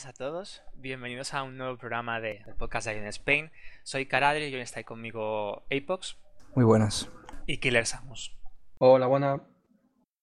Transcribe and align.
Buenas 0.00 0.06
a 0.06 0.12
todos, 0.18 0.62
bienvenidos 0.76 1.34
a 1.34 1.42
un 1.42 1.58
nuevo 1.58 1.76
programa 1.76 2.20
de, 2.20 2.42
del 2.46 2.54
podcast 2.54 2.86
de 2.86 2.94
Iron 2.94 3.06
Spain. 3.08 3.50
Soy 3.82 4.06
Caradri 4.06 4.46
y 4.46 4.54
hoy 4.54 4.62
está 4.62 4.80
ahí 4.80 4.84
conmigo 4.84 5.66
Apox 5.70 6.16
Muy 6.54 6.64
buenas. 6.64 7.10
y 7.46 7.58
Killer 7.58 7.84
Samus. 7.84 8.34
Hola, 8.78 9.08
buena. 9.08 9.42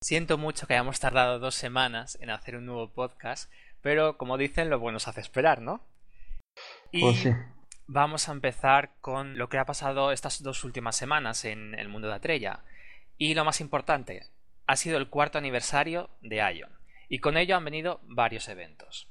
Siento 0.01 0.39
mucho 0.39 0.65
que 0.65 0.73
hayamos 0.73 0.99
tardado 0.99 1.37
dos 1.37 1.53
semanas 1.53 2.17
en 2.21 2.31
hacer 2.31 2.55
un 2.55 2.65
nuevo 2.65 2.91
podcast, 2.91 3.51
pero 3.81 4.17
como 4.17 4.39
dicen, 4.39 4.71
lo 4.71 4.79
bueno 4.79 4.97
se 4.97 5.11
hace 5.11 5.21
esperar, 5.21 5.61
¿no? 5.61 5.85
Y 6.91 7.01
Pues 7.01 7.17
sí. 7.17 7.29
vamos 7.85 8.29
a 8.29 8.31
empezar 8.31 8.95
con 8.99 9.37
lo 9.37 9.47
que 9.47 9.59
ha 9.59 9.65
pasado 9.65 10.11
estas 10.11 10.41
dos 10.41 10.63
últimas 10.63 10.95
semanas 10.95 11.45
en 11.45 11.75
el 11.75 11.87
mundo 11.87 12.07
de 12.07 12.15
Atrella. 12.15 12.63
Y 13.19 13.35
lo 13.35 13.45
más 13.45 13.61
importante, 13.61 14.25
ha 14.65 14.75
sido 14.75 14.97
el 14.97 15.09
cuarto 15.11 15.37
aniversario 15.37 16.09
de 16.21 16.37
Ion, 16.37 16.71
y 17.09 17.19
con 17.19 17.37
ello 17.37 17.55
han 17.55 17.65
venido 17.65 17.99
varios 18.05 18.47
eventos. 18.47 19.07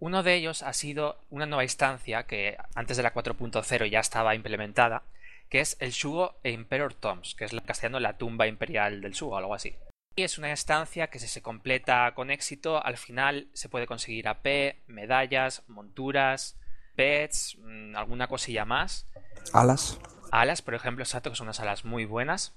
Uno 0.00 0.22
de 0.22 0.34
ellos 0.34 0.62
ha 0.62 0.72
sido 0.72 1.18
una 1.28 1.44
nueva 1.44 1.62
instancia 1.62 2.22
que 2.22 2.56
antes 2.74 2.96
de 2.96 3.02
la 3.02 3.12
4.0 3.12 3.90
ya 3.90 4.00
estaba 4.00 4.34
implementada, 4.34 5.02
que 5.50 5.60
es 5.60 5.76
el 5.78 5.90
Shugo 5.90 6.36
e 6.42 6.52
Emperor 6.52 6.94
Tombs, 6.94 7.34
que 7.34 7.44
es 7.44 7.52
en 7.52 7.60
castellano 7.60 8.00
la 8.00 8.16
tumba 8.16 8.46
imperial 8.46 9.02
del 9.02 9.12
Shugo, 9.12 9.36
algo 9.36 9.54
así. 9.54 9.76
Y 10.16 10.22
es 10.22 10.38
una 10.38 10.48
instancia 10.48 11.08
que 11.08 11.18
si 11.18 11.28
se 11.28 11.42
completa 11.42 12.12
con 12.14 12.30
éxito, 12.30 12.82
al 12.82 12.96
final 12.96 13.48
se 13.52 13.68
puede 13.68 13.86
conseguir 13.86 14.26
AP, 14.26 14.76
medallas, 14.86 15.64
monturas, 15.68 16.56
pets, 16.96 17.58
mm, 17.60 17.94
alguna 17.94 18.26
cosilla 18.26 18.64
más. 18.64 19.06
Alas. 19.52 20.00
Alas, 20.32 20.62
por 20.62 20.74
ejemplo, 20.74 21.04
exacto, 21.04 21.28
que 21.28 21.36
son 21.36 21.48
unas 21.48 21.60
alas 21.60 21.84
muy 21.84 22.06
buenas. 22.06 22.54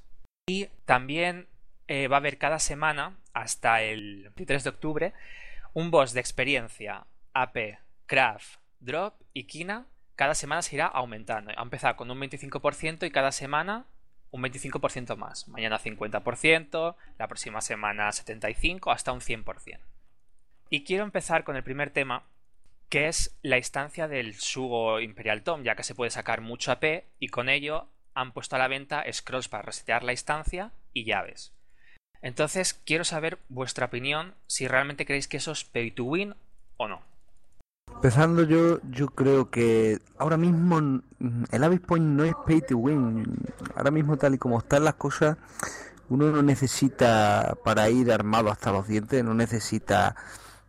Y 0.48 0.68
también 0.86 1.48
eh, 1.90 2.08
va 2.08 2.18
a 2.18 2.20
haber 2.20 2.38
cada 2.38 2.60
semana, 2.60 3.18
hasta 3.34 3.82
el 3.82 4.24
23 4.36 4.64
de 4.64 4.70
octubre, 4.70 5.14
un 5.74 5.92
boss 5.92 6.14
de 6.14 6.22
experiencia, 6.22 7.06
AP, 7.34 7.80
Craft, 8.06 8.60
Drop 8.80 9.16
y 9.34 9.46
Kina. 9.46 9.88
Cada 10.16 10.36
semana 10.36 10.62
se 10.62 10.76
irá 10.76 10.88
aumentando. 10.88 11.52
Ha 11.56 11.62
empezado 11.62 11.96
con 11.96 12.12
un 12.12 12.20
25% 12.20 13.06
y 13.06 13.12
cada 13.12 13.32
semana 13.32 13.86
un 14.32 14.42
25% 14.42 15.16
más. 15.16 15.48
Mañana 15.48 15.80
50%, 15.80 16.96
la 17.18 17.28
próxima 17.28 17.62
semana 17.62 18.10
75%, 18.10 18.92
hasta 18.92 19.12
un 19.12 19.22
100%. 19.22 19.80
Y 20.70 20.84
quiero 20.84 21.04
empezar 21.04 21.44
con 21.44 21.56
el 21.56 21.64
primer 21.64 21.92
tema, 21.92 22.24
que 22.90 23.08
es 23.08 23.38
la 23.42 23.58
instancia 23.58 24.08
del 24.08 24.34
Sugo 24.34 25.00
Imperial 25.00 25.44
Tom, 25.44 25.64
ya 25.64 25.76
que 25.76 25.84
se 25.84 25.96
puede 25.96 26.12
sacar 26.12 26.42
mucho 26.42 26.72
AP 26.72 27.06
y 27.20 27.28
con 27.28 27.50
ello 27.50 27.88
han 28.16 28.32
puesto 28.32 28.56
a 28.56 28.60
la 28.60 28.68
venta 28.68 29.04
scrolls 29.12 29.48
para 29.48 29.64
resetear 29.64 30.04
la 30.04 30.14
instancia 30.14 30.72
y 30.94 31.06
llaves. 31.06 31.54
Entonces, 32.22 32.74
quiero 32.74 33.04
saber 33.04 33.38
vuestra 33.50 33.88
opinión 33.88 34.34
si 34.48 34.68
realmente 34.68 35.06
creéis 35.06 35.28
que 35.28 35.38
eso 35.38 35.52
es 35.52 35.64
pay 35.64 35.92
to 35.92 36.06
win 36.06 36.36
o 36.78 36.88
no. 36.88 37.13
Empezando 37.96 38.44
yo, 38.44 38.80
yo 38.92 39.08
creo 39.08 39.50
que 39.50 40.00
ahora 40.18 40.38
mismo 40.38 40.82
mm, 40.82 41.44
el 41.52 41.64
Abyss 41.64 41.82
Point 41.82 42.06
no 42.06 42.24
es 42.24 42.34
pay 42.46 42.62
to 42.62 42.78
win. 42.78 43.38
Ahora 43.76 43.92
mismo 43.92 44.18
tal 44.18 44.36
y 44.36 44.38
como 44.38 44.60
están 44.60 44.84
las 44.84 44.96
cosas, 44.96 45.38
uno 46.10 46.32
no 46.32 46.42
necesita 46.44 47.58
para 47.64 47.90
ir 47.90 48.12
armado 48.12 48.52
hasta 48.52 48.72
los 48.72 48.88
dientes, 48.88 49.24
no 49.24 49.34
necesita 49.34 50.16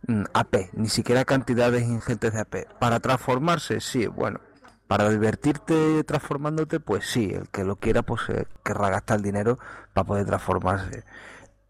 mm, 0.07 0.23
AP, 0.33 0.69
ni 0.73 0.89
siquiera 0.89 1.25
cantidades 1.25 1.83
ingentes 1.83 2.33
de 2.33 2.39
AP. 2.39 2.55
Para 2.79 2.99
transformarse, 2.99 3.79
sí, 3.81 4.07
bueno. 4.07 4.39
Para 4.87 5.09
divertirte 5.09 6.03
transformándote, 6.03 6.79
pues 6.79 7.05
sí, 7.05 7.31
el 7.33 7.49
que 7.49 7.63
lo 7.63 7.77
quiera, 7.77 8.03
pues 8.03 8.21
eh, 8.29 8.45
querrá 8.63 8.89
gastar 8.89 9.21
dinero 9.21 9.57
para 9.93 10.05
poder 10.05 10.25
transformarse. 10.27 11.03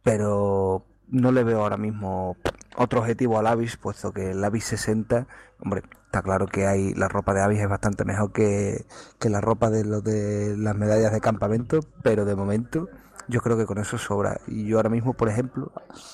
Pero 0.03 0.85
no 1.09 1.31
le 1.31 1.43
veo 1.43 1.61
ahora 1.61 1.77
mismo 1.77 2.37
otro 2.75 2.99
objetivo 2.99 3.39
al 3.39 3.47
Avis, 3.47 3.77
puesto 3.77 4.11
que 4.11 4.31
el 4.31 4.43
Avis 4.43 4.65
60, 4.65 5.27
hombre, 5.59 5.83
está 6.05 6.21
claro 6.21 6.47
que 6.47 6.67
hay 6.67 6.93
la 6.93 7.07
ropa 7.07 7.33
de 7.33 7.41
Avis 7.41 7.61
es 7.61 7.69
bastante 7.69 8.05
mejor 8.05 8.31
que, 8.31 8.85
que 9.19 9.29
la 9.29 9.41
ropa 9.41 9.69
de 9.69 9.85
los 9.85 10.03
de 10.03 10.55
las 10.57 10.75
medallas 10.75 11.11
de 11.11 11.21
campamento, 11.21 11.79
pero 12.03 12.25
de 12.25 12.35
momento 12.35 12.89
yo 13.27 13.41
creo 13.41 13.57
que 13.57 13.65
con 13.65 13.77
eso 13.77 13.97
sobra. 13.97 14.39
Y 14.47 14.65
yo 14.65 14.77
ahora 14.77 14.89
mismo, 14.89 15.13
por 15.13 15.29
ejemplo, 15.29 15.71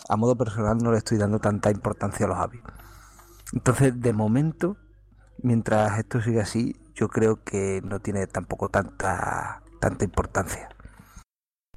a 0.07 0.15
modo 0.15 0.37
personal 0.37 0.77
no 0.77 0.91
le 0.91 0.97
estoy 0.99 1.17
dando 1.17 1.39
tanta 1.39 1.71
importancia 1.71 2.25
a 2.25 2.29
los 2.29 2.37
Avis. 2.37 2.61
Entonces, 3.53 3.99
de 3.99 4.13
momento, 4.13 4.77
mientras 5.43 5.99
esto 5.99 6.21
siga 6.21 6.43
así, 6.43 6.75
yo 6.93 7.09
creo 7.09 7.43
que 7.43 7.81
no 7.83 7.99
tiene 7.99 8.27
tampoco 8.27 8.69
tanta 8.69 9.61
tanta 9.81 10.05
importancia. 10.05 10.69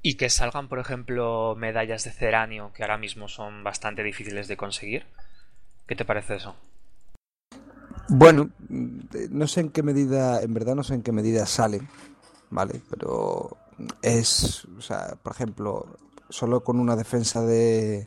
Y 0.07 0.17
que 0.17 0.29
salgan, 0.29 0.69
por 0.69 0.79
ejemplo, 0.81 1.55
medallas 1.57 2.05
de 2.05 2.11
ceranio, 2.11 2.73
que 2.75 2.83
ahora 2.83 2.99
mismo 2.99 3.27
son 3.27 3.65
bastante 3.65 4.03
difíciles 4.03 4.49
de 4.49 4.59
conseguir. 4.59 5.07
¿Qué 5.87 5.97
te 5.97 6.05
parece 6.05 6.37
eso? 6.37 6.55
Bueno, 8.11 8.51
no 8.69 9.47
sé 9.47 9.63
en 9.63 9.71
qué 9.71 9.83
medida, 9.83 10.43
en 10.43 10.53
verdad 10.53 10.75
no 10.75 10.83
sé 10.83 10.93
en 10.93 11.03
qué 11.03 11.11
medida 11.11 11.47
salen, 11.47 11.89
¿vale? 12.51 12.83
Pero 12.91 13.57
es, 14.03 14.67
o 14.77 14.83
sea, 14.83 15.17
por 15.23 15.33
ejemplo, 15.33 15.97
solo 16.29 16.63
con 16.63 16.81
una 16.81 16.97
defensa 16.97 17.41
de, 17.41 18.07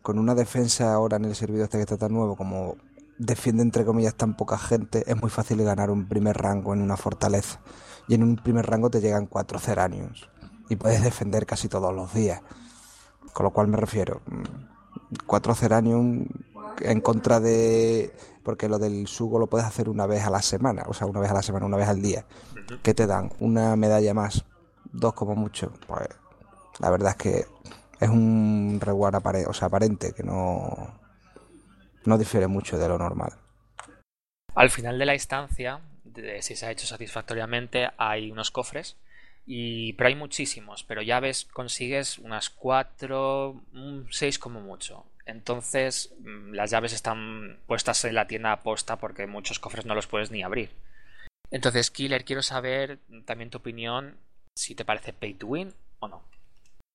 con 0.00 0.20
una 0.20 0.36
defensa 0.36 0.94
ahora 0.94 1.16
en 1.16 1.24
el 1.24 1.34
servidor 1.34 1.64
este 1.64 1.78
que 1.78 1.82
está 1.82 1.98
tan 1.98 2.12
nuevo 2.12 2.36
como 2.36 2.76
defiende 3.18 3.64
entre 3.64 3.84
comillas 3.84 4.14
tan 4.14 4.36
poca 4.36 4.58
gente, 4.58 5.02
es 5.10 5.20
muy 5.20 5.28
fácil 5.28 5.64
ganar 5.64 5.90
un 5.90 6.06
primer 6.06 6.36
rango 6.36 6.72
en 6.72 6.82
una 6.82 6.96
fortaleza. 6.96 7.60
Y 8.06 8.14
en 8.14 8.22
un 8.22 8.36
primer 8.36 8.64
rango 8.64 8.90
te 8.90 9.00
llegan 9.00 9.26
cuatro 9.26 9.58
ceranios 9.58 10.30
y 10.72 10.76
puedes 10.76 11.02
defender 11.02 11.46
casi 11.46 11.68
todos 11.68 11.94
los 11.94 12.12
días. 12.14 12.40
Con 13.32 13.44
lo 13.44 13.50
cual 13.50 13.68
me 13.68 13.76
refiero, 13.76 14.20
mm, 14.26 14.42
cuatro 15.26 15.54
ceranium 15.54 16.26
en 16.80 17.00
contra 17.00 17.40
de 17.40 18.12
porque 18.42 18.68
lo 18.68 18.78
del 18.78 19.06
sugo 19.06 19.38
lo 19.38 19.46
puedes 19.46 19.66
hacer 19.66 19.88
una 19.88 20.06
vez 20.06 20.24
a 20.24 20.30
la 20.30 20.42
semana, 20.42 20.82
o 20.88 20.94
sea, 20.94 21.06
una 21.06 21.20
vez 21.20 21.30
a 21.30 21.34
la 21.34 21.42
semana, 21.42 21.66
una 21.66 21.76
vez 21.76 21.88
al 21.88 22.02
día. 22.02 22.24
¿Qué 22.82 22.92
te 22.94 23.06
dan? 23.06 23.30
Una 23.38 23.76
medalla 23.76 24.14
más, 24.14 24.44
dos 24.92 25.12
como 25.12 25.36
mucho. 25.36 25.72
Pues 25.86 26.08
la 26.80 26.90
verdad 26.90 27.10
es 27.10 27.16
que 27.16 27.46
es 28.00 28.08
un 28.08 28.78
reward 28.80 29.14
apare- 29.14 29.46
o 29.46 29.52
sea, 29.52 29.68
aparente 29.68 30.12
que 30.12 30.22
no 30.24 31.00
no 32.04 32.18
difiere 32.18 32.48
mucho 32.48 32.78
de 32.78 32.88
lo 32.88 32.98
normal. 32.98 33.32
Al 34.56 34.70
final 34.70 34.98
de 34.98 35.06
la 35.06 35.14
instancia, 35.14 35.80
de- 36.02 36.42
si 36.42 36.56
se 36.56 36.66
ha 36.66 36.70
hecho 36.72 36.86
satisfactoriamente, 36.86 37.88
hay 37.96 38.32
unos 38.32 38.50
cofres. 38.50 38.96
Y, 39.44 39.94
pero 39.94 40.08
hay 40.08 40.14
muchísimos, 40.14 40.84
pero 40.84 41.02
llaves 41.02 41.46
consigues 41.52 42.18
unas 42.18 42.50
4, 42.50 43.60
6 44.10 44.38
como 44.38 44.60
mucho. 44.60 45.04
Entonces, 45.26 46.14
mm, 46.20 46.52
las 46.52 46.70
llaves 46.70 46.92
están 46.92 47.58
puestas 47.66 48.04
en 48.04 48.14
la 48.14 48.26
tienda 48.26 48.52
aposta 48.52 48.96
porque 48.96 49.26
muchos 49.26 49.58
cofres 49.58 49.86
no 49.86 49.94
los 49.94 50.06
puedes 50.06 50.30
ni 50.30 50.42
abrir. 50.42 50.70
Entonces, 51.50 51.90
Killer, 51.90 52.24
quiero 52.24 52.42
saber 52.42 52.98
también 53.24 53.50
tu 53.50 53.58
opinión, 53.58 54.16
si 54.56 54.74
te 54.74 54.84
parece 54.84 55.12
pay 55.12 55.34
to 55.34 55.46
win 55.46 55.72
o 55.98 56.08
no. 56.08 56.22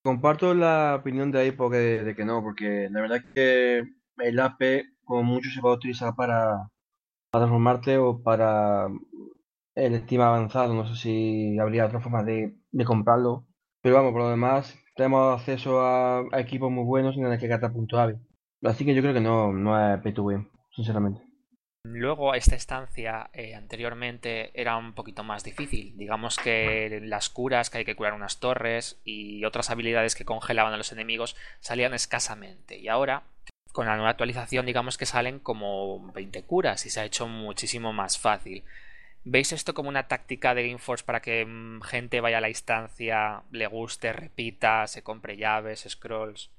Comparto 0.04 0.54
la 0.54 0.96
opinión 0.96 1.32
de 1.32 1.40
ahí 1.40 1.52
porque, 1.52 1.78
de 1.78 2.16
que 2.16 2.26
no, 2.26 2.42
porque 2.42 2.88
la 2.92 3.02
verdad 3.02 3.18
es 3.18 3.34
que 3.34 3.84
el 4.18 4.40
AP 4.40 4.86
como 5.04 5.24
mucho 5.24 5.50
se 5.50 5.62
puede 5.62 5.76
utilizar 5.76 6.16
para, 6.16 6.70
para 7.32 7.46
transformarte 7.46 7.98
o 7.98 8.22
para 8.22 8.88
el 9.78 9.94
estima 9.94 10.28
avanzado. 10.28 10.74
No 10.74 10.88
sé 10.88 10.96
si 10.96 11.60
habría 11.60 11.86
otra 11.86 12.02
forma 12.02 12.24
de, 12.24 12.56
de 12.72 12.86
comprarlo. 12.86 13.46
Pero 13.82 13.96
vamos, 13.96 14.12
por 14.12 14.24
lo 14.24 14.30
demás, 14.30 14.78
tenemos 14.96 15.40
acceso 15.40 15.80
a, 15.82 16.26
equipos 16.34 16.72
muy 16.72 16.84
buenos 16.84 17.14
sin 17.14 17.24
tener 17.24 17.40
que 17.40 17.48
gastar 17.48 17.72
hábil. 17.94 18.18
Así 18.64 18.84
que 18.84 18.96
yo 18.96 19.02
creo 19.02 19.14
que 19.14 19.22
no, 19.22 19.54
no 19.54 19.94
es 19.94 20.02
pay 20.02 20.14
to 20.14 20.24
win, 20.24 20.50
sinceramente. 20.72 21.22
Luego, 21.84 22.34
esta 22.34 22.56
estancia 22.56 23.30
eh, 23.32 23.56
anteriormente 23.56 24.52
era 24.60 24.76
un 24.76 24.94
poquito 24.94 25.24
más 25.24 25.44
difícil. 25.44 25.96
Digamos 25.96 26.38
que 26.38 27.00
las 27.04 27.30
curas, 27.30 27.70
que 27.70 27.78
hay 27.78 27.86
que 27.86 27.96
curar 27.96 28.14
unas 28.14 28.40
torres 28.40 29.00
y 29.06 29.46
otras 29.46 29.70
habilidades 29.70 30.16
que 30.16 30.26
congelaban 30.26 30.74
a 30.74 30.78
los 30.78 30.92
enemigos 30.92 31.38
salían 31.60 31.94
escasamente. 31.94 32.78
Y 32.78 32.90
ahora, 32.90 33.24
con 33.72 33.86
la 33.86 33.96
nueva 33.96 34.10
actualización, 34.10 34.66
digamos 34.66 34.98
que 34.98 35.06
salen 35.06 35.40
como 35.40 36.12
20 36.12 36.44
curas 36.44 36.86
y 36.86 36.90
se 36.90 37.00
ha 37.00 37.06
hecho 37.06 37.28
muchísimo 37.28 37.94
más 37.94 38.20
fácil. 38.20 38.66
¿Veis 39.30 39.52
esto 39.52 39.74
como 39.74 39.90
una 39.90 40.08
táctica 40.08 40.56
de 40.56 40.66
Gameforce 40.66 41.04
para 41.04 41.20
que 41.20 41.46
mm, 41.46 41.82
gente 41.82 42.22
vaya 42.22 42.38
a 42.38 42.42
la 42.42 42.48
instancia, 42.48 43.44
le 43.52 43.68
guste, 43.68 44.14
repita, 44.14 44.88
se 44.88 45.04
compre 45.04 45.36
llaves, 45.36 45.86
scrolls? 45.90 46.50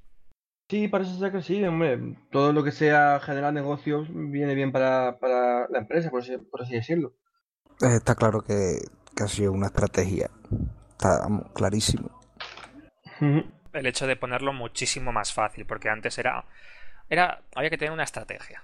Sí, 0.68 0.86
parece 0.88 1.18
ser 1.18 1.32
que 1.32 1.40
sí, 1.40 1.64
hombre. 1.64 1.98
Todo 2.30 2.52
lo 2.52 2.62
que 2.62 2.72
sea 2.72 3.20
generar 3.20 3.54
negocios 3.54 4.08
viene 4.10 4.54
bien 4.54 4.70
para, 4.70 5.18
para 5.18 5.66
la 5.70 5.78
empresa, 5.78 6.10
por 6.10 6.20
así, 6.20 6.36
por 6.36 6.60
así 6.60 6.74
decirlo. 6.74 7.14
Eh, 7.80 7.96
Está 7.96 8.14
claro 8.14 8.42
que, 8.42 8.80
que 9.16 9.22
ha 9.22 9.28
sido 9.28 9.52
una 9.52 9.68
estrategia. 9.68 10.28
Está 10.90 11.20
vamos, 11.20 11.50
clarísimo. 11.54 12.10
El 13.72 13.86
hecho 13.86 14.06
de 14.06 14.16
ponerlo 14.16 14.52
muchísimo 14.52 15.10
más 15.10 15.32
fácil, 15.32 15.64
porque 15.64 15.88
antes 15.88 16.18
era, 16.18 16.44
era 17.08 17.40
había 17.54 17.70
que 17.70 17.78
tener 17.78 17.92
una 17.92 18.04
estrategia. 18.04 18.62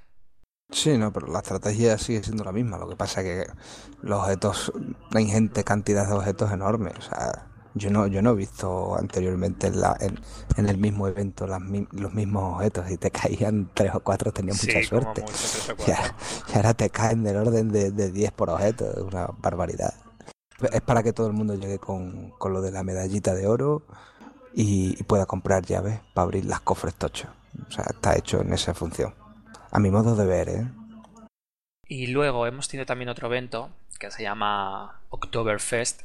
Sí, 0.75 0.99
no, 0.99 1.12
pero 1.12 1.29
la 1.29 1.38
estrategia 1.38 1.97
sigue 1.99 2.23
siendo 2.25 2.43
la 2.44 2.53
misma. 2.53 2.79
Lo 2.79 2.88
que 2.88 2.97
pasa 2.97 3.21
es 3.23 3.47
que 3.47 3.53
los 4.03 4.21
objetos, 4.21 4.73
una 5.11 5.21
ingente 5.21 5.62
cantidad 5.62 6.06
de 6.06 6.15
objetos 6.15 6.50
enormes. 6.50 6.94
O 6.99 7.03
sea, 7.03 7.47
yo 7.75 7.91
no, 7.91 8.06
yo 8.09 8.23
no 8.23 8.31
he 8.32 8.35
visto 8.35 8.97
anteriormente 8.99 9.69
en, 9.69 9.81
la, 9.81 9.97
en, 10.00 10.21
en 10.56 10.69
el 10.69 10.79
mismo 10.79 11.06
evento 11.09 11.47
las 11.47 11.61
los 11.93 12.12
mismos 12.15 12.55
objetos. 12.56 12.91
Y 12.91 12.97
te 12.99 13.11
caían 13.12 13.71
tres 13.73 13.94
o 13.94 14.00
cuatro, 14.00 14.32
tenías 14.32 14.59
mucha 14.59 14.82
Sí, 14.82 14.82
suerte. 14.82 15.23
mucho, 15.23 15.49
tres 15.49 15.69
o 15.71 15.75
Y 15.87 15.93
ahora, 15.93 16.12
cuatro. 16.12 16.17
y 16.49 16.56
ahora 16.56 16.75
te 16.75 16.91
caen 16.91 17.23
del 17.23 17.37
orden 17.37 17.69
de, 17.71 17.93
de 17.93 18.11
10 18.11 18.32
por 18.32 18.50
objeto. 18.50 18.91
Es 18.91 18.99
una 19.03 19.29
barbaridad. 19.38 19.94
Es 20.73 20.81
para 20.82 21.03
que 21.05 21.12
todo 21.12 21.29
el 21.29 21.35
mundo 21.35 21.55
llegue 21.55 21.79
con, 21.79 22.31
con 22.38 22.53
lo 22.53 22.62
de 22.62 22.73
la 22.73 22.82
medallita 22.82 23.35
de 23.35 23.47
oro 23.47 23.87
y, 24.55 24.99
y 25.00 25.03
pueda 25.05 25.26
comprar 25.26 25.65
llaves 25.65 26.00
para 26.15 26.25
abrir 26.25 26.47
las 26.47 26.61
cofres 26.61 26.94
tochos. 26.97 27.31
O 27.69 27.73
sea, 27.73 27.85
está 27.91 28.17
hecho 28.17 28.41
en 28.41 28.53
esa 28.53 28.75
función. 28.75 29.15
A 29.75 29.79
mi 29.81 29.91
modo 29.91 30.15
de 30.17 30.26
ver, 30.26 30.49
¿eh? 30.49 30.65
Y 31.87 32.06
luego 32.09 32.47
hemos 32.47 32.69
tenido 32.69 32.87
también 32.87 33.09
otro 33.09 33.26
evento 33.29 33.71
que 33.99 34.11
se 34.11 34.23
llama 34.23 35.00
Oktoberfest. 35.11 36.03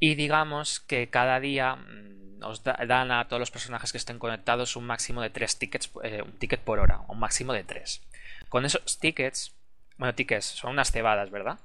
Y 0.00 0.14
digamos 0.14 0.80
que 0.80 1.08
cada 1.10 1.40
día 1.40 1.76
mm, 1.76 2.42
os 2.44 2.62
da- 2.62 2.78
dan 2.86 3.10
a 3.10 3.26
todos 3.26 3.40
los 3.40 3.50
personajes 3.50 3.90
que 3.92 3.98
estén 3.98 4.18
conectados 4.18 4.76
un 4.76 4.84
máximo 4.86 5.20
de 5.22 5.30
tres 5.30 5.58
tickets, 5.58 5.90
eh, 6.04 6.22
un 6.22 6.32
ticket 6.32 6.60
por 6.60 6.78
hora, 6.78 7.00
un 7.08 7.18
máximo 7.18 7.52
de 7.52 7.64
tres. 7.64 8.00
Con 8.48 8.64
esos 8.64 8.98
tickets, 8.98 9.54
bueno, 9.98 10.14
tickets 10.14 10.46
son 10.46 10.70
unas 10.70 10.92
cebadas, 10.92 11.30
¿verdad? 11.30 11.58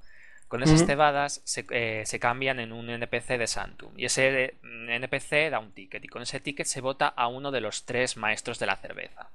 Con 0.47 0.61
esas 0.63 0.81
cebadas 0.87 1.41
se, 1.45 1.65
eh, 1.71 2.03
se 2.05 2.19
cambian 2.19 2.59
en 2.59 2.73
un 2.73 2.89
NPC 2.89 3.37
de 3.37 3.47
Santum. 3.47 3.93
Y 3.97 4.05
ese 4.05 4.55
mm, 4.63 4.89
NPC 4.89 5.49
da 5.51 5.59
un 5.59 5.71
ticket. 5.71 6.03
Y 6.03 6.07
con 6.07 6.21
ese 6.23 6.39
ticket 6.39 6.65
se 6.67 6.81
vota 6.81 7.07
a 7.07 7.27
uno 7.27 7.51
de 7.51 7.61
los 7.61 7.85
tres 7.85 8.17
maestros 8.17 8.59
de 8.59 8.65
la 8.65 8.75
cerveza. 8.77 9.29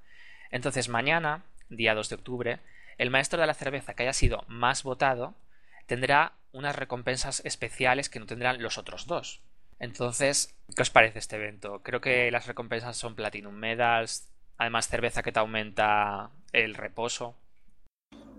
Entonces 0.51 0.89
mañana, 0.89 1.43
día 1.69 1.95
2 1.95 2.09
de 2.09 2.15
octubre, 2.15 2.61
el 2.99 3.11
maestro 3.11 3.41
de 3.41 3.47
la 3.47 3.55
cerveza 3.55 3.95
que 3.95 4.03
haya 4.03 4.13
sido 4.13 4.45
más 4.49 4.83
votado 4.83 5.35
tendrá 5.87 6.33
unas 6.53 6.77
recompensas 6.77 7.43
especiales 7.45 8.09
que 8.09 8.21
no 8.21 8.27
tendrán 8.27 8.63
los 8.63 8.79
otros 8.79 9.07
dos. 9.07 9.41
Entonces, 9.79 10.55
¿qué 10.75 10.83
os 10.83 10.91
parece 10.91 11.19
este 11.19 11.37
evento? 11.37 11.81
Creo 11.83 12.01
que 12.01 12.31
las 12.31 12.47
recompensas 12.47 12.97
son 12.97 13.15
Platinum 13.15 13.55
Medals, 13.55 14.29
además 14.57 14.89
cerveza 14.89 15.23
que 15.23 15.33
te 15.33 15.39
aumenta 15.39 16.31
el 16.53 16.75
reposo. 16.75 17.35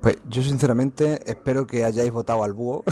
Pues 0.02 0.18
yo 0.28 0.42
sinceramente 0.42 1.20
espero 1.30 1.68
que 1.68 1.84
hayáis 1.84 2.12
votado 2.12 2.44
al 2.44 2.54
búho. 2.54 2.84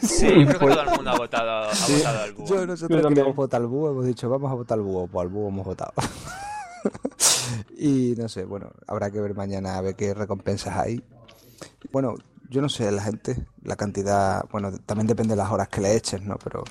Sí, 0.00 0.26
creo 0.46 0.46
que 0.46 0.66
todo 0.66 0.82
el 0.82 0.90
mundo 0.90 1.10
ha 1.10 1.16
votado, 1.16 1.50
ha 1.50 1.68
votado 1.68 2.22
al 2.22 2.32
búho. 2.32 2.46
Yo 2.46 2.66
nosotros 2.66 2.88
también. 2.88 3.08
queríamos 3.08 3.36
votar 3.36 3.60
al 3.60 3.66
búho, 3.66 3.90
hemos 3.90 4.06
dicho 4.06 4.28
vamos 4.28 4.50
a 4.50 4.54
votar 4.54 4.78
al 4.78 4.84
búho, 4.84 5.06
pues 5.06 5.22
al 5.24 5.28
búho 5.28 5.48
hemos 5.48 5.66
votado. 5.66 5.92
y 7.76 8.14
no 8.16 8.28
sé, 8.28 8.44
bueno, 8.44 8.72
habrá 8.86 9.10
que 9.10 9.20
ver 9.20 9.34
mañana 9.34 9.76
a 9.76 9.80
ver 9.80 9.96
qué 9.96 10.14
recompensas 10.14 10.76
hay. 10.76 11.02
Bueno, 11.90 12.14
yo 12.48 12.60
no 12.60 12.68
sé, 12.68 12.90
la 12.92 13.02
gente, 13.02 13.46
la 13.62 13.76
cantidad, 13.76 14.44
bueno, 14.50 14.72
también 14.78 15.06
depende 15.06 15.32
de 15.32 15.36
las 15.36 15.50
horas 15.50 15.68
que 15.68 15.80
le 15.80 15.96
eches, 15.96 16.22
¿no? 16.22 16.36
Pero 16.42 16.64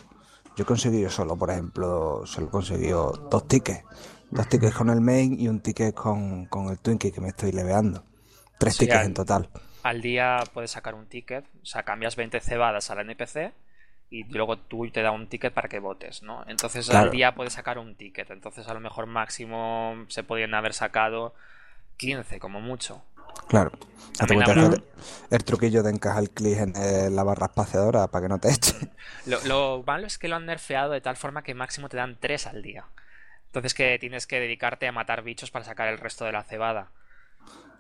yo 0.56 0.64
he 0.64 0.66
conseguido 0.66 1.10
solo, 1.10 1.36
por 1.36 1.50
ejemplo, 1.50 2.24
solo 2.26 2.48
he 2.48 2.50
conseguido 2.50 3.12
dos 3.30 3.48
tickets. 3.48 3.84
Dos 4.30 4.48
tickets 4.48 4.74
con 4.74 4.90
el 4.90 5.02
main 5.02 5.38
y 5.40 5.48
un 5.48 5.60
ticket 5.60 5.94
con, 5.94 6.46
con 6.46 6.70
el 6.70 6.80
Twinkie 6.80 7.12
que 7.12 7.20
me 7.20 7.30
estoy 7.30 7.52
leveando. 7.52 8.06
Tres 8.58 8.78
tickets 8.78 9.06
en 9.06 9.14
total. 9.14 9.50
Al 9.84 10.02
día 10.02 10.44
puedes 10.54 10.72
sacar 10.72 10.94
un 10.94 11.08
ticket, 11.08 11.46
o 11.62 11.66
sea, 11.66 11.84
cambias 11.84 12.16
20 12.16 12.40
cebadas 12.40 12.92
al 12.92 13.00
NPC 13.00 13.54
y 14.12 14.26
luego 14.26 14.58
tú 14.58 14.88
te 14.92 15.02
da 15.02 15.12
un 15.12 15.28
ticket 15.28 15.54
para 15.54 15.70
que 15.70 15.80
votes, 15.80 16.22
¿no? 16.22 16.44
Entonces 16.48 16.88
Claro. 16.90 17.06
al 17.06 17.12
día 17.12 17.34
puedes 17.34 17.54
sacar 17.54 17.80
un 17.80 17.96
ticket, 17.96 18.30
entonces 18.30 18.68
a 18.68 18.74
lo 18.74 18.82
mejor 18.82 19.08
máximo 19.08 20.06
se 20.10 20.24
podrían 20.24 20.54
haber 20.54 20.74
sacado 20.74 21.34
15 21.98 22.40
como 22.40 22.60
mucho. 22.60 23.04
Claro. 23.48 23.72
El 25.30 25.44
truquillo 25.44 25.82
de 25.82 25.92
encajar 25.92 26.24
el 26.24 26.30
clic 26.30 26.58
en 26.58 26.74
eh, 26.76 27.10
la 27.10 27.24
barra 27.24 27.48
espaciadora 27.48 28.08
para 28.08 28.24
que 28.24 28.30
no 28.30 28.40
te 28.40 28.50
eche. 28.52 28.76
Lo, 29.26 29.40
lo 29.46 29.84
malo 29.86 30.08
es 30.08 30.18
que 30.18 30.28
lo 30.28 30.36
han 30.36 30.46
nerfeado 30.46 30.92
de 30.92 31.02
tal 31.02 31.16
forma 31.16 31.44
que 31.44 31.54
máximo 31.54 31.88
te 31.90 31.98
dan 31.98 32.18
3 32.20 32.48
al 32.48 32.62
día. 32.62 32.86
Entonces 33.48 33.74
que 33.74 33.98
tienes 34.00 34.28
que 34.28 34.40
dedicarte 34.40 34.88
a 34.88 34.92
matar 34.92 35.22
bichos 35.24 35.52
para 35.52 35.64
sacar 35.66 35.88
el 35.88 35.98
resto 35.98 36.26
de 36.26 36.32
la 36.32 36.44
cebada. 36.44 36.90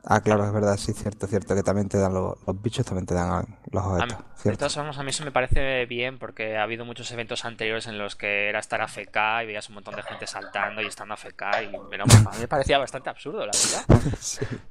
Ah, 0.04 0.20
claro, 0.22 0.46
es 0.46 0.52
verdad, 0.52 0.78
sí, 0.78 0.94
cierto, 0.94 1.28
cierto, 1.28 1.54
que 1.54 1.62
también 1.62 1.88
te 1.88 1.98
dan 2.00 2.14
los, 2.14 2.36
los 2.48 2.62
bichos, 2.62 2.84
también 2.86 3.06
te 3.06 3.14
dan 3.14 3.46
los 3.72 3.84
A 3.86 4.06
mí- 4.08 4.14
objetos, 4.14 4.44
de 4.44 4.58
todas 4.58 4.74
formas, 4.74 4.98
a 4.98 5.04
mí 5.04 5.12
eso 5.12 5.24
me 5.24 5.32
parece 5.32 5.86
bien 5.86 6.18
porque 6.18 6.58
ha 6.58 6.64
habido 6.64 6.86
muchos 6.86 7.12
eventos 7.12 7.46
anteriores 7.46 7.86
en 7.86 8.00
los 8.00 8.16
que 8.16 8.50
era 8.50 8.60
estar 8.60 8.82
AFK 8.82 9.44
y 9.44 9.46
veías 9.46 9.70
un 9.70 9.76
montón 9.76 9.96
de 9.96 10.02
gente 10.02 10.26
saltando 10.26 10.82
y 10.82 10.88
estando 10.88 11.14
AFK 11.14 11.62
y 11.72 11.80
pero, 11.90 12.06
a 12.06 12.08
mí 12.08 12.40
me 12.40 12.48
parecía 12.48 12.80
bastante 12.80 13.12
absurdo, 13.12 13.46
la 13.46 13.52
verdad. 13.52 14.02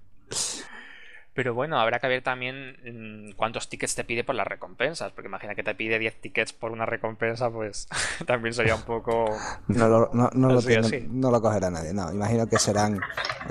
Pero 1.40 1.54
bueno, 1.54 1.80
habrá 1.80 1.98
que 2.00 2.06
ver 2.06 2.20
también 2.22 2.76
mm, 2.84 3.30
cuántos 3.32 3.66
tickets 3.70 3.94
te 3.94 4.04
pide 4.04 4.24
por 4.24 4.34
las 4.34 4.46
recompensas, 4.46 5.10
porque 5.12 5.28
imagina 5.28 5.54
que 5.54 5.62
te 5.62 5.74
pide 5.74 5.98
10 5.98 6.20
tickets 6.20 6.52
por 6.52 6.70
una 6.70 6.84
recompensa, 6.84 7.48
pues 7.50 7.88
también 8.26 8.52
sería 8.52 8.74
un 8.74 8.82
poco... 8.82 9.24
No 9.68 9.88
lo, 9.88 10.10
no, 10.12 10.28
no 10.34 10.48
lo 10.52 10.58
Así, 10.58 10.66
tiene- 10.68 10.86
así. 10.86 11.06
no 11.10 11.30
lo 11.30 11.40
cogerá 11.40 11.70
nadie, 11.70 11.94
no, 11.94 12.12
imagino 12.12 12.46
que 12.46 12.58
serán 12.58 13.00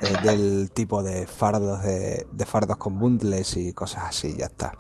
eh, 0.04 0.14
del 0.22 0.70
tipo 0.72 1.02
de 1.02 1.26
fardos 1.26 1.82
de, 1.82 2.28
de 2.32 2.46
fardos 2.46 2.78
con 2.78 3.00
bundles 3.00 3.58
y 3.58 3.74
cosas 3.74 4.04
así, 4.04 4.38
ya 4.38 4.46
está. 4.46 4.74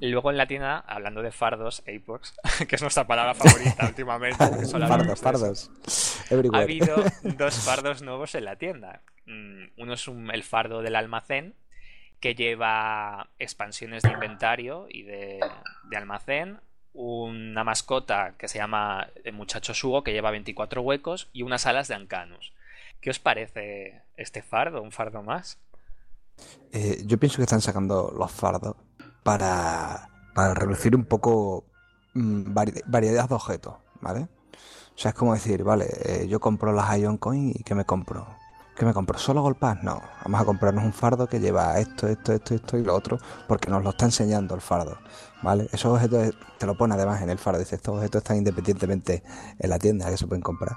Luego 0.00 0.30
en 0.30 0.38
la 0.38 0.46
tienda, 0.46 0.78
hablando 0.78 1.20
de 1.20 1.30
fardos, 1.30 1.80
Apex, 1.82 2.32
que 2.68 2.76
es 2.76 2.80
nuestra 2.80 3.06
palabra 3.06 3.34
favorita 3.34 3.84
últimamente, 3.86 4.38
fardos, 4.66 5.20
fardos. 5.20 5.70
Ha 6.54 6.58
habido 6.58 6.96
dos 7.36 7.54
fardos 7.56 8.00
nuevos 8.00 8.34
en 8.34 8.46
la 8.46 8.56
tienda. 8.56 9.02
Mm, 9.26 9.64
Uno 9.82 9.92
es 9.92 10.08
un- 10.08 10.30
el 10.30 10.42
fardo 10.42 10.80
del 10.80 10.96
almacén, 10.96 11.54
que 12.20 12.34
lleva 12.34 13.28
expansiones 13.38 14.02
de 14.02 14.10
inventario 14.12 14.86
y 14.88 15.02
de, 15.02 15.40
de 15.90 15.96
almacén, 15.96 16.60
una 16.94 17.62
mascota 17.64 18.34
que 18.38 18.48
se 18.48 18.58
llama 18.58 19.08
el 19.24 19.32
muchacho 19.32 19.74
Sugo, 19.74 20.02
que 20.02 20.12
lleva 20.12 20.30
24 20.32 20.82
huecos, 20.82 21.28
y 21.32 21.42
unas 21.42 21.66
alas 21.66 21.88
de 21.88 21.94
Ancanus. 21.94 22.52
¿Qué 23.00 23.10
os 23.10 23.18
parece 23.20 24.02
este 24.16 24.42
fardo? 24.42 24.82
¿Un 24.82 24.90
fardo 24.90 25.22
más? 25.22 25.58
Eh, 26.72 27.02
yo 27.06 27.18
pienso 27.18 27.36
que 27.36 27.42
están 27.44 27.60
sacando 27.60 28.12
los 28.16 28.30
fardos 28.32 28.76
para, 29.22 30.08
para 30.34 30.54
reducir 30.54 30.94
un 30.96 31.04
poco 31.04 31.64
mm, 32.14 32.52
vari- 32.54 32.82
variedad 32.86 33.28
de 33.28 33.34
objetos, 33.34 33.74
¿vale? 34.00 34.22
O 34.22 34.98
sea, 35.00 35.10
es 35.10 35.14
como 35.16 35.34
decir, 35.34 35.62
vale, 35.62 35.86
eh, 36.04 36.26
yo 36.28 36.40
compro 36.40 36.72
las 36.72 36.98
Ion 36.98 37.18
Coin 37.18 37.50
y 37.50 37.62
¿qué 37.62 37.74
me 37.76 37.84
compro? 37.84 38.26
¿Qué 38.78 38.84
me 38.84 38.94
compro? 38.94 39.18
¿Solo 39.18 39.42
golpas? 39.42 39.82
No, 39.82 40.00
vamos 40.24 40.40
a 40.40 40.44
comprarnos 40.44 40.84
un 40.84 40.92
fardo 40.92 41.26
que 41.26 41.40
lleva 41.40 41.80
esto, 41.80 42.06
esto, 42.06 42.32
esto, 42.32 42.54
esto 42.54 42.78
y 42.78 42.84
lo 42.84 42.94
otro, 42.94 43.18
porque 43.48 43.68
nos 43.68 43.82
lo 43.82 43.90
está 43.90 44.04
enseñando 44.04 44.54
el 44.54 44.60
fardo, 44.60 44.98
¿vale? 45.42 45.68
Esos 45.72 45.92
objetos 45.92 46.32
te 46.58 46.64
lo 46.64 46.76
pone 46.76 46.94
además 46.94 47.20
en 47.20 47.28
el 47.28 47.38
fardo, 47.38 47.58
dice, 47.58 47.74
estos 47.74 47.96
objetos 47.96 48.22
están 48.22 48.36
independientemente 48.36 49.24
en 49.58 49.68
la 49.68 49.80
tienda 49.80 50.08
que 50.08 50.16
se 50.16 50.28
pueden 50.28 50.42
comprar. 50.42 50.76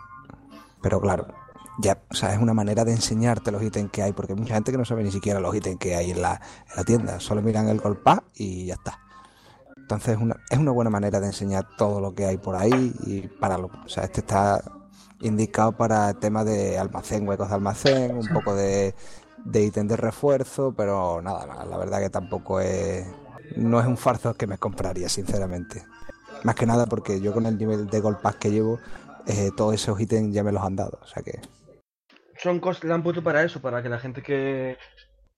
Pero 0.81 0.99
claro, 0.99 1.27
ya, 1.79 2.01
o 2.09 2.15
sea, 2.15 2.33
es 2.33 2.39
una 2.41 2.55
manera 2.55 2.83
de 2.85 2.93
enseñarte 2.93 3.51
los 3.51 3.61
ítems 3.61 3.91
que 3.91 4.01
hay, 4.01 4.13
porque 4.13 4.33
hay 4.33 4.39
mucha 4.39 4.55
gente 4.55 4.71
que 4.71 4.79
no 4.79 4.85
sabe 4.85 5.03
ni 5.03 5.11
siquiera 5.11 5.39
los 5.39 5.53
ítems 5.53 5.77
que 5.77 5.95
hay 5.95 6.09
en 6.09 6.23
la, 6.23 6.41
en 6.71 6.77
la 6.77 6.83
tienda, 6.83 7.19
solo 7.19 7.43
miran 7.43 7.69
el 7.69 7.79
golpa 7.79 8.23
y 8.33 8.65
ya 8.65 8.73
está. 8.73 8.99
Entonces 9.77 10.15
es 10.15 10.19
una, 10.19 10.37
es 10.49 10.57
una 10.57 10.71
buena 10.71 10.89
manera 10.89 11.19
de 11.19 11.27
enseñar 11.27 11.67
todo 11.77 12.01
lo 12.01 12.15
que 12.15 12.25
hay 12.25 12.37
por 12.37 12.55
ahí 12.55 12.95
y 13.05 13.27
para 13.27 13.59
lo, 13.59 13.67
o 13.67 13.87
sea, 13.87 14.05
este 14.05 14.21
está 14.21 14.59
indicado 15.21 15.71
para 15.73 16.13
temas 16.13 16.45
de 16.45 16.77
almacén, 16.77 17.27
huecos 17.27 17.49
de 17.49 17.55
almacén, 17.55 18.17
un 18.17 18.27
poco 18.27 18.55
de, 18.55 18.93
de 19.45 19.63
ítem 19.63 19.87
de 19.87 19.97
refuerzo, 19.97 20.73
pero 20.75 21.21
nada 21.21 21.45
más, 21.45 21.67
la 21.67 21.77
verdad 21.77 21.99
que 21.99 22.09
tampoco 22.09 22.59
es, 22.59 23.05
no 23.55 23.79
es 23.79 23.87
un 23.87 23.97
farzo 23.97 24.33
que 24.33 24.47
me 24.47 24.57
compraría, 24.57 25.09
sinceramente. 25.09 25.83
Más 26.43 26.55
que 26.55 26.65
nada 26.65 26.85
porque 26.85 27.21
yo 27.21 27.33
con 27.33 27.45
el 27.45 27.57
nivel 27.57 27.87
de 27.87 27.99
golpas 27.99 28.35
que 28.35 28.51
llevo, 28.51 28.79
eh, 29.27 29.51
todos 29.55 29.75
esos 29.75 29.99
ítems 29.99 30.33
ya 30.33 30.43
me 30.43 30.51
los 30.51 30.63
han 30.63 30.75
dado, 30.75 30.99
o 31.01 31.05
sea 31.05 31.21
que... 31.23 31.39
Son 32.37 32.59
cosas, 32.59 32.83
la 32.85 32.95
han 32.95 33.03
puesto 33.03 33.23
para 33.23 33.43
eso, 33.43 33.61
para 33.61 33.83
que 33.83 33.89
la 33.89 33.99
gente 33.99 34.23
que, 34.23 34.77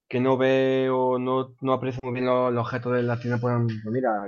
que 0.08 0.22
no 0.22 0.38
ve 0.38 0.90
o 0.90 1.20
no, 1.20 1.56
no 1.60 1.74
aprecia 1.74 2.00
muy 2.02 2.14
bien 2.14 2.26
los, 2.26 2.54
los 2.54 2.66
objetos 2.66 2.94
de 2.94 3.04
la 3.04 3.20
tienda 3.20 3.40
puedan, 3.40 3.68
mira, 3.86 4.26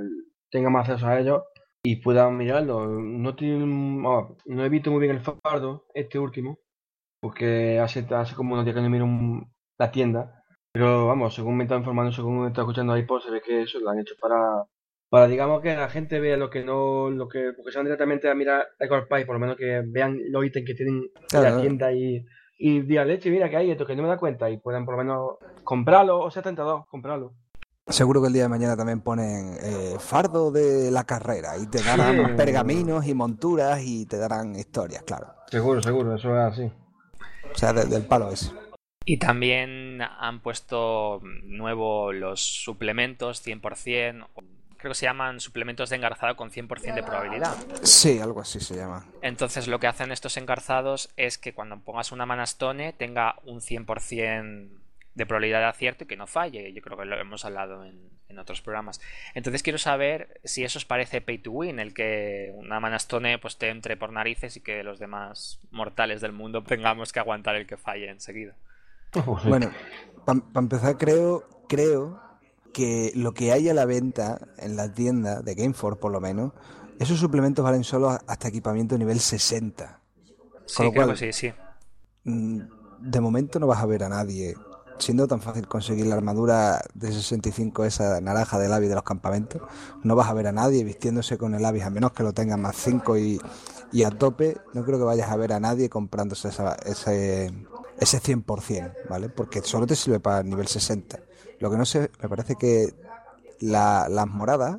tengan 0.51 0.73
más 0.73 0.89
acceso 0.89 1.07
a 1.07 1.19
ellos 1.19 1.41
y 1.85 1.97
puedan 1.97 2.35
mirarlo. 2.37 2.87
No 2.87 3.35
tienen, 3.35 4.01
no 4.01 4.35
he 4.65 4.69
visto 4.69 4.91
muy 4.91 4.99
bien 4.99 5.15
el 5.15 5.21
fardo, 5.21 5.85
este 5.93 6.17
último, 6.19 6.57
porque 7.21 7.79
hace, 7.79 8.05
hace 8.13 8.35
como 8.35 8.53
unos 8.53 8.65
días 8.65 8.75
que 8.75 8.81
no 8.81 8.89
miro 8.89 9.05
un- 9.05 9.53
la 9.77 9.91
tienda. 9.91 10.41
Pero 10.73 11.07
vamos, 11.07 11.33
según 11.33 11.57
me 11.57 11.63
está 11.63 11.77
informando, 11.77 12.11
según 12.11 12.41
me 12.41 12.47
está 12.47 12.61
escuchando 12.61 12.93
ahí, 12.93 13.03
pues 13.03 13.23
se 13.23 13.31
ve 13.31 13.41
que 13.41 13.61
eso 13.61 13.79
lo 13.79 13.89
han 13.91 13.99
hecho 13.99 14.15
para, 14.19 14.63
para 15.09 15.27
digamos 15.27 15.61
que 15.61 15.75
la 15.75 15.87
gente 15.89 16.19
vea 16.19 16.35
lo 16.37 16.49
que 16.49 16.65
no, 16.65 17.09
lo 17.09 17.27
que, 17.29 17.53
porque 17.55 17.71
se 17.71 17.77
van 17.77 17.85
directamente 17.85 18.29
a 18.29 18.35
mirar 18.35 18.65
Record 18.79 19.07
Pie, 19.07 19.25
por 19.25 19.35
lo 19.35 19.39
menos 19.39 19.55
que 19.57 19.81
vean 19.85 20.19
los 20.31 20.43
ítems 20.45 20.65
que 20.67 20.73
tienen 20.73 20.95
en 21.31 21.43
la 21.43 21.61
tienda 21.61 21.93
y, 21.93 22.25
y 22.57 22.81
digan, 22.81 23.07
leche, 23.07 23.29
mira 23.31 23.49
que 23.49 23.55
hay 23.57 23.71
esto 23.71 23.85
que 23.85 23.95
no 23.95 24.03
me 24.03 24.09
da 24.09 24.17
cuenta 24.17 24.49
y 24.49 24.57
puedan 24.57 24.85
por 24.85 24.95
lo 24.97 25.03
menos 25.03 25.37
comprarlo, 25.63 26.19
o 26.19 26.29
sea, 26.31 26.41
32, 26.43 26.85
comprarlo. 26.87 27.33
Seguro 27.87 28.19
que 28.19 28.27
el 28.27 28.33
día 28.33 28.43
de 28.43 28.49
mañana 28.49 28.75
también 28.75 28.99
ponen 29.01 29.57
eh, 29.61 29.95
fardo 29.99 30.51
de 30.51 30.89
la 30.89 31.03
carrera 31.03 31.55
y 31.57 31.67
te 31.67 31.83
darán 31.83 32.15
Sí. 32.29 32.33
pergaminos 32.35 33.05
y 33.05 33.13
monturas 33.13 33.79
y 33.83 34.07
te 34.07 34.17
darán 34.17 34.55
historias, 34.55 35.03
claro. 35.03 35.27
Seguro, 35.51 35.83
seguro, 35.83 36.15
eso 36.15 36.29
es 36.35 36.51
así. 36.53 36.71
O 37.53 37.57
sea, 37.57 37.73
de- 37.73 37.85
del 37.85 38.03
palo 38.03 38.31
ese. 38.31 38.51
Y 39.05 39.17
también 39.17 40.01
han 40.01 40.39
puesto 40.39 41.21
nuevo 41.43 42.11
los 42.11 42.41
suplementos 42.63 43.43
100%, 43.43 44.29
o 44.33 44.41
creo 44.77 44.91
que 44.91 44.95
se 44.95 45.05
llaman 45.05 45.39
suplementos 45.39 45.91
de 45.91 45.97
engarzado 45.97 46.35
con 46.35 46.49
100% 46.49 46.95
de 46.95 47.03
probabilidad. 47.03 47.53
Sí, 47.83 48.17
algo 48.19 48.41
así 48.41 48.59
se 48.59 48.75
llama. 48.75 49.05
Entonces 49.21 49.67
lo 49.67 49.79
que 49.79 49.85
hacen 49.85 50.11
estos 50.11 50.37
engarzados 50.37 51.11
es 51.17 51.37
que 51.37 51.53
cuando 51.53 51.77
pongas 51.79 52.11
una 52.11 52.25
manastone 52.25 52.93
tenga 52.93 53.35
un 53.45 53.61
100% 53.61 54.69
de 55.15 55.25
probabilidad 55.25 55.59
de 55.59 55.65
acierto 55.65 56.03
y 56.03 56.07
que 56.07 56.17
no 56.17 56.27
falle. 56.27 56.71
Yo 56.73 56.81
creo 56.81 56.97
que 56.97 57.05
lo 57.05 57.19
hemos 57.19 57.45
hablado 57.45 57.83
en, 57.85 58.09
en 58.29 58.37
otros 58.39 58.61
programas. 58.61 58.99
Entonces 59.33 59.63
quiero 59.63 59.77
saber 59.79 60.39
si 60.43 60.63
eso 60.63 60.77
os 60.77 60.85
parece 60.85 61.21
pay 61.21 61.37
to 61.39 61.51
win, 61.51 61.79
el 61.79 61.93
que 61.93 62.51
una 62.55 62.79
manastone 62.79 63.39
pues 63.39 63.57
te 63.57 63.69
entre 63.69 63.97
por 63.97 64.11
narices 64.11 64.57
y 64.57 64.61
que 64.61 64.83
los 64.83 64.99
demás 64.99 65.59
mortales 65.71 66.21
del 66.21 66.33
mundo 66.33 66.63
tengamos 66.63 67.11
que 67.13 67.19
aguantar 67.19 67.55
el 67.55 67.65
que 67.65 67.77
falle 67.77 68.09
enseguida. 68.09 68.55
Bueno, 69.45 69.71
para 70.25 70.39
empezar 70.55 70.97
creo, 70.97 71.47
creo 71.69 72.19
que 72.73 73.11
lo 73.15 73.33
que 73.33 73.53
hay 73.53 73.69
a 73.69 73.73
la 73.73 73.85
venta 73.85 74.39
en 74.57 74.75
la 74.75 74.93
tienda 74.93 75.41
de 75.41 75.55
Gameforce 75.55 75.97
por 75.99 76.11
lo 76.11 76.19
menos, 76.19 76.51
esos 76.99 77.19
suplementos 77.19 77.63
valen 77.63 77.85
solo 77.85 78.09
hasta 78.09 78.49
equipamiento 78.49 78.97
nivel 78.97 79.19
60. 79.21 80.01
Sí, 80.65 80.75
Con 80.77 80.85
lo 80.87 80.91
creo 80.91 81.05
cual- 81.05 81.17
que 81.17 81.31
sí, 81.31 81.47
sí. 81.49 81.53
Mm, 82.25 82.59
De 82.97 83.21
momento 83.21 83.59
no 83.59 83.67
vas 83.67 83.79
a 83.81 83.85
ver 83.85 84.03
a 84.03 84.09
nadie, 84.09 84.55
siendo 84.97 85.27
tan 85.27 85.41
fácil 85.41 85.67
conseguir 85.67 86.05
la 86.07 86.15
armadura 86.15 86.81
de 86.93 87.11
65, 87.11 87.85
esa 87.85 88.19
naranja 88.21 88.57
del 88.59 88.71
Avis 88.73 88.89
de 88.89 88.95
los 88.95 89.03
campamentos, 89.03 89.61
no 90.03 90.15
vas 90.15 90.29
a 90.29 90.33
ver 90.33 90.47
a 90.47 90.51
nadie 90.51 90.83
vistiéndose 90.83 91.37
con 91.37 91.53
el 91.55 91.65
Avis, 91.65 91.83
a 91.83 91.89
menos 91.89 92.11
que 92.13 92.23
lo 92.23 92.33
tengan 92.33 92.61
más 92.61 92.75
5 92.77 93.17
y, 93.17 93.39
y 93.91 94.03
a 94.03 94.11
tope, 94.11 94.57
no 94.73 94.83
creo 94.85 94.97
que 94.97 95.03
vayas 95.05 95.29
a 95.29 95.35
ver 95.35 95.53
a 95.53 95.59
nadie 95.59 95.89
comprándose 95.89 96.47
esa- 96.49 96.75
ese, 96.85 97.51
ese 97.99 98.19
100%, 98.19 98.93
¿vale? 99.09 99.29
Porque 99.29 99.61
solo 99.61 99.85
te 99.87 99.95
sirve 99.95 100.19
para 100.19 100.39
el 100.39 100.49
nivel 100.49 100.67
60. 100.67 101.19
Lo 101.59 101.69
que 101.71 101.77
no 101.77 101.85
sé, 101.85 102.09
me 102.21 102.29
parece 102.29 102.55
que 102.55 102.93
la- 103.59 104.07
las 104.09 104.27
moradas, 104.27 104.77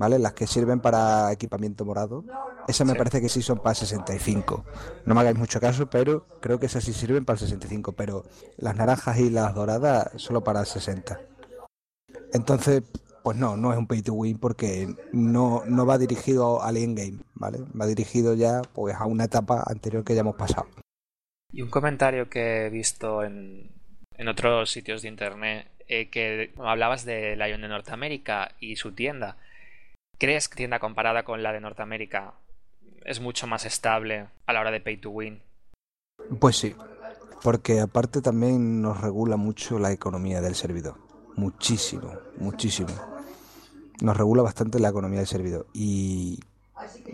¿vale? 0.00 0.18
Las 0.18 0.32
que 0.32 0.46
sirven 0.46 0.80
para 0.80 1.30
equipamiento 1.30 1.84
morado, 1.84 2.24
esas 2.66 2.86
me 2.86 2.94
Sí. 2.94 2.96
parece 2.96 3.20
que 3.20 3.28
sí 3.28 3.42
son 3.42 3.58
para 3.58 3.72
el 3.72 3.76
65. 3.76 4.64
No 5.04 5.14
me 5.14 5.20
hagáis 5.20 5.36
mucho 5.36 5.60
caso, 5.60 5.90
pero 5.90 6.26
creo 6.40 6.58
que 6.58 6.66
esas 6.66 6.84
sí 6.84 6.94
sirven 6.94 7.26
para 7.26 7.34
el 7.34 7.40
65. 7.40 7.92
Pero 7.92 8.24
las 8.56 8.76
naranjas 8.76 9.18
y 9.18 9.28
las 9.28 9.54
doradas 9.54 10.10
solo 10.16 10.42
para 10.42 10.60
el 10.60 10.66
60. 10.66 11.20
Entonces, 12.32 12.82
pues 13.22 13.36
no, 13.36 13.56
no 13.58 13.72
es 13.72 13.78
un 13.78 13.86
pay 13.86 14.00
to 14.02 14.14
win 14.14 14.38
porque 14.38 14.88
no, 15.12 15.62
no 15.66 15.84
va 15.84 15.98
dirigido 15.98 16.62
al 16.62 16.78
endgame, 16.78 17.18
¿vale? 17.34 17.58
Va 17.78 17.86
dirigido 17.86 18.34
ya 18.34 18.62
pues 18.72 18.94
a 18.96 19.04
una 19.06 19.24
etapa 19.24 19.62
anterior 19.66 20.02
que 20.04 20.14
ya 20.14 20.20
hemos 20.22 20.36
pasado. 20.36 20.66
Y 21.52 21.62
un 21.62 21.70
comentario 21.70 22.28
que 22.30 22.66
he 22.66 22.70
visto 22.70 23.24
en, 23.24 23.70
en 24.16 24.28
otros 24.28 24.70
sitios 24.70 25.02
de 25.02 25.08
internet, 25.08 25.66
eh, 25.88 26.08
que 26.08 26.52
hablabas 26.58 27.04
de 27.04 27.36
Lion 27.36 27.60
de 27.62 27.68
Norteamérica 27.68 28.54
y 28.60 28.76
su 28.76 28.92
tienda. 28.92 29.36
¿Crees 30.20 30.50
que 30.50 30.56
tienda 30.56 30.80
comparada 30.80 31.22
con 31.22 31.42
la 31.42 31.50
de 31.50 31.62
Norteamérica 31.62 32.34
es 33.06 33.22
mucho 33.22 33.46
más 33.46 33.64
estable 33.64 34.28
a 34.44 34.52
la 34.52 34.60
hora 34.60 34.70
de 34.70 34.82
pay 34.82 34.98
to 34.98 35.08
win? 35.08 35.42
Pues 36.38 36.58
sí, 36.58 36.76
porque 37.42 37.80
aparte 37.80 38.20
también 38.20 38.82
nos 38.82 39.00
regula 39.00 39.38
mucho 39.38 39.78
la 39.78 39.92
economía 39.92 40.42
del 40.42 40.54
servidor. 40.54 40.96
Muchísimo, 41.36 42.12
muchísimo. 42.36 42.90
Nos 44.02 44.14
regula 44.14 44.42
bastante 44.42 44.78
la 44.78 44.90
economía 44.90 45.20
del 45.20 45.26
servidor. 45.26 45.66
Y 45.72 46.38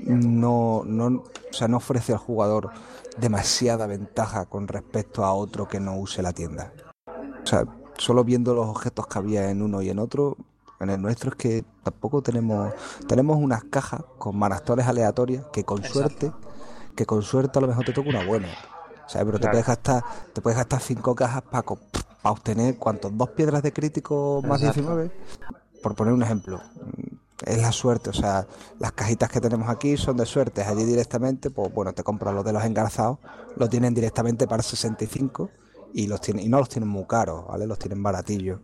no, 0.00 0.82
no, 0.84 1.06
o 1.06 1.52
sea, 1.52 1.68
no 1.68 1.76
ofrece 1.76 2.10
al 2.10 2.18
jugador 2.18 2.72
demasiada 3.18 3.86
ventaja 3.86 4.46
con 4.46 4.66
respecto 4.66 5.25
a 5.25 5.32
otro 5.32 5.68
que 5.68 5.78
no 5.78 5.96
use 5.96 6.22
la 6.22 6.32
tienda. 6.32 6.72
O 7.44 7.46
sea, 7.46 7.66
solo 7.98 8.25
viendo 8.25 8.52
los 8.52 8.66
objetos 8.66 9.06
que 9.06 9.18
había 9.20 9.48
en 9.48 9.62
uno 9.62 9.80
y 9.80 9.90
en 9.90 10.00
otro, 10.00 10.36
en 10.80 10.90
el 10.90 11.00
nuestro 11.00 11.30
es 11.30 11.37
que 11.37 11.64
tampoco 11.83 12.23
tenemos 12.23 12.73
tenemos 13.09 13.37
unas 13.38 13.64
cajas 13.64 14.02
con 14.18 14.37
manastones 14.38 14.87
aleatorias 14.87 15.45
que 15.52 15.64
con 15.64 15.78
Exacto. 15.78 15.99
suerte 16.00 16.33
que 16.95 17.06
con 17.06 17.23
suerte 17.23 17.59
a 17.59 17.62
lo 17.62 17.68
mejor 17.68 17.85
te 17.85 17.92
toca 17.92 18.09
una 18.09 18.25
buena. 18.25 18.49
¿Sabes? 19.06 19.26
Pero 19.26 19.38
te 19.40 19.49
puedes 19.49 19.66
gastar 19.66 20.02
te 20.33 20.40
puedes 20.40 20.56
gastar 20.56 20.80
cinco 20.80 21.14
cajas 21.14 21.42
para 21.42 21.64
obtener 22.25 22.76
cuántos 22.76 23.16
dos 23.16 23.30
piedras 23.30 23.62
de 23.62 23.73
crítico 23.73 24.42
más 24.47 24.61
Exacto. 24.61 24.80
19 24.80 25.11
por 25.83 25.95
poner 25.95 26.12
un 26.14 26.23
ejemplo. 26.23 26.61
Mm, 26.75 27.16
Es 27.45 27.61
la 27.61 27.71
suerte, 27.71 28.11
o 28.11 28.12
sea, 28.14 28.47
las 28.78 28.92
cajitas 28.92 29.30
que 29.30 29.40
tenemos 29.42 29.68
aquí 29.68 29.97
son 29.99 30.16
de 30.16 30.25
suerte. 30.25 30.62
Allí 30.62 30.85
directamente, 30.85 31.50
pues 31.50 31.73
bueno, 31.73 31.92
te 31.92 32.02
compras 32.02 32.35
los 32.35 32.45
de 32.45 32.52
los 32.54 32.64
engarzados, 32.64 33.18
lo 33.56 33.68
tienen 33.68 33.92
directamente 33.95 34.49
para 34.49 34.62
65 34.62 35.50
y 35.92 36.06
los 36.06 36.21
tienen, 36.23 36.47
y 36.47 36.49
no 36.49 36.59
los 36.59 36.68
tienen 36.71 36.88
muy 36.88 37.04
caros, 37.04 37.47
¿vale? 37.47 37.66
Los 37.66 37.78
tienen 37.78 38.02
baratillos. 38.02 38.61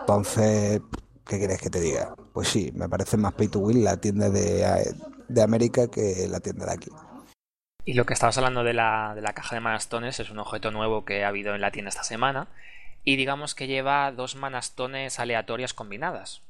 Entonces, 0.00 0.80
¿qué 1.26 1.38
quieres 1.38 1.60
que 1.60 1.70
te 1.70 1.80
diga? 1.80 2.14
Pues 2.32 2.48
sí, 2.48 2.72
me 2.74 2.88
parece 2.88 3.16
más 3.16 3.32
pay 3.34 3.48
to 3.48 3.58
win 3.60 3.84
la 3.84 3.96
tienda 3.98 4.30
de, 4.30 4.94
de 5.28 5.42
América 5.42 5.88
que 5.88 6.26
la 6.28 6.40
tienda 6.40 6.66
de 6.66 6.72
aquí. 6.72 6.90
Y 7.84 7.94
lo 7.94 8.04
que 8.06 8.12
estabas 8.14 8.36
hablando 8.38 8.62
de 8.62 8.74
la, 8.74 9.12
de 9.14 9.22
la 9.22 9.32
caja 9.32 9.56
de 9.56 9.60
manastones 9.60 10.20
es 10.20 10.30
un 10.30 10.38
objeto 10.38 10.70
nuevo 10.70 11.04
que 11.04 11.24
ha 11.24 11.28
habido 11.28 11.54
en 11.54 11.60
la 11.60 11.70
tienda 11.70 11.88
esta 11.88 12.04
semana. 12.04 12.48
Y 13.04 13.16
digamos 13.16 13.54
que 13.54 13.66
lleva 13.66 14.12
dos 14.12 14.36
manastones 14.36 15.18
aleatorias 15.18 15.72
combinadas. 15.72 16.42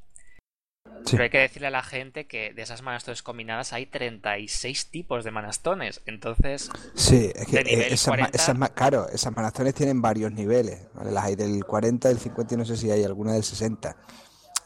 Sí. 1.05 1.11
Pero 1.11 1.23
hay 1.23 1.29
que 1.29 1.39
decirle 1.39 1.67
a 1.67 1.71
la 1.71 1.83
gente 1.83 2.25
que 2.27 2.53
de 2.53 2.61
esas 2.61 2.81
manastones 2.81 3.23
combinadas 3.23 3.71
hay 3.71 3.85
36 3.85 4.87
tipos 4.87 5.23
de 5.23 5.31
manastones. 5.31 6.01
Entonces, 6.05 6.69
Sí, 6.95 7.31
es 7.33 7.47
que 7.47 7.57
De 7.57 7.63
nivel 7.63 7.81
eh, 7.91 7.93
esas, 7.93 8.07
ma- 8.09 8.15
40. 8.29 8.37
esas 8.37 8.69
claro, 8.71 9.07
esas 9.09 9.35
manastones 9.35 9.73
tienen 9.73 10.01
varios 10.01 10.31
niveles, 10.33 10.87
¿vale? 10.93 11.11
Las 11.11 11.23
hay 11.23 11.35
del 11.35 11.63
40, 11.63 12.09
del 12.09 12.19
50 12.19 12.53
y 12.53 12.57
no 12.57 12.65
sé 12.65 12.75
si 12.75 12.91
hay 12.91 13.03
alguna 13.03 13.33
del 13.33 13.43
60. 13.43 13.95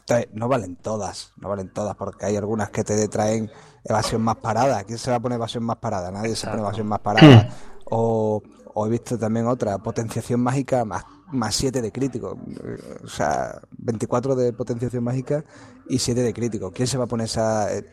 Entonces, 0.08 0.28
no 0.34 0.46
valen 0.46 0.76
todas, 0.76 1.32
no 1.36 1.48
valen 1.48 1.72
todas, 1.72 1.96
porque 1.96 2.26
hay 2.26 2.36
algunas 2.36 2.70
que 2.70 2.84
te 2.84 3.08
traen 3.08 3.50
evasión 3.82 4.22
más 4.22 4.36
parada. 4.36 4.84
¿Quién 4.84 4.98
se 4.98 5.10
va 5.10 5.16
a 5.16 5.20
poner 5.20 5.34
evasión 5.34 5.64
más 5.64 5.78
parada? 5.78 6.12
Nadie 6.12 6.36
se 6.36 6.46
pone 6.46 6.58
Exacto. 6.58 6.60
evasión 6.60 6.86
más 6.86 7.00
parada. 7.00 7.48
O, 7.86 8.40
o 8.74 8.86
he 8.86 8.90
visto 8.90 9.18
también 9.18 9.48
otra, 9.48 9.78
potenciación 9.78 10.38
mágica 10.40 10.84
más, 10.84 11.04
más 11.32 11.56
7 11.56 11.82
de 11.82 11.90
crítico. 11.90 12.38
O 13.02 13.08
sea, 13.08 13.60
24 13.78 14.36
de 14.36 14.52
potenciación 14.52 15.02
mágica 15.02 15.44
y 15.88 15.98
7 15.98 16.22
de 16.22 16.32
crítico. 16.32 16.70
¿Quién 16.70 16.86
se 16.86 16.98
va 16.98 17.04
a 17.04 17.08
poner 17.08 17.26
esa, 17.26 17.74
eh, 17.74 17.84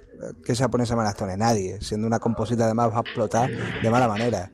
¿quién 0.44 0.56
se 0.56 0.62
va 0.62 0.68
a 0.68 0.72
poner 0.72 0.86
esa 0.86 0.96
manastone? 0.96 1.36
Nadie. 1.36 1.82
Siendo 1.82 2.06
una 2.06 2.20
composita 2.20 2.66
además 2.66 2.92
va 2.92 2.98
a 2.98 3.02
explotar 3.02 3.50
de 3.50 3.90
mala 3.90 4.08
manera. 4.08 4.52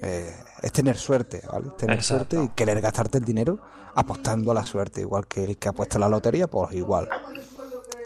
Eh, 0.00 0.32
es 0.62 0.70
tener 0.70 0.96
suerte, 0.96 1.42
¿vale? 1.50 1.70
Tener 1.76 1.96
Exacto. 1.96 2.36
suerte 2.36 2.52
y 2.52 2.54
querer 2.54 2.80
gastarte 2.80 3.18
el 3.18 3.24
dinero 3.24 3.58
apostando 3.98 4.52
a 4.52 4.54
la 4.54 4.64
suerte, 4.64 5.00
igual 5.00 5.26
que 5.26 5.42
el 5.42 5.58
que 5.58 5.68
apuesta 5.68 5.96
a 5.96 6.00
la 6.00 6.08
lotería, 6.08 6.46
pues 6.46 6.72
igual. 6.72 7.08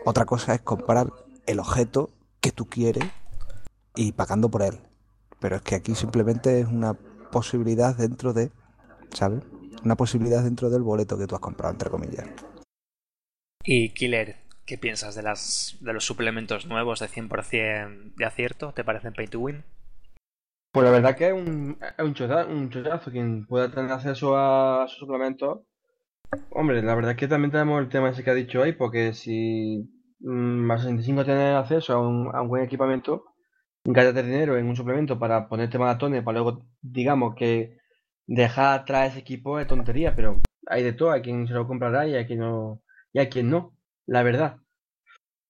Otra 0.06 0.24
cosa 0.24 0.54
es 0.54 0.62
comprar 0.62 1.12
el 1.46 1.60
objeto 1.60 2.08
que 2.40 2.50
tú 2.50 2.64
quieres 2.64 3.04
y 3.94 4.12
pagando 4.12 4.50
por 4.50 4.62
él. 4.62 4.80
Pero 5.38 5.56
es 5.56 5.62
que 5.62 5.74
aquí 5.74 5.94
simplemente 5.94 6.60
es 6.60 6.66
una 6.66 6.94
posibilidad 6.94 7.94
dentro 7.94 8.32
de, 8.32 8.50
¿sabes? 9.12 9.42
Una 9.84 9.94
posibilidad 9.94 10.42
dentro 10.42 10.70
del 10.70 10.80
boleto 10.80 11.18
que 11.18 11.26
tú 11.26 11.34
has 11.34 11.42
comprado, 11.42 11.74
entre 11.74 11.90
comillas. 11.90 12.26
y 13.62 13.90
Killer, 13.90 14.36
¿qué 14.64 14.78
piensas 14.78 15.14
de, 15.14 15.22
las, 15.22 15.76
de 15.80 15.92
los 15.92 16.06
suplementos 16.06 16.64
nuevos 16.64 17.00
de 17.00 17.08
100% 17.08 18.14
de 18.16 18.24
acierto? 18.24 18.72
¿Te 18.72 18.82
parecen 18.82 19.12
pay 19.12 19.26
to 19.26 19.40
win? 19.40 19.62
Pues 20.72 20.84
la 20.86 20.90
verdad 20.90 21.14
que 21.14 21.26
es 21.26 21.34
un, 21.34 21.76
es 21.82 22.48
un, 22.48 22.70
quien 23.10 23.46
pueda 23.46 23.70
tener 23.70 23.92
acceso 23.92 24.38
a 24.38 24.86
sus 24.88 25.00
suplementos. 25.00 25.60
Hombre, 26.50 26.82
la 26.82 26.94
verdad 26.94 27.12
es 27.12 27.16
que 27.18 27.28
también 27.28 27.50
tenemos 27.50 27.80
el 27.80 27.88
tema 27.88 28.08
ese 28.08 28.24
que 28.24 28.30
ha 28.30 28.34
dicho 28.34 28.62
ahí, 28.62 28.72
porque 28.72 29.12
si 29.12 29.88
mm, 30.20 30.30
más 30.66 30.82
65 30.82 31.24
tiene 31.24 31.50
acceso 31.54 31.92
a 31.94 32.00
un, 32.00 32.34
a 32.34 32.40
un 32.42 32.48
buen 32.48 32.62
equipamiento, 32.64 33.24
gástate 33.84 34.22
dinero 34.22 34.56
en 34.56 34.66
un 34.66 34.76
suplemento 34.76 35.18
para 35.18 35.48
ponerte 35.48 35.78
maratones, 35.78 36.22
para 36.22 36.40
luego, 36.40 36.66
digamos, 36.80 37.34
que 37.34 37.78
dejar 38.26 38.80
atrás 38.80 39.10
ese 39.10 39.20
equipo 39.20 39.58
es 39.58 39.66
tontería, 39.66 40.14
pero 40.16 40.40
hay 40.66 40.82
de 40.82 40.92
todo, 40.92 41.10
hay 41.10 41.22
quien 41.22 41.46
se 41.46 41.54
lo 41.54 41.66
comprará 41.66 42.06
y 42.06 42.14
hay 42.14 42.26
quien 42.26 42.40
no, 42.40 42.82
y 43.12 43.18
hay 43.18 43.28
quien 43.28 43.50
no, 43.50 43.76
la 44.06 44.22
verdad. 44.22 44.56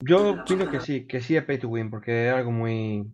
Yo 0.00 0.44
pienso 0.44 0.68
que 0.68 0.80
sí, 0.80 1.06
que 1.06 1.20
sí 1.20 1.36
es 1.36 1.44
pay 1.44 1.58
to 1.58 1.68
win, 1.68 1.90
porque 1.90 2.28
es 2.28 2.34
algo 2.34 2.50
muy, 2.50 3.04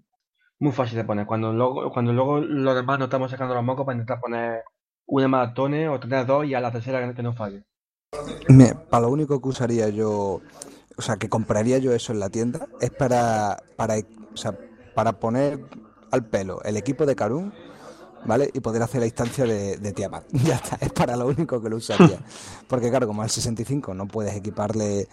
muy 0.59 0.73
fácil 0.73 0.97
de 0.97 1.05
poner. 1.05 1.27
Cuando 1.27 1.53
luego, 1.53 1.91
cuando 1.93 2.15
luego 2.15 2.41
los 2.41 2.75
demás 2.75 2.99
no 2.99 3.07
estamos 3.07 3.31
sacando 3.31 3.55
los 3.55 3.65
mocos 3.65 3.85
para 3.85 3.97
intentar 3.97 4.21
poner 4.21 4.63
una 5.09 5.29
maratones 5.29 5.89
o 5.89 5.99
tener 6.01 6.25
dos 6.27 6.47
y 6.47 6.55
a 6.55 6.61
la 6.61 6.71
tercera 6.73 7.13
que 7.15 7.23
no 7.23 7.35
falle. 7.35 7.65
Me- 8.49 8.75
para 8.75 9.03
lo 9.03 9.11
único 9.11 9.41
que 9.41 9.49
usaría 9.49 9.89
yo, 9.89 10.43
o 10.97 11.03
sea, 11.03 11.17
que 11.17 11.29
compraría 11.29 11.79
yo 11.79 11.93
eso 11.93 12.13
en 12.13 12.21
la 12.21 12.31
tienda, 12.31 12.69
es 12.81 12.91
para, 12.91 13.59
para, 13.77 13.97
o 13.99 14.37
sea, 14.37 14.57
para 14.95 15.19
poner 15.21 15.61
al 16.11 16.27
pelo 16.27 16.63
el 16.65 16.77
equipo 16.77 17.05
de 17.07 17.15
Karun, 17.17 17.53
¿vale? 18.25 18.51
Y 18.55 18.61
poder 18.61 18.83
hacer 18.83 19.01
la 19.01 19.07
instancia 19.07 19.47
de, 19.47 19.79
de 19.79 19.93
Tiamat. 19.93 20.25
Ya 20.33 20.57
está, 20.57 20.77
es 20.81 20.93
para 20.93 21.17
lo 21.17 21.27
único 21.27 21.61
que 21.63 21.69
lo 21.71 21.77
usaría. 21.77 22.23
Porque 22.69 22.91
claro, 22.91 23.07
como 23.07 23.23
al 23.23 23.31
65 23.31 23.95
no 23.95 24.07
puedes 24.09 24.35
equiparle 24.37 25.09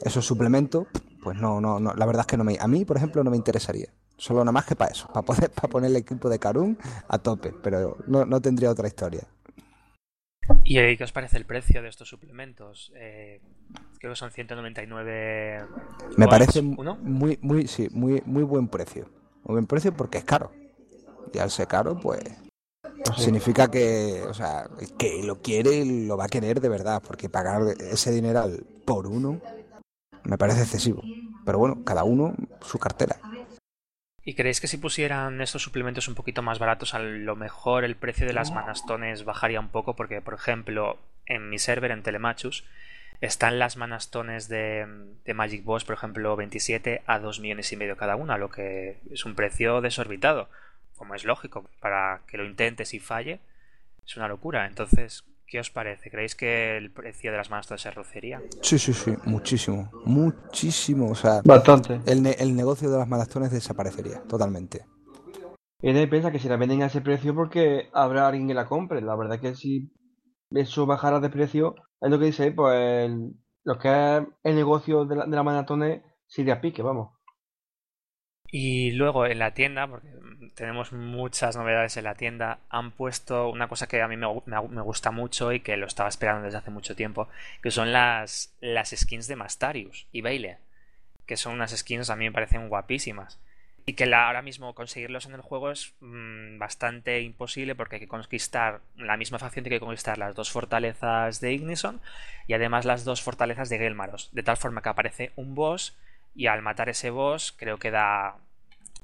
esos 0.00 0.24
suplementos, 0.26 0.88
pues 1.22 1.38
no, 1.38 1.60
no, 1.60 1.80
no, 1.80 1.94
la 1.94 2.06
verdad 2.06 2.22
es 2.22 2.26
que 2.26 2.36
no 2.36 2.44
me, 2.44 2.58
a 2.60 2.68
mí, 2.68 2.84
por 2.84 2.96
ejemplo, 2.96 3.24
no 3.24 3.30
me 3.30 3.36
interesaría. 3.36 3.88
Solo 4.18 4.40
nada 4.40 4.52
más 4.52 4.66
que 4.66 4.76
para 4.76 4.92
eso, 4.92 5.08
para 5.12 5.24
poder, 5.24 5.50
para 5.54 5.68
poner 5.68 5.90
el 5.90 5.96
equipo 5.96 6.28
de 6.28 6.38
Karun 6.38 6.78
a 7.08 7.18
tope, 7.18 7.54
pero 7.62 7.98
no, 8.06 8.24
no 8.26 8.40
tendría 8.40 8.70
otra 8.70 8.88
historia. 8.88 9.26
¿Y 10.64 10.78
eh, 10.78 10.96
qué 10.96 11.04
os 11.04 11.12
parece 11.12 11.36
el 11.36 11.44
precio 11.44 11.82
de 11.82 11.88
estos 11.88 12.08
suplementos? 12.08 12.92
Eh, 12.96 13.40
creo 13.98 14.12
que 14.12 14.16
son 14.16 14.30
199. 14.30 15.64
Me 16.16 16.26
coins, 16.26 16.30
parece 16.30 16.60
¿Uno? 16.60 16.96
muy, 16.96 17.38
muy, 17.42 17.66
sí, 17.66 17.88
muy, 17.92 18.22
muy 18.26 18.42
buen 18.42 18.68
precio. 18.68 19.08
Muy 19.44 19.54
buen 19.54 19.66
precio 19.66 19.92
porque 19.92 20.18
es 20.18 20.24
caro. 20.24 20.52
Y 21.32 21.38
al 21.38 21.50
ser 21.50 21.66
caro, 21.66 21.98
pues 21.98 22.22
significa 23.16 23.70
que, 23.70 24.22
o 24.28 24.34
sea, 24.34 24.68
que 24.98 25.22
lo 25.22 25.40
quiere 25.40 25.76
y 25.76 26.06
lo 26.06 26.16
va 26.16 26.24
a 26.24 26.28
querer 26.28 26.60
de 26.60 26.68
verdad, 26.68 27.02
porque 27.06 27.28
pagar 27.28 27.62
ese 27.78 28.10
dineral 28.10 28.64
por 28.84 29.06
uno 29.06 29.40
me 30.24 30.38
parece 30.38 30.62
excesivo. 30.62 31.02
Pero 31.44 31.58
bueno, 31.58 31.84
cada 31.84 32.04
uno 32.04 32.34
su 32.62 32.78
cartera. 32.78 33.20
¿Y 34.28 34.34
creéis 34.34 34.60
que 34.60 34.66
si 34.66 34.76
pusieran 34.76 35.40
estos 35.40 35.62
suplementos 35.62 36.08
un 36.08 36.16
poquito 36.16 36.42
más 36.42 36.58
baratos, 36.58 36.94
a 36.94 36.98
lo 36.98 37.36
mejor 37.36 37.84
el 37.84 37.94
precio 37.94 38.26
de 38.26 38.32
las 38.32 38.50
manastones 38.50 39.24
bajaría 39.24 39.60
un 39.60 39.68
poco? 39.68 39.94
Porque, 39.94 40.20
por 40.20 40.34
ejemplo, 40.34 40.98
en 41.26 41.48
mi 41.48 41.60
server, 41.60 41.92
en 41.92 42.02
Telemachus, 42.02 42.64
están 43.20 43.60
las 43.60 43.76
manastones 43.76 44.48
de, 44.48 44.84
de 45.24 45.32
Magic 45.32 45.62
Boss, 45.62 45.84
por 45.84 45.94
ejemplo, 45.94 46.34
27 46.34 47.04
a 47.06 47.20
2 47.20 47.38
millones 47.38 47.70
y 47.70 47.76
medio 47.76 47.96
cada 47.96 48.16
una, 48.16 48.36
lo 48.36 48.50
que 48.50 48.98
es 49.12 49.24
un 49.24 49.36
precio 49.36 49.80
desorbitado. 49.80 50.50
Como 50.96 51.14
es 51.14 51.24
lógico, 51.24 51.70
para 51.78 52.22
que 52.26 52.36
lo 52.36 52.44
intentes 52.44 52.94
y 52.94 52.98
falle, 52.98 53.38
es 54.04 54.16
una 54.16 54.26
locura. 54.26 54.66
Entonces, 54.66 55.22
¿qué 55.46 55.60
os 55.60 55.70
parece? 55.70 56.10
¿Creéis 56.10 56.34
que 56.34 56.76
el 56.76 56.90
precio 56.90 57.30
de 57.30 57.38
las 57.38 57.50
manastones 57.50 57.82
se 57.82 57.90
reduciría? 57.90 58.42
Sí, 58.62 58.78
sí, 58.78 58.92
sí, 58.92 59.14
muchísimo, 59.24 59.90
muchísimo. 60.04 61.10
O 61.10 61.14
sea, 61.14 61.40
Bastante. 61.44 62.00
el, 62.06 62.22
ne- 62.22 62.36
el 62.38 62.54
negocio 62.56 62.90
de 62.90 62.98
las 62.98 63.08
marastones 63.08 63.50
desaparecería 63.50 64.20
totalmente. 64.22 64.86
Y 65.82 65.92
nadie 65.92 66.08
piensa 66.08 66.30
que 66.32 66.38
si 66.38 66.48
la 66.48 66.56
venden 66.56 66.82
a 66.82 66.86
ese 66.86 67.00
precio 67.00 67.34
porque 67.34 67.88
habrá 67.92 68.26
alguien 68.28 68.48
que 68.48 68.54
la 68.54 68.66
compre. 68.66 69.00
La 69.02 69.14
verdad 69.16 69.40
que 69.40 69.54
si 69.54 69.92
eso 70.50 70.86
bajara 70.86 71.20
de 71.20 71.30
precio, 71.30 71.74
es 72.00 72.10
lo 72.10 72.18
que 72.18 72.26
dice, 72.26 72.50
pues 72.52 72.74
el- 73.06 73.32
lo 73.64 73.78
que 73.78 73.88
es 73.88 74.22
el 74.44 74.54
negocio 74.54 75.04
de 75.04 75.16
la, 75.16 75.26
de 75.26 75.36
la 75.36 75.42
maratón 75.42 76.02
se 76.26 76.42
iría 76.42 76.54
a 76.54 76.60
pique, 76.60 76.82
vamos. 76.82 77.15
Y 78.50 78.92
luego 78.92 79.26
en 79.26 79.38
la 79.38 79.52
tienda, 79.54 79.86
porque 79.88 80.06
mm, 80.08 80.50
tenemos 80.54 80.92
muchas 80.92 81.56
novedades 81.56 81.96
en 81.96 82.04
la 82.04 82.14
tienda, 82.14 82.58
han 82.70 82.92
puesto 82.92 83.48
una 83.50 83.68
cosa 83.68 83.86
que 83.88 84.00
a 84.02 84.08
mí 84.08 84.16
me, 84.16 84.26
me 84.46 84.80
gusta 84.82 85.10
mucho 85.10 85.52
y 85.52 85.60
que 85.60 85.76
lo 85.76 85.86
estaba 85.86 86.08
esperando 86.08 86.44
desde 86.44 86.58
hace 86.58 86.70
mucho 86.70 86.94
tiempo, 86.96 87.28
que 87.62 87.70
son 87.70 87.92
las, 87.92 88.54
las 88.60 88.90
skins 88.90 89.26
de 89.28 89.36
Mastarius 89.36 90.06
y 90.12 90.20
Baile, 90.22 90.58
que 91.26 91.36
son 91.36 91.54
unas 91.54 91.76
skins 91.76 92.10
a 92.10 92.16
mí 92.16 92.26
me 92.26 92.32
parecen 92.32 92.68
guapísimas. 92.68 93.38
Y 93.86 93.94
que 93.94 94.06
la- 94.06 94.26
ahora 94.28 94.42
mismo 94.42 94.74
conseguirlos 94.74 95.26
en 95.26 95.34
el 95.34 95.42
juego 95.42 95.70
es 95.70 95.94
mm, 96.00 96.58
bastante 96.58 97.20
imposible 97.22 97.74
porque 97.76 97.96
hay 97.96 98.00
que 98.00 98.08
conquistar 98.08 98.80
la 98.96 99.16
misma 99.16 99.38
facción 99.38 99.64
tiene 99.64 99.76
que 99.78 99.84
conquistar 99.84 100.18
las 100.18 100.34
dos 100.34 100.50
fortalezas 100.52 101.40
de 101.40 101.52
Ignison 101.54 102.00
y 102.48 102.54
además 102.54 102.84
las 102.84 103.04
dos 103.04 103.22
fortalezas 103.22 103.68
de 103.68 103.78
Gelmaros, 103.78 104.30
de 104.32 104.42
tal 104.42 104.56
forma 104.56 104.82
que 104.82 104.88
aparece 104.90 105.32
un 105.36 105.54
boss 105.54 105.96
y 106.36 106.46
al 106.48 106.62
matar 106.62 106.88
ese 106.88 107.10
boss 107.10 107.54
creo 107.56 107.78
que 107.78 107.90
da 107.90 108.36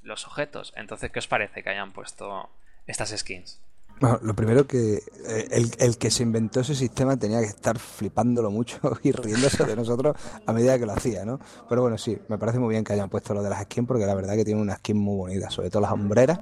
los 0.03 0.27
objetos. 0.27 0.73
Entonces, 0.77 1.11
¿qué 1.11 1.19
os 1.19 1.29
parece 1.29 1.63
que 1.63 1.71
hayan 1.71 1.93
puesto 1.93 2.51
estas 2.87 3.11
skins? 3.17 3.61
Bueno, 4.01 4.19
lo 4.23 4.35
primero 4.35 4.67
que 4.67 4.95
eh, 4.97 5.49
el, 5.53 5.71
el 5.79 5.97
que 5.97 6.11
se 6.11 6.25
inventó 6.25 6.61
ese 6.61 6.75
sistema 6.75 7.17
tenía 7.17 7.39
que 7.41 7.47
estar 7.47 7.79
flipándolo 7.79 8.51
mucho 8.51 8.81
y 9.03 9.13
riéndose 9.13 9.65
de 9.65 9.77
nosotros 9.77 10.17
a 10.45 10.53
medida 10.53 10.79
que 10.79 10.87
lo 10.87 10.93
hacía, 10.93 11.25
¿no? 11.25 11.39
Pero 11.69 11.83
bueno, 11.83 11.97
sí, 11.99 12.19
me 12.29 12.37
parece 12.39 12.59
muy 12.59 12.71
bien 12.71 12.83
que 12.85 12.95
hayan 12.95 13.09
puesto 13.09 13.33
lo 13.33 13.43
de 13.43 13.51
las 13.51 13.63
skins 13.63 13.87
porque 13.87 14.07
la 14.07 14.15
verdad 14.15 14.35
que 14.35 14.45
tiene 14.45 14.61
una 14.61 14.77
skin 14.77 14.99
muy 14.99 15.17
bonita, 15.17 15.51
sobre 15.51 15.71
todo 15.71 15.83
las 15.83 15.93
hombreras. 15.93 16.41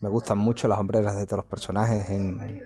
Me 0.00 0.08
gustan 0.08 0.38
mucho 0.38 0.66
las 0.68 0.78
hombreras 0.78 1.16
de 1.16 1.26
todos 1.26 1.38
los 1.38 1.46
personajes 1.46 2.08
en- 2.10 2.62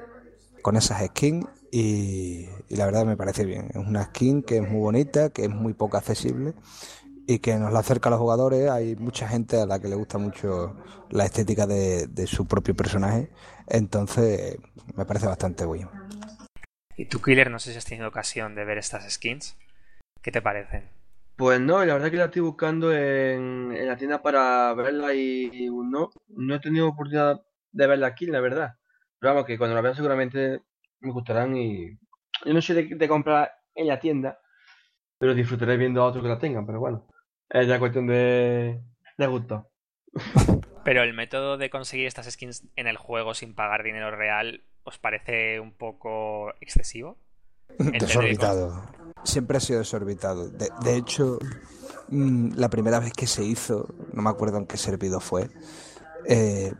con 0.63 0.77
esas 0.77 1.05
skins 1.07 1.47
y, 1.73 2.47
y 2.69 2.77
la 2.77 2.85
verdad 2.87 3.05
me 3.05 3.17
parece 3.17 3.45
bien. 3.45 3.67
Es 3.71 3.77
una 3.77 4.05
skin 4.05 4.43
que 4.43 4.59
es 4.59 4.63
muy 4.63 4.81
bonita, 4.81 5.31
que 5.31 5.45
es 5.45 5.51
muy 5.51 5.73
poco 5.75 5.97
accesible 5.97 6.55
y 7.27 7.39
que 7.39 7.57
nos 7.57 7.73
la 7.73 7.81
acerca 7.81 8.09
a 8.09 8.13
los 8.13 8.21
jugadores. 8.21 8.71
Hay 8.71 8.97
mucha 8.97 9.29
gente 9.29 9.61
a 9.61 9.67
la 9.67 9.81
que 9.81 9.89
le 9.89 9.97
gusta 9.97 10.19
mucho 10.19 10.77
la 11.11 11.25
estética 11.25 11.67
de, 11.67 12.07
de 12.07 12.27
su 12.27 12.47
propio 12.47 12.75
personaje. 12.75 13.31
Entonces, 13.69 14.59
me 14.95 15.05
parece 15.05 15.27
bastante 15.27 15.65
bueno. 15.65 15.91
Y 16.97 17.07
tú, 17.07 17.21
Killer, 17.21 17.51
no 17.51 17.59
sé 17.59 17.73
si 17.73 17.79
has 17.79 17.85
tenido 17.85 18.09
ocasión 18.09 18.55
de 18.55 18.65
ver 18.65 18.79
estas 18.79 19.11
skins. 19.11 19.57
¿Qué 20.21 20.31
te 20.31 20.43
parecen? 20.43 20.91
Pues 21.37 21.61
no, 21.61 21.85
la 21.85 21.95
verdad 21.95 22.11
que 22.11 22.17
la 22.19 22.27
estoy 22.27 22.43
buscando 22.43 22.93
en, 22.93 23.73
en 23.73 23.87
la 23.89 23.97
tienda 23.97 24.23
para 24.23 24.75
verla 24.75 25.15
y, 25.15 25.51
y 25.53 25.71
no, 25.71 26.11
no 26.29 26.55
he 26.55 26.61
tenido 26.61 26.89
oportunidad 26.89 27.41
de 27.73 27.87
verla 27.87 28.09
aquí, 28.09 28.27
la 28.27 28.41
verdad. 28.41 28.75
Pero 29.19 29.33
vamos, 29.35 29.47
que 29.47 29.57
cuando 29.57 29.75
la 29.75 29.81
vea 29.81 29.95
seguramente 29.95 30.61
me 31.01 31.11
gustarán 31.11 31.57
y 31.57 31.99
yo 32.45 32.53
no 32.53 32.61
soy 32.61 32.77
de, 32.77 32.95
de 32.95 33.09
comprar 33.09 33.51
en 33.75 33.89
la 33.89 33.99
tienda, 33.99 34.39
pero 35.19 35.35
disfrutaré 35.35 35.77
viendo 35.77 36.03
a 36.03 36.07
otros 36.07 36.23
que 36.23 36.29
la 36.29 36.39
tengan, 36.39 36.67
pero 36.67 36.81
bueno, 36.81 37.09
es 37.53 37.69
ya 37.69 37.79
cuestión 37.79 38.07
de, 38.07 38.81
de 39.19 39.27
gusto. 39.27 39.69
Pero 40.85 41.03
el 41.03 41.15
método 41.15 41.59
de 41.59 41.71
conseguir 41.71 42.07
estas 42.07 42.31
skins 42.31 42.65
en 42.77 42.87
el 42.87 42.97
juego 42.97 43.35
sin 43.35 43.55
pagar 43.55 43.85
dinero 43.85 44.11
real, 44.11 44.65
¿os 44.83 44.99
parece 44.99 45.61
un 45.61 45.73
poco 45.73 46.53
excesivo? 46.61 47.19
Desorbitado. 47.79 48.83
Siempre 49.25 49.59
ha 49.59 49.61
sido 49.61 49.79
desorbitado. 49.79 50.49
De, 50.49 50.69
de 50.83 50.97
hecho, 50.97 51.39
mm, 52.09 52.55
la 52.57 52.69
primera 52.69 52.99
vez 52.99 53.13
que 53.13 53.27
se 53.27 53.45
hizo, 53.45 53.95
no 54.13 54.23
me 54.23 54.31
acuerdo 54.31 54.59
en 54.59 54.67
qué 54.67 54.77
servidor 54.77 55.23
fue, 55.23 55.49
eh, 56.29 56.73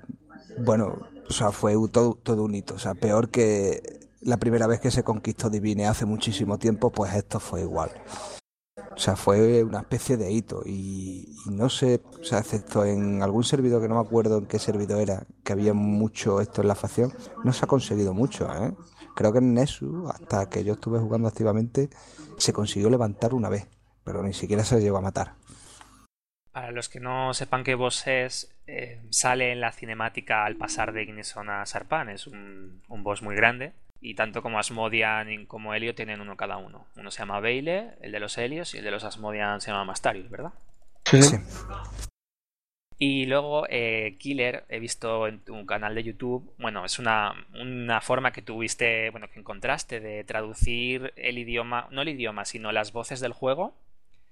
bueno, 0.59 1.09
o 1.29 1.33
sea, 1.33 1.53
fue 1.53 1.75
todo, 1.93 2.15
todo 2.15 2.43
un 2.43 2.55
hito. 2.55 2.75
O 2.75 2.79
sea, 2.79 2.95
peor 2.95 3.31
que 3.31 3.81
la 4.21 4.39
primera 4.39 4.67
vez 4.67 4.81
que 4.81 4.91
se 4.91 5.05
conquistó 5.05 5.49
Divine 5.49 5.87
hace 5.87 6.07
muchísimo 6.07 6.59
tiempo, 6.59 6.91
pues 6.91 7.15
esto 7.15 7.39
fue 7.39 7.61
igual. 7.61 7.91
O 8.77 8.99
sea, 8.99 9.17
fue 9.17 9.63
una 9.65 9.81
especie 9.81 10.17
de 10.17 10.33
hito 10.33 10.63
y, 10.65 11.37
no 11.47 11.69
sé, 11.69 12.01
o 12.19 12.25
sea, 12.25 12.39
excepto 12.39 12.87
en 12.87 13.23
algún 13.23 13.45
servidor 13.45 13.83
que 13.83 13.89
no 13.89 13.97
me 13.97 14.07
acuerdo 14.07 14.39
en 14.39 14.47
qué 14.47 14.59
servidor 14.59 15.03
era, 15.03 15.27
que 15.45 15.53
había 15.53 15.75
mucho 15.75 16.41
esto 16.41 16.63
en 16.63 16.69
la 16.69 16.75
facción, 16.75 17.13
no 17.45 17.53
se 17.53 17.67
ha 17.67 17.69
conseguido 17.69 18.15
mucho, 18.15 18.49
¿eh? 18.55 18.73
Creo 19.15 19.31
que 19.31 19.41
en 19.41 19.53
Nesu, 19.53 20.09
hasta 20.09 20.49
que 20.49 20.65
yo 20.65 20.73
estuve 20.73 20.99
jugando 20.99 21.29
activamente, 21.29 21.91
se 22.39 22.55
consiguió 22.55 22.89
levantar 22.89 23.35
una 23.35 23.51
vez, 23.51 23.69
pero 24.05 24.23
ni 24.23 24.33
siquiera 24.33 24.65
se 24.65 24.81
llegó 24.81 24.97
a 24.97 25.03
matar. 25.03 25.35
Para 26.51 26.71
los 26.71 26.89
que 26.89 27.01
no 27.01 27.35
sepan 27.35 27.65
qué 27.65 27.75
boss 27.75 28.07
es, 28.07 28.55
eh, 28.67 29.03
sale 29.11 29.53
en 29.53 29.61
la 29.61 29.73
cinemática 29.73 30.47
al 30.47 30.57
pasar 30.57 30.93
de 30.93 31.03
Ignison 31.03 31.51
a 31.51 31.65
Sarpan. 31.67 32.09
Es 32.09 32.27
un, 32.27 32.83
un 32.89 33.03
boss 33.03 33.23
muy 33.23 33.35
grande. 33.35 33.75
Y 34.03 34.15
tanto 34.17 34.43
como 34.43 34.59
Asmodian 34.59 35.47
como 35.47 35.75
Helio 35.75 35.95
tienen 35.95 36.21
uno 36.21 36.37
cada 36.37 36.59
uno. 36.59 36.89
Uno 36.97 37.11
se 37.11 37.21
llama 37.21 37.41
Baile, 37.41 37.95
el 38.03 38.13
de 38.13 38.21
los 38.21 38.37
Helios, 38.37 38.75
y 38.75 38.79
el 38.79 38.85
de 38.85 38.91
los 38.91 39.05
Asmodian 39.05 39.61
se 39.61 39.71
llama 39.71 39.85
Mastarius, 39.85 40.29
¿verdad? 40.29 40.53
Sí. 41.05 41.19
Y 42.99 43.27
luego, 43.27 43.67
eh, 43.69 44.17
Killer, 44.19 44.65
he 44.69 44.79
visto 44.79 45.27
en 45.27 45.41
tu 45.45 45.67
canal 45.67 45.95
de 45.95 46.05
YouTube, 46.05 46.55
bueno, 46.59 46.85
es 46.85 46.99
una, 47.01 47.35
una 47.61 48.01
forma 48.01 48.33
que 48.33 48.43
tuviste, 48.43 49.11
bueno, 49.11 49.29
que 49.29 49.41
encontraste 49.41 49.99
de 50.01 50.23
traducir 50.25 51.13
el 51.17 51.39
idioma, 51.39 51.89
no 51.91 52.03
el 52.03 52.11
idioma, 52.11 52.45
sino 52.45 52.71
las 52.71 52.93
voces 52.93 53.21
del 53.21 53.33
juego 53.33 53.75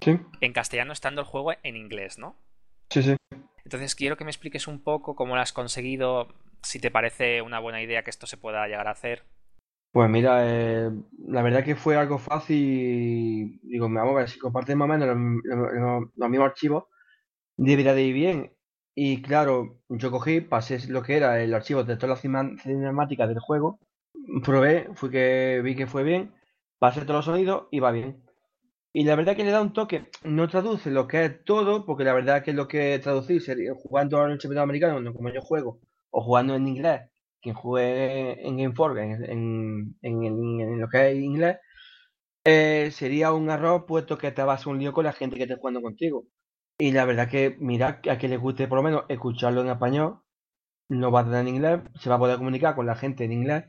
Sí, 0.02 0.18
en 0.40 0.52
castellano 0.52 0.92
estando 0.92 1.20
el 1.20 1.26
juego 1.26 1.52
en 1.62 1.76
inglés, 1.76 2.18
¿no? 2.18 2.36
sí, 2.90 3.02
sí. 3.02 3.16
Entonces 3.64 3.94
quiero 3.94 4.16
que 4.16 4.24
me 4.24 4.30
expliques 4.30 4.66
un 4.66 4.82
poco 4.82 5.14
cómo 5.14 5.34
lo 5.36 5.40
has 5.42 5.52
conseguido, 5.52 6.28
si 6.62 6.80
te 6.80 6.90
parece 6.90 7.42
una 7.42 7.58
buena 7.58 7.82
idea 7.82 8.02
que 8.02 8.10
esto 8.10 8.26
se 8.26 8.36
pueda 8.36 8.66
llegar 8.66 8.88
a 8.88 8.92
hacer. 8.92 9.24
Pues 9.92 10.08
mira, 10.08 10.42
eh, 10.44 10.90
la 11.26 11.42
verdad 11.42 11.64
que 11.64 11.74
fue 11.74 11.96
algo 11.96 12.18
fácil 12.18 13.58
digo, 13.62 13.88
vamos 13.88 14.12
a 14.12 14.18
ver, 14.18 14.30
si 14.30 14.38
comparten 14.38 14.78
más 14.78 14.86
o 14.86 14.92
menos 14.92 15.08
los, 16.16 16.30
mismos 16.30 16.46
archivos, 16.46 16.84
debería 17.56 17.94
de 17.94 18.02
ir 18.04 18.14
bien. 18.14 18.52
Y 18.94 19.22
claro, 19.22 19.80
yo 19.88 20.10
cogí, 20.10 20.40
pasé 20.40 20.78
lo 20.88 21.02
que 21.02 21.16
era 21.16 21.42
el 21.42 21.54
archivo 21.54 21.84
de 21.84 21.96
todas 21.96 22.10
las 22.10 22.62
cinemáticas 22.62 23.28
del 23.28 23.40
juego, 23.40 23.80
probé, 24.44 24.88
fui 24.94 25.10
que 25.10 25.60
vi 25.64 25.76
que 25.76 25.86
fue 25.86 26.04
bien 26.04 26.34
pasa 26.80 27.02
todos 27.02 27.18
los 27.18 27.24
sonidos 27.26 27.68
y 27.70 27.80
va 27.80 27.92
bien. 27.92 28.24
Y 28.92 29.04
la 29.04 29.16
verdad 29.16 29.36
que 29.36 29.44
le 29.44 29.52
da 29.52 29.62
un 29.62 29.72
toque, 29.72 30.10
no 30.24 30.48
traduce 30.48 30.90
lo 30.90 31.06
que 31.06 31.24
es 31.26 31.44
todo, 31.44 31.86
porque 31.86 32.04
la 32.04 32.14
verdad 32.14 32.42
que 32.42 32.52
lo 32.54 32.68
que 32.68 32.98
traducir 33.00 33.42
sería 33.42 33.74
jugando 33.74 34.24
en 34.24 34.32
el 34.32 34.38
championnat 34.38 34.64
americano, 34.64 35.00
no 35.00 35.14
como 35.14 35.30
yo 35.30 35.42
juego, 35.42 35.80
o 36.10 36.22
jugando 36.22 36.56
en 36.56 36.66
inglés, 36.68 37.02
quien 37.40 37.54
juegue 37.54 38.46
en 38.46 38.56
Game 38.56 38.74
Four, 38.74 38.98
en, 38.98 39.24
en, 39.24 39.96
en, 40.02 40.80
lo 40.80 40.88
que 40.88 41.10
es 41.10 41.16
inglés, 41.16 41.58
eh, 42.44 42.90
sería 42.92 43.32
un 43.32 43.50
error 43.50 43.86
puesto 43.86 44.18
que 44.18 44.32
te 44.32 44.42
vas 44.42 44.66
a 44.66 44.70
un 44.70 44.78
lío 44.78 44.92
con 44.92 45.04
la 45.04 45.12
gente 45.12 45.36
que 45.36 45.44
esté 45.44 45.56
jugando 45.56 45.82
contigo. 45.82 46.24
Y 46.78 46.92
la 46.92 47.04
verdad 47.04 47.28
que, 47.28 47.56
mira, 47.60 48.00
a 48.10 48.18
que 48.18 48.28
le 48.28 48.38
guste 48.38 48.68
por 48.68 48.78
lo 48.78 48.82
menos 48.82 49.04
escucharlo 49.08 49.60
en 49.62 49.68
español, 49.68 50.20
no 50.88 51.10
va 51.12 51.20
a 51.20 51.24
tener 51.24 51.40
en 51.40 51.48
inglés, 51.48 51.80
se 52.00 52.10
va 52.10 52.16
a 52.16 52.18
poder 52.18 52.38
comunicar 52.38 52.74
con 52.74 52.86
la 52.86 52.96
gente 52.96 53.24
en 53.24 53.32
inglés, 53.32 53.64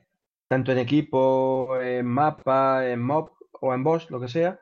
tanto 0.47 0.71
en 0.71 0.79
equipo, 0.79 1.79
en 1.81 2.05
mapa, 2.07 2.87
en 2.89 3.01
mob 3.01 3.31
o 3.61 3.73
en 3.73 3.83
boss, 3.83 4.09
lo 4.11 4.19
que 4.19 4.27
sea, 4.27 4.59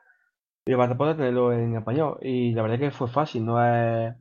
y 0.66 0.74
vas 0.74 0.90
a 0.90 0.96
poder 0.96 1.16
tenerlo 1.16 1.52
en 1.52 1.76
español. 1.76 2.18
Y 2.22 2.52
la 2.52 2.62
verdad 2.62 2.78
que 2.78 2.90
fue 2.90 3.08
fácil, 3.08 3.44
no 3.44 3.64
es... 3.64 4.14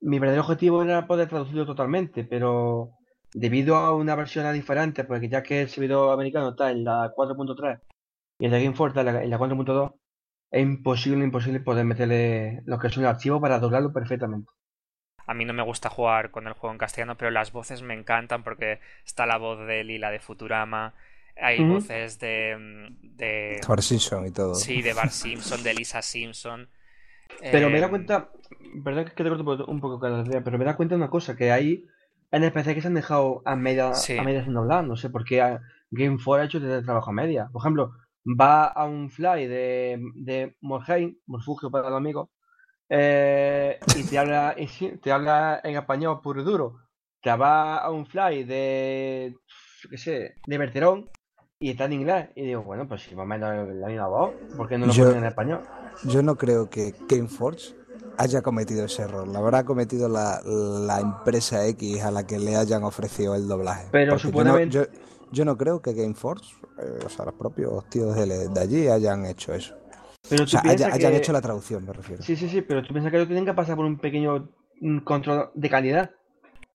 Mi 0.00 0.18
verdadero 0.18 0.42
objetivo 0.42 0.82
era 0.82 1.06
poder 1.06 1.28
traducirlo 1.28 1.66
totalmente, 1.66 2.24
pero 2.24 2.95
debido 3.32 3.76
a 3.76 3.94
una 3.94 4.14
versión 4.16 4.52
diferente, 4.54 5.04
porque 5.04 5.28
ya 5.28 5.42
que 5.42 5.62
el 5.62 5.68
servidor 5.70 6.12
americano 6.12 6.50
está 6.50 6.70
en 6.70 6.84
la 6.84 7.12
4.3 7.14 7.80
y 8.38 8.46
el 8.46 8.50
de 8.52 8.64
Game 8.64 8.76
está 8.88 9.00
en 9.00 9.06
la, 9.06 9.22
en 9.24 9.30
la 9.30 9.38
4.2, 9.38 9.92
es 10.50 10.62
imposible, 10.62 11.24
imposible 11.24 11.60
poder 11.60 11.84
meterle 11.86 12.62
lo 12.66 12.78
que 12.78 12.88
es 12.88 12.96
un 12.96 13.04
archivo 13.06 13.40
para 13.40 13.58
doblarlo 13.60 13.92
perfectamente. 13.92 14.50
A 15.26 15.34
mí 15.34 15.44
no 15.44 15.52
me 15.52 15.62
gusta 15.62 15.90
jugar 15.90 16.30
con 16.30 16.46
el 16.46 16.52
juego 16.54 16.72
en 16.72 16.78
castellano, 16.78 17.16
pero 17.16 17.30
las 17.32 17.50
voces 17.52 17.82
me 17.82 17.94
encantan 17.94 18.44
porque 18.44 18.80
está 19.04 19.26
la 19.26 19.38
voz 19.38 19.66
de 19.66 19.82
Lila 19.84 20.10
de 20.10 20.20
Futurama, 20.20 20.94
hay 21.36 21.64
voces 21.64 22.18
de, 22.20 22.88
de... 23.02 23.68
Bart 23.68 23.82
Simpson 23.82 24.26
y 24.26 24.30
todo. 24.32 24.52
Sí, 24.52 24.82
de 24.82 24.94
Bart 24.94 25.12
Simpson, 25.12 25.62
de 25.62 25.74
Lisa 25.74 26.02
Simpson. 26.02 26.68
Pero 27.50 27.70
me 27.70 27.80
da 27.80 27.88
Eh, 27.88 27.92
cuenta, 27.92 28.30
perdón 28.84 29.04
que 29.06 29.10
te 29.24 29.28
corto 29.30 29.42
un 29.44 29.46
poco- 29.58 29.70
un 29.70 29.80
poco 29.80 30.00
cada 30.00 30.22
día, 30.22 30.42
pero 30.44 30.58
me 30.58 30.64
da 30.64 30.76
cuenta 30.76 30.94
de 30.94 31.00
una 31.02 31.10
cosa, 31.10 31.36
que 31.36 31.50
hay 31.52 31.86
NPC 32.30 32.74
que 32.74 32.80
se 32.82 32.88
han 32.88 32.94
dejado 32.94 33.42
a 33.44 33.56
media, 33.56 33.94
Sí. 33.94 34.18
a 34.18 34.22
medias 34.22 34.44
sin 34.44 34.56
hablar, 34.56 34.84
no 34.84 34.96
sé 34.96 35.10
por 35.10 35.24
qué 35.24 35.40
a- 35.42 35.60
Game 35.90 36.18
4 36.22 36.42
ha 36.42 36.44
hecho 36.46 36.60
de 36.60 36.82
trabajo 36.82 37.10
a 37.10 37.12
media. 37.12 37.48
Por 37.52 37.62
ejemplo, 37.62 37.92
va 38.26 38.64
a 38.66 38.84
un 38.86 39.08
fly 39.10 39.46
de, 39.46 40.00
de 40.16 40.56
Morheim, 40.60 41.16
Morfugio 41.26 41.70
para 41.70 41.88
los 41.90 41.96
amigos, 41.98 42.28
eh, 42.88 43.78
y 43.96 44.02
te 44.04 44.18
habla, 44.18 44.54
y 44.56 44.66
sí, 44.68 44.98
te 45.02 45.12
habla 45.12 45.60
en 45.62 45.76
español 45.76 46.20
puro 46.22 46.40
y 46.40 46.44
duro. 46.44 46.76
Te 47.22 47.34
va 47.36 47.78
a 47.78 47.90
un 47.90 48.06
fly 48.06 48.44
de, 48.44 49.34
yo 49.80 49.90
qué 49.90 49.98
sé, 49.98 50.34
de 50.46 50.58
Berterón, 50.58 51.08
y 51.58 51.70
está 51.70 51.86
en 51.86 51.94
inglés. 51.94 52.28
Y 52.34 52.44
digo, 52.46 52.62
bueno, 52.62 52.86
pues 52.86 53.02
si 53.02 53.14
más 53.16 53.24
o 53.24 53.26
menos 53.26 53.68
la 53.74 53.86
misma 53.88 54.08
voz, 54.08 54.34
¿por 54.56 54.68
qué 54.68 54.76
no 54.78 54.86
lo 54.86 54.92
Yo- 54.92 55.04
ponen 55.04 55.18
en 55.22 55.28
español? 55.28 55.60
Yo 56.04 56.22
no 56.22 56.36
creo 56.36 56.68
que 56.68 56.94
Gameforge 57.08 57.74
haya 58.18 58.42
cometido 58.42 58.84
ese 58.84 59.02
error. 59.02 59.26
Lo 59.28 59.38
habrá 59.38 59.64
cometido 59.64 60.08
la, 60.08 60.40
la 60.44 61.00
empresa 61.00 61.66
X 61.66 62.02
a 62.02 62.10
la 62.10 62.26
que 62.26 62.38
le 62.38 62.56
hayan 62.56 62.84
ofrecido 62.84 63.34
el 63.34 63.46
doblaje. 63.48 63.88
Pero 63.92 64.12
Porque 64.12 64.22
yo 64.24 64.28
no- 64.30 64.38
supuestamente- 64.52 64.74
Yo, 64.74 64.84
yo 65.32 65.44
no 65.44 65.56
creo 65.56 65.82
que 65.82 65.92
Gameforge, 65.92 66.54
eh, 66.78 66.98
o 67.04 67.08
sea, 67.08 67.24
los 67.24 67.34
propios 67.34 67.84
tíos 67.90 68.14
de, 68.14 68.48
de 68.48 68.60
allí 68.60 68.88
hayan 68.88 69.26
hecho 69.26 69.52
eso. 69.54 69.74
Pero 70.28 70.44
O 70.44 70.46
sea, 70.46 70.60
haya- 70.64 70.92
hayan 70.92 71.14
hecho 71.14 71.32
la 71.32 71.40
traducción, 71.40 71.84
me 71.84 71.92
refiero. 71.92 72.22
Sí, 72.22 72.36
sí, 72.36 72.48
sí, 72.48 72.62
pero 72.62 72.82
tú 72.82 72.88
piensas 72.92 73.12
que 73.12 73.18
lo 73.18 73.26
tienen 73.26 73.44
que 73.44 73.54
pasar 73.54 73.76
por 73.76 73.84
un 73.84 73.98
pequeño 73.98 74.50
control 75.04 75.50
de 75.54 75.70
calidad. 75.70 76.10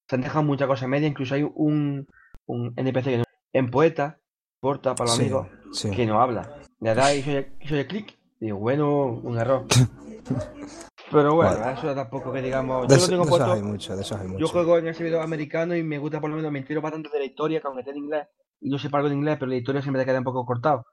Se 0.09 0.15
han 0.15 0.21
dejado 0.21 0.43
muchas 0.43 0.67
cosas 0.67 0.87
media, 0.89 1.07
incluso 1.07 1.35
hay 1.35 1.43
un, 1.43 2.07
un 2.45 2.73
NPC 2.75 3.03
que 3.05 3.17
no- 3.19 3.23
en 3.53 3.69
poeta, 3.71 4.19
porta 4.59 4.95
para 4.95 5.09
los 5.09 5.15
Sí, 5.17 5.23
amigos, 5.23 5.47
sí. 5.73 5.89
que 5.91 6.05
no 6.05 6.21
habla. 6.21 6.57
Le 6.79 6.93
da 6.95 7.13
y 7.13 7.21
soy, 7.23 7.45
soy 7.67 7.85
clic, 7.85 8.17
y 8.39 8.45
digo, 8.45 8.57
bueno, 8.59 9.05
un 9.23 9.37
error. 9.37 9.65
Pero 11.11 11.35
bueno, 11.35 11.57
Bueno. 11.57 11.71
eso 11.71 11.93
tampoco 11.95 12.31
que 12.31 12.41
digamos. 12.41 12.87
De, 12.87 12.95
Yo 12.95 13.01
lo 13.01 13.07
tengo 13.07 13.23
de 13.23 13.29
esos 13.29 13.37
puesto. 13.39 13.53
hay 13.53 13.61
mucho, 13.61 13.95
de 13.95 14.01
esos 14.01 14.19
hay 14.19 14.27
mucho. 14.27 14.39
Yo 14.39 14.47
juego 14.47 14.77
en 14.77 14.87
el 14.87 14.95
servidor 14.95 15.21
americano 15.21 15.75
y 15.75 15.83
me 15.83 15.97
gusta 15.97 16.19
por 16.21 16.29
lo 16.29 16.35
menos, 16.37 16.51
me 16.51 16.59
entero 16.59 16.81
bastante 16.81 17.09
de 17.09 17.19
la 17.19 17.25
historia, 17.25 17.59
que 17.59 17.67
aunque 17.67 17.81
esté 17.81 17.91
en 17.91 17.97
inglés 17.97 18.27
y 18.61 18.69
no 18.69 18.77
sepa 18.79 18.97
algo 18.97 19.09
de 19.09 19.15
inglés, 19.15 19.37
pero 19.39 19.49
la 19.49 19.55
historia 19.57 19.81
siempre 19.81 20.01
te 20.01 20.05
queda 20.05 20.19
un 20.19 20.23
poco 20.23 20.45
cortado. 20.45 20.85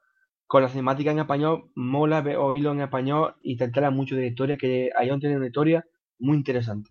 Con 0.47 0.63
la 0.63 0.69
cinemática 0.69 1.11
en 1.11 1.19
español, 1.19 1.69
mola 1.75 2.19
oírlo 2.37 2.71
en 2.71 2.81
español 2.81 3.35
y 3.43 3.55
te 3.57 3.65
entera 3.65 3.91
mucho 3.91 4.15
de 4.15 4.21
la 4.21 4.27
historia, 4.27 4.57
que 4.57 4.89
Ion 5.05 5.19
tiene 5.19 5.37
una 5.37 5.45
historia 5.47 5.85
muy 6.17 6.37
interesante. 6.37 6.89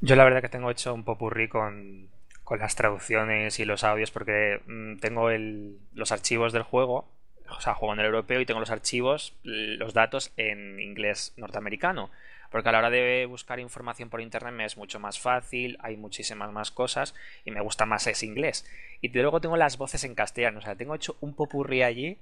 Yo 0.00 0.16
la 0.16 0.24
verdad 0.24 0.40
que 0.40 0.48
tengo 0.48 0.70
hecho 0.70 0.94
un 0.94 1.04
popurrí 1.04 1.48
con, 1.48 2.08
con 2.42 2.58
las 2.58 2.74
traducciones 2.74 3.60
y 3.60 3.64
los 3.66 3.84
audios 3.84 4.10
porque 4.10 4.60
mm, 4.66 4.96
tengo 5.00 5.30
el- 5.30 5.78
los 5.92 6.10
archivos 6.12 6.52
del 6.54 6.62
juego, 6.62 7.08
o 7.50 7.60
sea, 7.60 7.74
juego 7.74 7.92
en 7.94 8.00
el 8.00 8.06
europeo 8.06 8.40
y 8.40 8.46
tengo 8.46 8.60
los 8.60 8.70
archivos, 8.70 9.36
los 9.42 9.92
datos 9.92 10.32
en 10.38 10.80
inglés 10.80 11.34
norteamericano. 11.36 12.10
Porque 12.50 12.68
a 12.68 12.72
la 12.72 12.78
hora 12.78 12.90
de 12.90 13.26
buscar 13.26 13.60
información 13.60 14.10
por 14.10 14.20
internet 14.20 14.52
me 14.52 14.64
es 14.64 14.76
mucho 14.76 15.00
más 15.00 15.18
fácil, 15.18 15.76
hay 15.80 15.96
muchísimas 15.96 16.52
más 16.52 16.70
cosas 16.70 17.14
y 17.44 17.50
me 17.50 17.60
gusta 17.60 17.86
más 17.86 18.06
ese 18.06 18.26
inglés. 18.26 18.64
Y 19.00 19.08
luego 19.08 19.40
tengo 19.40 19.56
las 19.56 19.78
voces 19.78 20.04
en 20.04 20.14
castellano, 20.14 20.58
o 20.58 20.62
sea, 20.62 20.76
tengo 20.76 20.94
hecho 20.94 21.16
un 21.20 21.34
popurrí 21.34 21.82
allí 21.82 22.18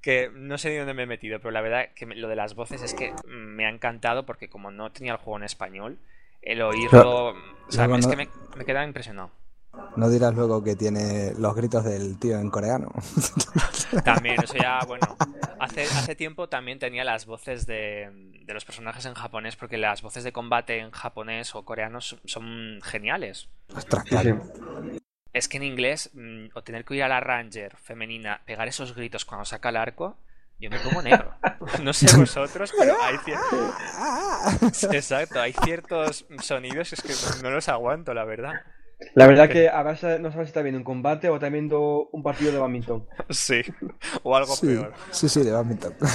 que 0.00 0.30
no 0.34 0.58
sé 0.58 0.70
ni 0.70 0.76
dónde 0.76 0.94
me 0.94 1.04
he 1.04 1.06
metido, 1.06 1.38
pero 1.38 1.52
la 1.52 1.60
verdad 1.60 1.90
que 1.94 2.06
lo 2.06 2.28
de 2.28 2.36
las 2.36 2.54
voces 2.54 2.82
es 2.82 2.92
que 2.92 3.12
me 3.24 3.66
ha 3.66 3.70
encantado 3.70 4.26
porque 4.26 4.48
como 4.48 4.72
no 4.72 4.90
tenía 4.90 5.12
el 5.12 5.18
juego 5.18 5.38
en 5.38 5.44
español, 5.44 5.98
el 6.42 6.60
oírlo, 6.60 7.28
o 7.28 7.70
sea, 7.70 7.86
es 7.96 8.06
que 8.08 8.16
me, 8.16 8.28
me 8.56 8.64
quedaba 8.64 8.84
impresionado. 8.84 9.30
No 9.96 10.08
dirás 10.08 10.34
luego 10.34 10.62
que 10.62 10.76
tiene 10.76 11.32
los 11.38 11.54
gritos 11.54 11.84
del 11.84 12.18
tío 12.18 12.38
en 12.38 12.50
coreano. 12.50 12.90
También, 14.04 14.42
eso 14.42 14.54
ya, 14.54 14.80
bueno, 14.86 15.16
hace, 15.58 15.82
hace 15.84 16.14
tiempo 16.14 16.48
también 16.48 16.78
tenía 16.78 17.04
las 17.04 17.26
voces 17.26 17.66
de, 17.66 18.10
de 18.44 18.54
los 18.54 18.64
personajes 18.64 19.04
en 19.06 19.14
japonés 19.14 19.56
porque 19.56 19.76
las 19.76 20.02
voces 20.02 20.24
de 20.24 20.32
combate 20.32 20.78
en 20.78 20.90
japonés 20.90 21.54
o 21.54 21.64
coreano 21.64 22.00
son, 22.00 22.20
son 22.24 22.80
geniales. 22.82 23.48
Ostras, 23.74 24.04
claro. 24.04 24.40
Es 25.32 25.48
que 25.48 25.56
en 25.56 25.62
inglés, 25.62 26.10
mm, 26.14 26.46
o 26.54 26.62
tener 26.62 26.84
que 26.84 26.94
oír 26.94 27.02
a 27.02 27.08
la 27.08 27.20
Ranger 27.20 27.76
femenina 27.76 28.42
pegar 28.44 28.68
esos 28.68 28.94
gritos 28.94 29.24
cuando 29.24 29.44
saca 29.44 29.70
el 29.70 29.76
arco, 29.76 30.16
yo 30.58 30.70
me 30.70 30.78
pongo 30.78 31.02
negro. 31.02 31.34
No 31.82 31.92
sé 31.92 32.06
vosotros, 32.16 32.72
pero 32.76 32.96
hay 33.02 33.16
ciertos... 33.18 34.84
Exacto, 34.92 35.40
hay 35.40 35.52
ciertos 35.52 36.26
sonidos 36.40 36.90
que 36.90 36.94
es 36.94 37.02
que 37.02 37.42
no 37.42 37.50
los 37.50 37.68
aguanto, 37.68 38.14
la 38.14 38.24
verdad. 38.24 38.54
La 39.14 39.26
verdad 39.26 39.48
que 39.48 39.68
a 39.68 39.82
veces 39.82 40.20
no 40.20 40.30
sabes 40.30 40.46
si 40.48 40.50
está 40.50 40.62
viendo 40.62 40.78
un 40.78 40.84
combate 40.84 41.28
o 41.28 41.34
está 41.34 41.48
viendo 41.48 42.08
un 42.12 42.22
partido 42.22 42.52
de 42.52 42.58
badminton. 42.58 43.06
Sí, 43.30 43.62
o 44.22 44.36
algo 44.36 44.54
Sí, 44.54 44.66
peor. 44.66 44.92
sí, 45.10 45.28
sí, 45.28 45.42
de 45.42 45.52
badminton. 45.52 45.94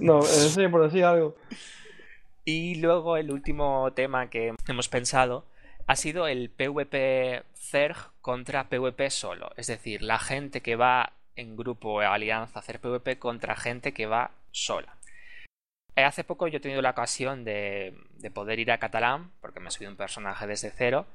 No, 0.00 0.20
en 0.20 0.50
serio, 0.50 0.70
por 0.70 0.84
decir 0.84 1.04
algo. 1.04 1.34
Y 2.44 2.76
luego 2.76 3.16
el 3.16 3.32
último 3.32 3.92
tema 3.92 4.30
que 4.30 4.54
hemos 4.68 4.88
pensado 4.88 5.46
ha 5.86 5.96
sido 5.96 6.28
el 6.28 6.50
PvP 6.50 7.42
Zerg 7.56 7.96
contra 8.20 8.68
PvP 8.68 9.10
solo. 9.10 9.50
Es 9.56 9.66
decir, 9.66 10.02
la 10.02 10.18
gente 10.20 10.60
que 10.60 10.76
va 10.76 11.12
en 11.36 11.56
grupo 11.56 11.94
o 11.94 12.00
alianza 12.00 12.58
a 12.58 12.62
hacer 12.62 12.78
PvP 12.80 13.18
contra 13.18 13.56
gente 13.56 13.92
que 13.92 14.06
va 14.06 14.30
sola. 14.52 14.96
Eh, 15.96 16.04
Hace 16.04 16.22
poco 16.22 16.46
yo 16.46 16.58
he 16.58 16.60
tenido 16.60 16.80
la 16.82 16.90
ocasión 16.90 17.44
de, 17.44 17.94
de 18.18 18.30
poder 18.30 18.60
ir 18.60 18.70
a 18.70 18.78
Catalán, 18.78 19.32
porque 19.40 19.58
me 19.60 19.68
he 19.68 19.72
subido 19.72 19.90
un 19.90 19.96
personaje 19.96 20.46
desde 20.46 20.70
cero, 20.70 21.06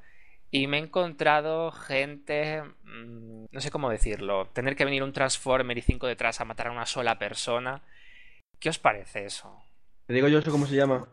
y 0.50 0.66
me 0.66 0.78
he 0.78 0.80
encontrado 0.80 1.70
gente, 1.72 2.62
mm, 2.62 3.46
no 3.50 3.60
sé 3.60 3.70
cómo 3.70 3.90
decirlo, 3.90 4.46
tener 4.48 4.76
que 4.76 4.84
venir 4.84 5.02
un 5.02 5.12
Transformer 5.12 5.76
y 5.78 5.82
cinco 5.82 6.06
detrás 6.06 6.40
a 6.40 6.44
matar 6.44 6.68
a 6.68 6.72
una 6.72 6.86
sola 6.86 7.18
persona. 7.18 7.82
¿Qué 8.58 8.68
os 8.68 8.78
parece 8.78 9.24
eso? 9.24 9.62
Te 10.06 10.14
digo 10.14 10.28
yo 10.28 10.38
eso 10.38 10.50
cómo 10.50 10.66
se 10.66 10.74
llama. 10.76 11.06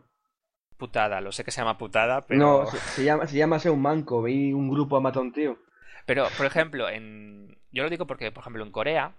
Putada, 0.76 1.20
lo 1.20 1.32
sé 1.32 1.44
que 1.44 1.50
se 1.50 1.60
llama 1.60 1.78
putada, 1.78 2.26
pero... 2.26 2.38
No, 2.40 2.66
se, 2.70 2.78
se 2.78 3.04
llama, 3.04 3.26
se 3.26 3.36
llama 3.36 3.58
ser 3.58 3.72
un 3.72 3.82
manco. 3.82 4.22
Vi 4.22 4.52
un 4.52 4.68
grupo 4.70 4.96
a 4.96 5.00
matar 5.00 5.18
a 5.20 5.22
un 5.26 5.32
tío. 5.32 5.58
Pero, 6.06 6.28
por 6.36 6.46
ejemplo, 6.46 6.88
en... 6.88 7.56
yo 7.72 7.82
lo 7.82 7.90
digo 7.90 8.06
porque, 8.06 8.30
por 8.30 8.42
ejemplo, 8.42 8.64
en 8.64 8.70
Corea, 8.70 9.12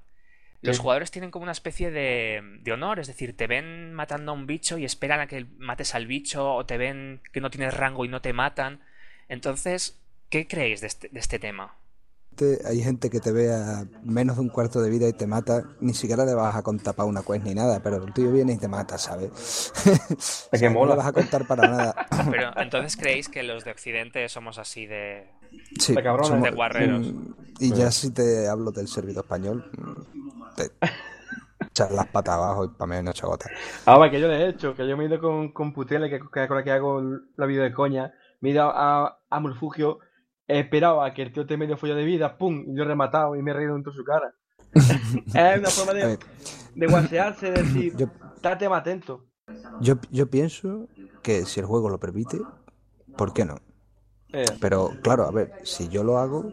los 0.62 0.77
Sí. 0.77 0.82
jugadores 0.82 1.12
tienen 1.12 1.32
como 1.32 1.43
una 1.43 1.51
especie 1.51 1.91
de, 1.91 2.41
de 2.62 2.71
honor, 2.71 2.99
es 2.99 3.08
decir, 3.08 3.36
te 3.36 3.47
ven 3.47 3.93
matando 3.93 4.32
a 4.32 4.36
un 4.36 4.45
bicho 4.47 4.77
y 4.77 4.86
esperan 4.86 5.19
a 5.19 5.27
que 5.27 5.45
mates 5.58 5.95
al 5.95 6.08
bicho, 6.08 6.53
o 6.53 6.65
te 6.65 6.77
ven 6.77 7.21
que 7.34 7.41
no 7.41 7.49
tienes 7.49 7.73
rango 7.75 8.05
y 8.05 8.10
no 8.10 8.21
te 8.21 8.32
matan. 8.34 8.79
Entonces, 9.27 9.99
¿qué 10.29 10.47
creéis 10.47 10.81
de 10.81 10.87
este, 10.87 11.09
de 11.09 11.19
este 11.19 11.39
tema? 11.39 11.75
Te- 12.35 12.59
Hay 12.65 12.81
gente 12.81 13.09
que 13.09 13.19
te 13.19 13.31
ve 13.31 13.51
a 13.53 13.85
menos 14.03 14.37
de 14.37 14.43
un 14.43 14.49
cuarto 14.49 14.81
de 14.81 14.89
vida 14.89 15.07
y 15.09 15.13
te 15.13 15.27
mata, 15.27 15.63
ni 15.81 15.93
siquiera 15.93 16.25
le 16.25 16.33
vas 16.33 16.55
a 16.55 16.61
contar 16.63 16.93
para 16.95 17.07
una 17.09 17.21
quest 17.21 17.43
ni 17.43 17.53
nada, 17.53 17.81
pero 17.81 17.97
el 18.03 18.13
tío 18.13 18.31
viene 18.31 18.53
y 18.53 18.57
te 18.57 18.67
mata, 18.67 18.97
¿sabes? 18.97 19.73
O 20.51 20.55
sea, 20.55 20.59
que 20.59 20.69
No 20.73 20.79
mola. 20.79 20.91
le 20.93 20.97
vas 20.97 21.07
a 21.07 21.13
contar 21.13 21.45
para 21.45 21.67
nada. 21.67 21.95
Pero, 22.31 22.51
entonces, 22.57 22.95
¿creéis 22.95 23.27
que 23.27 23.43
los 23.43 23.65
de 23.65 23.71
Occidente 23.71 24.27
somos 24.29 24.57
así 24.57 24.85
de... 24.85 25.27
Sí, 25.79 25.95
De 25.95 26.03
cabrones. 26.03 26.29
somos- 26.29 26.49
De 26.49 26.55
guarreros. 26.55 27.07
mm, 27.07 27.33
Y 27.59 27.73
ya 27.73 27.91
si 27.91 28.11
te 28.11 28.47
hablo 28.47 28.71
del 28.71 28.87
servidor 28.87 29.23
español, 29.25 29.65
te 30.55 30.71
echas 31.67 31.91
las 31.91 32.07
patas 32.07 32.35
abajo 32.35 32.65
y 32.65 32.67
para 32.69 33.01
mí 33.01 33.03
no 33.03 33.11
gotas. 33.27 33.51
Ahora 33.85 34.09
que 34.09 34.19
yo 34.21 34.27
le 34.27 34.37
he 34.45 34.49
hecho, 34.49 34.75
que 34.75 34.87
yo 34.87 34.95
me 34.95 35.03
he 35.03 35.07
ido 35.07 35.19
con, 35.19 35.51
con 35.51 35.73
Putele, 35.73 36.09
que, 36.09 36.19
que 36.19 36.47
con 36.47 36.57
la 36.57 36.63
que 36.63 36.71
hago 36.71 37.01
la 37.35 37.45
vida 37.45 37.63
de 37.63 37.73
coña, 37.73 38.13
me 38.41 38.49
he 38.49 38.51
ido 38.53 38.63
a, 38.73 39.19
a 39.29 39.39
Mulfugio, 39.39 39.99
he 40.49 40.59
esperado 40.59 41.01
a 41.01 41.13
que 41.13 41.21
el 41.21 41.31
tío 41.31 41.45
te 41.45 41.55
medio 41.55 41.77
folla 41.77 41.95
de 41.95 42.03
vida, 42.03 42.38
pum, 42.38 42.65
y 42.67 42.75
yo 42.75 42.83
he 42.83 42.88
rematado 42.88 43.35
y 43.35 43.41
me 43.41 43.51
he 43.51 43.53
reído 43.53 43.75
en 43.75 43.83
toda 43.83 43.95
su 43.95 44.03
cara. 44.03 44.33
es 44.73 45.59
una 45.59 45.69
forma 45.69 45.93
de, 45.93 46.19
de 46.75 46.88
guasearse, 46.88 47.51
de 47.51 47.63
decir, 47.63 47.95
Yo, 47.95 48.07
estate 48.35 48.67
más 48.67 48.81
atento. 48.81 49.25
yo, 49.79 49.95
yo 50.12 50.29
pienso 50.29 50.88
que 51.23 51.45
si 51.45 51.59
el 51.59 51.65
juego 51.65 51.89
lo 51.89 51.99
permite, 51.99 52.39
¿por 53.15 53.31
qué 53.33 53.45
no? 53.45 53.55
Eh, 54.33 54.45
Pero 54.59 54.91
claro, 55.01 55.25
a 55.27 55.31
ver, 55.31 55.51
si 55.63 55.87
yo 55.89 56.03
lo 56.03 56.17
hago 56.19 56.45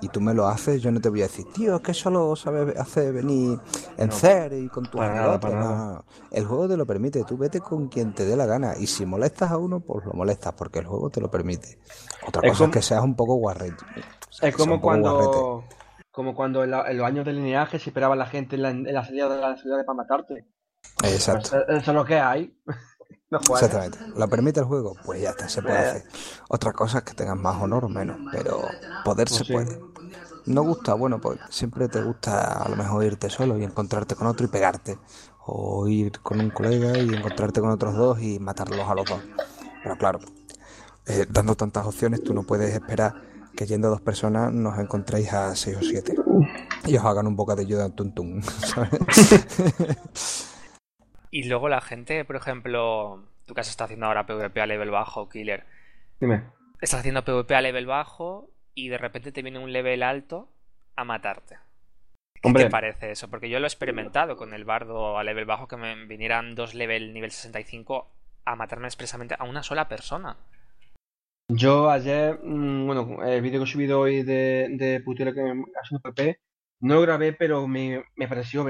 y 0.00 0.08
tú 0.08 0.20
me 0.20 0.32
lo 0.32 0.46
haces, 0.46 0.80
yo 0.80 0.90
no 0.90 1.00
te 1.00 1.08
voy 1.08 1.20
a 1.20 1.24
decir, 1.24 1.44
tío, 1.52 1.76
es 1.76 1.82
que 1.82 1.92
solo 1.92 2.34
sabes 2.36 2.76
hacer 2.78 3.12
venir 3.12 3.58
en 3.96 4.10
CER 4.12 4.52
y 4.54 4.68
con 4.68 4.84
para 4.84 5.08
nada, 5.14 5.34
amigotes". 5.34 5.40
para 5.50 5.60
No, 5.60 5.68
no, 5.76 5.92
no. 5.94 6.04
El 6.30 6.44
juego 6.46 6.68
te 6.68 6.76
lo 6.76 6.86
permite, 6.86 7.24
tú 7.24 7.36
vete 7.36 7.60
con 7.60 7.88
quien 7.88 8.14
te 8.14 8.24
dé 8.24 8.36
la 8.36 8.46
gana. 8.46 8.74
Y 8.78 8.86
si 8.86 9.04
molestas 9.04 9.50
a 9.50 9.58
uno, 9.58 9.80
pues 9.80 10.04
lo 10.06 10.12
molestas, 10.12 10.54
porque 10.54 10.78
el 10.78 10.86
juego 10.86 11.10
te 11.10 11.20
lo 11.20 11.30
permite. 11.30 11.78
Otra 12.26 12.42
Es 12.42 12.52
cosa 12.52 12.58
como- 12.64 12.70
es 12.70 12.70
que 12.76 12.82
seas 12.82 13.02
un 13.02 13.14
poco 13.16 13.34
guarrete. 13.34 13.84
O 14.28 14.32
sea, 14.32 14.48
es 14.48 14.56
como 14.56 14.80
cuando, 14.80 15.64
como 16.10 16.34
cuando 16.34 16.64
en, 16.64 16.70
la- 16.70 16.90
en 16.90 16.96
los 16.96 17.06
años 17.06 17.24
del 17.26 17.36
lineaje 17.36 17.78
se 17.78 17.90
esperaba 17.90 18.14
la 18.16 18.26
gente 18.26 18.56
en 18.56 18.62
la, 18.62 18.70
en 18.70 18.84
la 18.94 19.04
salida 19.04 19.28
de 19.28 19.40
las 19.40 19.60
ciudades 19.60 19.84
para 19.84 19.96
matarte. 19.96 20.46
Exacto. 21.02 21.50
Pues, 21.50 21.62
eh, 21.62 21.78
eso 21.78 21.90
es 21.90 21.94
lo 21.94 22.04
que 22.04 22.18
hay. 22.18 22.56
No. 23.30 23.38
Exactamente. 23.38 23.98
¿Lo 24.16 24.28
permite 24.28 24.60
el 24.60 24.66
juego? 24.66 24.94
Pues 25.04 25.20
ya 25.20 25.30
está, 25.30 25.48
se 25.48 25.62
puede 25.62 25.78
hacer. 25.78 26.04
Otra 26.48 26.72
cosa 26.72 26.98
es 26.98 27.04
que 27.04 27.14
tengas 27.14 27.36
más 27.36 27.60
honor 27.62 27.84
o 27.84 27.88
menos, 27.88 28.18
pero 28.30 28.78
poder 29.04 29.28
se 29.28 29.44
Pues 29.44 29.46
sí. 29.46 29.52
puede. 29.52 29.80
No 30.46 30.62
gusta, 30.62 30.94
bueno, 30.94 31.20
pues 31.20 31.38
siempre 31.50 31.88
te 31.88 32.00
gusta 32.00 32.62
a 32.62 32.68
lo 32.68 32.76
mejor 32.76 33.04
irte 33.04 33.28
solo 33.28 33.58
y 33.58 33.64
encontrarte 33.64 34.14
con 34.16 34.26
otro 34.26 34.46
y 34.46 34.48
pegarte. 34.48 35.02
O 35.46 35.88
ir 35.88 36.20
con 36.22 36.40
un 36.40 36.50
colega 36.50 37.00
y 37.00 37.14
encontrarte 37.14 37.60
con 37.60 37.70
otros 37.70 37.94
dos 37.96 38.20
y 38.22 38.38
matarlos 38.38 38.88
a 38.88 38.94
los 38.94 39.06
dos. 39.06 39.24
Pero 39.82 39.96
claro, 39.96 40.20
eh, 41.06 41.26
dando 41.28 41.56
tantas 41.56 41.86
opciones, 41.86 42.22
tú 42.22 42.34
no 42.34 42.44
puedes 42.44 42.72
esperar 42.74 43.16
que 43.54 43.66
yendo 43.66 43.90
dos 43.90 44.00
personas 44.00 44.52
nos 44.52 44.78
encontréis 44.78 45.32
a 45.32 45.54
seis 45.56 45.76
o 45.78 45.82
siete. 45.82 46.22
Y 46.84 46.96
os 46.96 47.04
hagan 47.04 47.26
un 47.26 47.36
bocadillo 47.36 47.78
de 47.78 47.90
tuntún, 47.90 48.42
¿sabes? 48.64 49.00
Y 51.30 51.44
luego 51.48 51.68
la 51.68 51.80
gente, 51.80 52.24
por 52.24 52.36
ejemplo, 52.36 53.24
tú 53.46 53.54
que 53.54 53.60
has 53.60 53.68
estado 53.68 53.86
haciendo 53.86 54.06
ahora 54.06 54.26
PvP 54.26 54.60
a 54.60 54.66
level 54.66 54.90
bajo, 54.90 55.28
Killer, 55.28 55.64
Dime. 56.20 56.44
estás 56.80 57.00
haciendo 57.00 57.24
PvP 57.24 57.54
a 57.54 57.60
level 57.60 57.86
bajo 57.86 58.50
y 58.74 58.88
de 58.88 58.98
repente 58.98 59.32
te 59.32 59.42
viene 59.42 59.58
un 59.58 59.72
level 59.72 60.02
alto 60.02 60.48
a 60.96 61.04
matarte. 61.04 61.58
¿Qué 62.40 62.48
Hombre. 62.48 62.64
te 62.64 62.70
parece 62.70 63.10
eso? 63.10 63.28
Porque 63.28 63.50
yo 63.50 63.58
lo 63.58 63.66
he 63.66 63.68
experimentado 63.68 64.36
con 64.36 64.54
el 64.54 64.64
bardo 64.64 65.18
a 65.18 65.24
level 65.24 65.44
bajo, 65.44 65.66
que 65.68 65.76
me 65.76 66.06
vinieran 66.06 66.54
dos 66.54 66.74
level 66.74 67.12
nivel 67.12 67.30
65 67.32 68.08
a 68.44 68.56
matarme 68.56 68.86
expresamente 68.86 69.34
a 69.38 69.44
una 69.44 69.62
sola 69.62 69.88
persona. 69.88 70.36
Yo 71.50 71.90
ayer, 71.90 72.38
mm, 72.42 72.86
bueno, 72.86 73.22
el 73.24 73.40
vídeo 73.42 73.60
que 73.60 73.64
he 73.64 73.72
subido 73.72 74.00
hoy 74.00 74.22
de, 74.22 74.68
de 74.70 75.00
putero 75.00 75.32
que 75.34 75.42
me 75.42 75.64
ha 75.80 75.84
sido 75.86 76.00
PP, 76.00 76.38
no 76.80 76.94
lo 76.96 77.00
grabé, 77.02 77.32
pero 77.32 77.66
me, 77.66 78.04
me 78.16 78.28
pareció. 78.28 78.64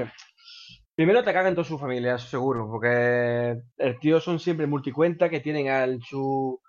Primero 0.99 1.23
te 1.23 1.31
cagan 1.31 1.55
toda 1.55 1.63
su 1.63 1.79
familia, 1.79 2.17
seguro, 2.17 2.67
porque 2.69 3.57
el 3.77 3.99
tío 4.01 4.19
son 4.19 4.37
siempre 4.37 4.67
multicuenta 4.67 5.29
que 5.29 5.39
tienen 5.39 5.69
al 5.69 6.01
su 6.03 6.59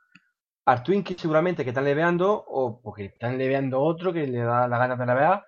al 0.67 0.85
Twinkie 0.85 1.17
seguramente 1.19 1.65
que 1.65 1.71
están 1.71 1.85
leveando, 1.85 2.33
o 2.47 2.81
porque 2.81 3.07
están 3.07 3.37
leveando 3.37 3.81
otro 3.81 4.13
que 4.13 4.29
le 4.29 4.39
da 4.39 4.69
la 4.69 4.79
gana 4.79 4.95
de 4.95 5.05
levear, 5.05 5.45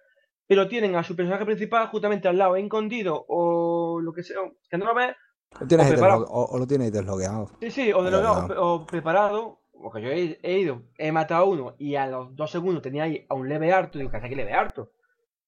pero 0.48 0.66
tienen 0.66 0.96
a 0.96 1.04
su 1.04 1.14
personaje 1.14 1.44
principal 1.44 1.86
justamente 1.90 2.26
al 2.26 2.36
lado, 2.38 2.56
escondido, 2.56 3.24
o 3.28 4.00
lo 4.00 4.12
que 4.12 4.24
sea, 4.24 4.38
que 4.68 4.76
no 4.78 4.86
lo 4.86 4.94
ves, 4.96 5.14
Lo 5.60 5.66
tienes 5.68 5.86
O 5.86 5.88
ahí 5.88 5.94
prepara- 5.94 6.16
deslo- 6.16 6.26
o, 6.28 6.44
o 6.46 6.58
lo 6.58 6.66
tienes 6.66 6.86
ahí 6.86 6.90
deslogueado. 6.90 7.50
Sí, 7.60 7.70
sí, 7.70 7.92
o, 7.92 8.02
de 8.02 8.08
Ahí 8.08 8.20
lo- 8.20 8.34
al 8.34 8.50
o, 8.58 8.72
o 8.74 8.84
preparado, 8.86 9.60
porque 9.80 10.02
yo 10.02 10.08
he, 10.10 10.40
he 10.42 10.58
ido, 10.58 10.82
he 10.98 11.12
matado 11.12 11.44
a 11.44 11.48
uno 11.48 11.74
y 11.78 11.94
a 11.94 12.08
los 12.08 12.34
dos 12.34 12.50
segundos 12.50 12.82
tenía 12.82 13.04
ahí 13.04 13.24
a 13.28 13.34
un 13.34 13.48
leve 13.48 13.72
harto, 13.72 13.98
digo, 14.00 14.10
que 14.10 14.16
hace 14.16 14.28
que 14.28 14.34
leve 14.34 14.52
harto. 14.54 14.90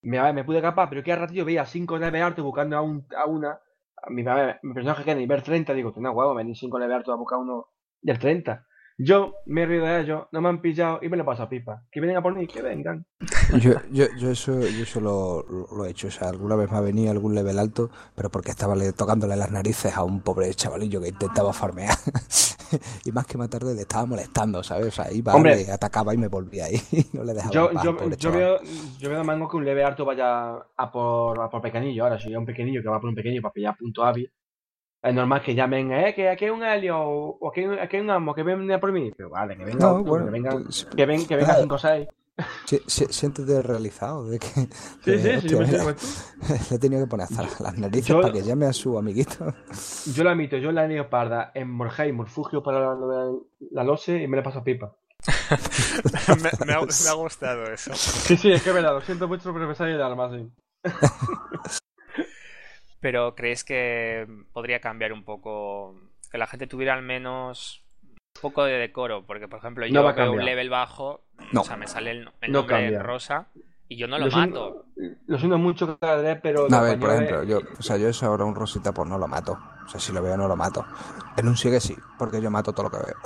Me, 0.05 0.33
me 0.33 0.45
pude 0.45 0.61
capar, 0.61 0.89
pero 0.89 1.03
que 1.03 1.13
al 1.13 1.21
ratillo 1.21 1.45
veía 1.45 1.65
cinco 1.67 1.99
leve 1.99 2.23
harto 2.23 2.43
buscando 2.45 2.77
a, 2.77 2.83
un, 2.83 3.07
a 3.17 3.27
una. 3.27 3.59
A 4.03 4.11
mi, 4.11 4.27
a 4.27 4.59
mi 4.63 4.75
personaje 4.75 5.03
que 5.05 5.13
es 5.13 5.17
nivel 5.17 5.43
30, 5.43 5.73
digo, 5.73 5.93
no 5.97 6.13
huevo, 6.13 6.35
venir 6.35 6.57
cinco 6.57 6.79
leve 6.79 6.95
harto 6.95 7.13
a 7.13 7.17
buscar 7.17 7.39
uno 7.39 7.69
del 8.03 8.19
30. 8.19 8.67
Yo 8.97 9.35
me 9.47 9.63
he 9.63 9.67
reído 9.67 9.87
de 9.87 10.01
ellos, 10.03 10.23
no 10.31 10.41
me 10.41 10.49
han 10.49 10.61
pillado 10.61 11.01
y 11.03 11.09
me 11.09 11.17
lo 11.17 11.25
paso 11.25 11.43
a 11.43 11.49
pipa. 11.49 11.83
Que 11.91 11.99
vienen 12.01 12.17
a 12.17 12.23
por 12.23 12.33
mí, 12.37 12.47
que 12.47 12.63
vengan. 12.63 13.05
Yo, 13.61 13.73
yo, 13.91 14.07
yo 14.17 14.31
eso, 14.31 14.61
yo 14.61 14.83
eso 14.85 15.01
lo, 15.01 15.45
lo- 15.77 15.85
he 15.85 15.91
hecho. 15.91 16.07
O 16.09 16.11
sea, 16.11 16.29
alguna 16.29 16.55
vez 16.57 16.71
me 16.71 16.77
ha 16.79 16.81
venido 16.81 17.11
algún 17.11 17.35
level 17.35 17.59
alto, 17.59 17.91
pero 18.15 18.31
porque 18.31 18.51
estaba 18.51 18.77
le- 18.77 18.93
tocándole 18.93 19.35
las 19.37 19.51
narices 19.51 19.97
a 19.97 20.05
un 20.05 20.21
pobre 20.21 20.55
chavalillo 20.55 21.01
que 21.01 21.09
intentaba 21.09 21.53
farmear. 21.53 21.95
y 23.05 23.11
más 23.13 23.27
que 23.27 23.37
matarle, 23.37 23.75
le 23.75 23.83
estaba 23.83 24.07
molestando, 24.07 24.63
¿sabes? 24.63 24.87
O 24.87 24.91
sea, 24.91 25.13
iba, 25.13 25.35
Hombre. 25.35 25.57
le 25.57 25.73
atacaba 25.73 26.15
y 26.15 26.17
me 26.19 26.29
volvía 26.29 26.67
ahí. 26.67 26.81
no 27.13 27.25
le 27.25 27.35
dejaba 27.35 27.53
Yo, 27.53 27.73
paz, 27.73 27.85
yo, 27.85 28.09
yo, 28.17 28.33
veo, 28.33 28.59
yo 28.99 29.11
veo 29.11 29.25
Mango 29.25 29.49
que 29.49 29.57
un 29.57 29.65
leve 29.65 29.83
harto 29.85 30.05
vaya 30.05 30.55
a 30.77 30.93
por, 30.93 31.41
a 31.41 31.51
por 31.51 31.61
pequeñillo. 31.63 32.05
Ahora, 32.05 32.19
si 32.19 32.29
hay 32.29 32.37
un 32.37 32.47
pequeñillo 32.47 32.81
que 32.83 32.89
va 32.89 33.01
por 33.01 33.09
un 33.11 33.17
pequeño 33.17 33.43
para 33.43 33.53
pillar 33.53 33.77
punto 33.77 34.05
AVI, 34.05 34.29
es 35.05 35.15
normal 35.15 35.43
que 35.43 35.55
llamen, 35.55 35.93
eh, 35.93 36.15
que 36.15 36.29
aquí 36.29 36.47
hay 36.47 36.51
un 36.51 36.65
Helio, 36.65 36.99
o 36.99 37.39
o 37.41 37.49
aquí 37.51 37.61
hay 37.61 37.67
un, 37.67 37.79
aquí 37.79 37.97
hay 37.97 38.03
un 38.03 38.11
Amo, 38.11 38.35
que 38.35 38.43
venga 38.43 38.81
por 38.81 38.91
mí. 38.93 39.13
Pero 39.17 39.31
vale, 39.31 39.57
que 39.57 39.65
venga 39.65 39.79
No, 39.87 39.91
otro, 39.97 40.05
bueno, 40.05 40.25
que 40.27 40.31
venga, 40.33 40.51
pues, 40.53 40.87
que 40.97 41.07
ven, 41.07 41.27
que 41.27 41.37
venga 41.37 41.49
nada. 41.49 41.61
5 41.63 41.75
o 41.75 41.79
6. 41.79 42.09
Sí, 42.65 42.81
sí, 42.89 43.07
siéntete 43.11 43.63
realizado 43.63 44.29
de 44.29 44.41
que. 44.41 44.47
Sí, 44.47 44.67
de, 45.05 45.19
sí, 45.19 45.23
sí, 45.23 45.35
hostia, 45.37 45.51
yo 45.51 45.59
me 45.61 45.67
mira, 45.67 45.85
le 46.71 46.77
he 46.77 46.79
tenido 46.81 47.05
que 47.05 47.09
poner 47.09 47.29
hasta 47.31 47.63
las 47.63 47.79
narices 47.79 48.07
Yo- 48.09 48.21
para 48.21 48.33
que 48.33 48.43
llame 48.43 48.67
a 48.67 48.73
su 48.73 48.99
amiguito. 48.99 49.55
Yo 50.13 50.25
la 50.25 50.33
admito, 50.33 50.57
yo 50.57 50.73
la 50.73 50.85
he 50.87 50.93
ido 50.93 51.09
parda 51.09 51.53
en 51.55 51.71
Morheim, 51.71 52.17
Morfugio 52.17 52.63
para 52.63 52.95
de 52.97 53.39
la 53.71 53.85
LOSE 53.85 54.21
y 54.23 54.27
me 54.27 54.37
la 54.37 54.43
paso 54.43 54.59
a 54.61 54.65
pipa. 54.65 54.97
me, 56.43 56.67
me 56.67 56.73
ha, 56.73 56.81
me 56.81 57.09
ha 57.09 57.15
gustado 57.15 57.65
eso. 57.73 57.93
Sí, 57.95 58.37
sí, 58.37 58.51
es 58.51 58.63
que 58.63 58.73
me 58.73 58.83
la 58.83 58.93
lo 58.93 59.01
siento 59.01 59.29
mucho, 59.29 59.53
pero 59.55 59.69
me 59.69 59.75
sale 59.77 59.97
de 59.97 60.03
alma, 60.03 60.29
sí. 60.31 60.51
Pero 63.05 63.35
¿creéis 63.35 63.65
que 63.65 64.27
podría 64.55 64.81
cambiar 64.81 65.13
un 65.13 65.25
poco? 65.25 65.95
Que 66.31 66.39
la 66.39 66.47
gente 66.47 66.67
tuviera 66.67 66.95
al 66.95 67.03
menos 67.03 67.85
un 68.03 68.41
poco 68.41 68.65
de 68.65 68.73
decoro. 68.79 69.27
Porque, 69.27 69.47
por 69.47 69.59
ejemplo, 69.59 69.85
No 69.87 69.93
yo 69.93 70.09
a 70.09 70.13
veo 70.13 70.33
un 70.33 70.43
level 70.43 70.71
bajo, 70.71 71.21
No. 71.53 71.61
o 71.61 71.65
sea, 71.65 71.77
me 71.77 71.87
sale 71.87 72.13
el, 72.13 72.31
el 72.41 72.51
No 72.51 72.61
nombre 72.61 72.77
cambia. 72.77 72.99
en 73.01 73.05
rosa 73.05 73.49
y 73.89 73.99
yo 73.99 74.07
no 74.09 74.17
lo 74.19 74.25
Lo 74.25 74.31
siento- 74.31 74.87
mato. 74.97 75.13
Lo 75.27 75.37
siento 75.39 75.59
mucho 75.59 75.99
cada 75.99 76.17
vez, 76.17 76.39
pero. 76.43 76.67
No, 76.71 76.79
a 76.79 76.81
ver, 76.81 76.99
por 76.99 77.11
ejemplo, 77.11 77.43
yo, 77.45 77.61
o 77.79 77.83
sea, 77.83 77.99
yo 77.99 78.09
eso 78.09 78.25
ahora 78.25 78.47
un 78.47 78.55
rosita 78.55 78.93
pues 78.93 79.07
no 79.07 79.19
lo 79.19 79.29
mato. 79.29 79.59
O 79.85 79.89
sea, 79.91 80.01
si 80.01 80.11
lo 80.11 80.23
veo 80.23 80.39
no 80.39 80.49
lo 80.49 80.57
mato. 80.57 80.87
En 81.37 81.47
un 81.47 81.59
sigue 81.59 81.81
sí, 81.81 81.95
porque 82.19 82.41
yo 82.41 82.51
mato 82.51 82.73
todo 82.73 82.85
lo 82.85 82.91
que 82.91 83.05
veo. 83.05 83.17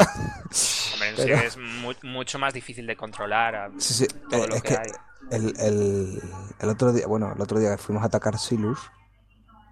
Hombre, 0.95 1.13
Pero- 1.17 1.39
sí, 1.39 1.45
es 1.47 1.57
mu- 1.57 1.95
mucho 2.03 2.41
más 2.41 2.53
difícil 2.53 2.85
de 2.85 2.97
controlar 2.97 3.55
a 3.55 3.71
Sí, 3.79 3.95
sí, 3.95 4.07
todo 4.29 4.43
eh, 4.43 4.49
lo 4.49 4.55
es 4.57 4.63
que, 4.65 4.69
que 4.71 4.75
hay. 4.77 4.91
el, 5.31 5.55
el, 5.61 6.23
el 6.59 6.69
otro 6.69 6.93
día, 6.93 7.07
bueno, 7.07 7.33
el 7.33 7.41
otro 7.41 7.61
día 7.61 7.71
que 7.71 7.79
fuimos 7.79 8.03
a 8.03 8.07
atacar 8.07 8.37
Silus, 8.39 8.81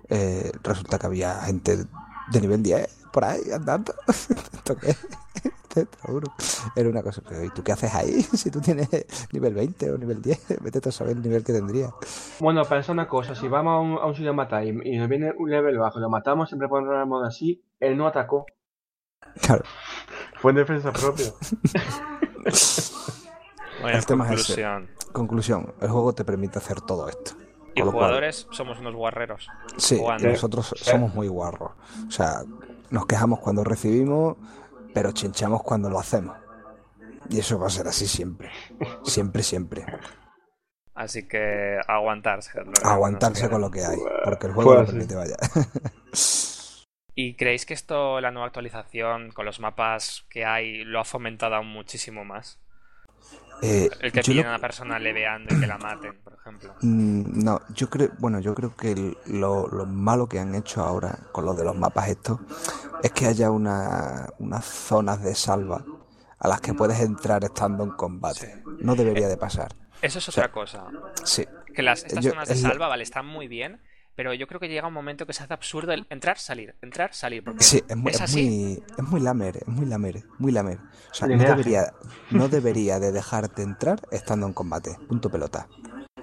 eh, 0.09 0.53
resulta 0.63 0.99
que 0.99 1.07
había 1.07 1.35
gente 1.43 1.77
de 2.31 2.41
nivel 2.41 2.63
10 2.63 3.09
por 3.13 3.25
ahí 3.25 3.41
andando. 3.53 3.95
¿Esto 4.09 4.77
qué? 4.77 4.95
Te 5.69 5.87
juro. 6.03 6.33
Era 6.75 6.89
una 6.89 7.03
cosa, 7.03 7.23
pero 7.29 7.45
¿y 7.45 7.51
tú 7.51 7.63
qué 7.63 7.73
haces 7.73 7.95
ahí? 7.95 8.23
Si 8.35 8.51
tú 8.51 8.61
tienes 8.61 8.89
nivel 9.33 9.55
20 9.55 9.91
o 9.93 9.99
nivel 9.99 10.23
10, 10.23 10.63
vete 10.63 10.89
a 10.89 10.93
saber 10.93 11.17
el 11.17 11.23
nivel 11.23 11.45
que 11.45 11.53
tendría. 11.53 11.91
Bueno, 12.41 12.63
pensa 12.65 12.93
una 12.93 13.07
cosa, 13.07 13.35
si 13.35 13.49
vamos 13.49 13.73
a 13.73 13.79
un, 13.79 13.93
a 13.99 14.07
un 14.07 14.15
sitio 14.15 14.31
a 14.31 14.35
matar 14.35 14.65
y, 14.65 14.69
y 14.85 14.99
nos 14.99 15.09
viene 15.09 15.33
un 15.39 15.51
level 15.51 15.79
bajo 15.79 15.99
y 15.99 16.03
lo 16.03 16.09
matamos, 16.09 16.49
siempre 16.49 16.69
ponemos 16.69 17.27
así, 17.27 17.63
él 17.81 17.97
no 17.97 18.07
atacó. 18.07 18.47
Claro, 19.43 19.65
Fue 20.41 20.53
en 20.53 20.57
defensa 20.57 20.93
propia. 20.93 21.27
El 23.85 24.07
tema 24.07 24.33
es 24.33 24.51
ese. 24.51 24.65
conclusión, 25.13 25.75
el 25.81 25.91
juego 25.91 26.15
te 26.15 26.25
permite 26.25 26.59
hacer 26.59 26.81
todo 26.81 27.09
esto. 27.09 27.33
Y 27.77 27.83
cual- 27.83 27.93
jugadores 27.93 28.47
somos 28.51 28.79
unos 28.81 28.95
guarreros. 28.95 29.49
Sí, 29.77 29.99
jugando. 29.99 30.29
nosotros 30.29 30.75
somos 30.77 31.15
muy 31.15 31.29
guarros. 31.29 31.73
O 32.09 32.11
sea, 32.11 32.43
nos 32.91 33.07
quejamos 33.07 33.39
cuando 33.41 33.63
recibimos, 33.65 34.37
pero 34.95 35.13
chinchamos 35.13 35.63
cuando 35.63 35.89
lo 35.91 35.99
hacemos. 36.01 36.37
Y 37.29 37.39
eso 37.41 37.59
va 37.59 37.67
a 37.67 37.71
ser 37.71 37.87
así 37.89 38.07
siempre. 38.07 38.51
Siempre, 39.05 39.43
siempre. 39.43 39.85
Así 40.95 41.29
que 41.29 41.79
aguantarse. 41.87 42.53
Aguantarse 42.83 43.51
con 43.51 43.61
lo 43.61 43.71
que 43.71 43.85
hay. 43.85 43.99
Porque 44.25 44.47
el 44.47 44.53
juego 44.55 44.71
Pues 44.75 44.81
lo 44.81 44.87
sí. 44.87 44.93
permite, 44.93 45.15
vaya. 45.17 45.37
¿Y 47.15 47.35
creéis 47.35 47.65
que 47.67 47.75
esto, 47.75 48.21
la 48.21 48.31
nueva 48.31 48.47
actualización 48.47 49.31
con 49.33 49.47
los 49.47 49.59
mapas 49.61 50.25
que 50.31 50.45
hay, 50.45 50.85
lo 50.85 51.01
ha 51.01 51.05
fomentado 51.05 51.55
aún 51.55 51.69
muchísimo 51.69 52.25
más? 52.25 52.59
Eh, 53.63 53.89
El 54.01 54.13
que 54.13 54.23
lo- 54.35 54.43
a 54.43 54.49
una 54.51 54.59
persona 54.59 54.99
leveando 54.99 55.55
y 55.55 55.61
que 55.61 55.67
la 55.67 55.79
maten, 55.79 56.19
por 56.23 56.35
ejemplo. 56.35 56.75
Mm, 56.83 57.43
No, 57.43 57.61
yo 57.75 57.89
creo, 57.89 58.11
bueno, 58.19 58.39
yo 58.41 58.55
creo 58.55 58.77
que 58.77 58.93
el- 58.93 59.17
lo, 59.27 59.67
lo 59.69 59.87
malo 59.87 60.29
que 60.29 60.39
han 60.39 60.55
hecho 60.55 60.83
ahora 60.83 61.19
con 61.33 61.47
lo 61.47 61.55
de 61.55 61.65
los 61.65 61.75
mapas 61.75 62.09
estos 62.09 62.39
es 63.03 63.13
que 63.13 63.27
haya 63.27 63.51
una, 63.51 64.29
unas 64.39 64.65
zonas 64.65 65.23
de 65.23 65.35
salva 65.35 65.83
a 66.39 66.49
las 66.49 66.61
que 66.61 66.75
puedes 66.75 67.01
entrar 67.01 67.45
estando 67.45 67.83
en 67.85 67.91
combate. 67.93 68.63
No 68.81 68.95
debería 68.95 69.27
de 69.27 69.39
pasar. 69.39 69.75
Eso 70.03 70.19
es 70.19 70.25
sea, 70.27 70.45
otra 70.45 70.53
cosa. 70.53 70.85
Sí. 71.25 71.47
Que 71.75 71.83
las, 71.83 72.05
estas 72.05 72.23
yo- 72.25 72.31
zonas 72.33 72.49
de 72.49 72.57
salva, 72.57 72.89
vale, 72.89 73.03
están 73.05 73.25
muy 73.27 73.49
bien, 73.49 73.81
pero 74.17 74.35
yo 74.35 74.47
creo 74.49 74.59
que 74.59 74.69
llega 74.69 74.89
un 74.89 74.95
momento 74.95 75.27
que 75.27 75.33
se 75.35 75.45
hace 75.45 75.55
absurdo 75.55 75.93
el 75.93 76.07
entrar, 76.11 76.39
salir, 76.39 76.75
entrar, 76.83 77.15
salir. 77.15 77.45
Porque 77.45 77.63
Sí, 77.63 77.83
es 77.87 77.97
muy, 77.97 78.11
es 78.11 78.17
es 78.17 78.23
así. 78.23 78.43
muy, 78.43 78.83
es 78.99 79.05
muy 79.05 79.21
lamer, 79.21 79.59
es 79.59 79.69
muy 79.69 79.87
lamer, 79.87 80.25
muy 80.39 80.53
lamer. 80.53 80.79
O 81.11 81.15
sea, 81.15 81.29
no 81.29 81.45
debería, 81.45 81.93
no 82.31 82.49
debería 82.49 82.99
de 82.99 83.13
dejarte 83.13 83.63
entrar 83.63 84.01
estando 84.11 84.47
en 84.47 84.55
combate. 84.55 84.99
Punto 85.09 85.31
pelota. 85.31 85.69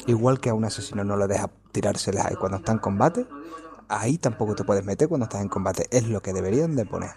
Igual 0.08 0.39
que 0.39 0.49
a 0.49 0.53
un 0.53 0.65
asesino 0.65 1.03
no 1.03 1.15
le 1.15 1.27
deja 1.27 1.49
tirárselas 1.71 2.25
ahí 2.25 2.36
cuando 2.36 2.58
está 2.58 2.71
en 2.73 2.79
combate, 2.79 3.27
ahí 3.88 4.17
tampoco 4.17 4.56
te 4.56 4.63
puedes 4.63 4.84
meter 4.84 5.08
cuando 5.08 5.25
estás 5.25 5.41
en 5.41 5.49
combate. 5.49 5.88
Es 5.91 6.08
lo 6.10 6.21
que 6.21 6.34
deberían 6.34 6.75
de 6.75 6.86
poner. 6.86 7.12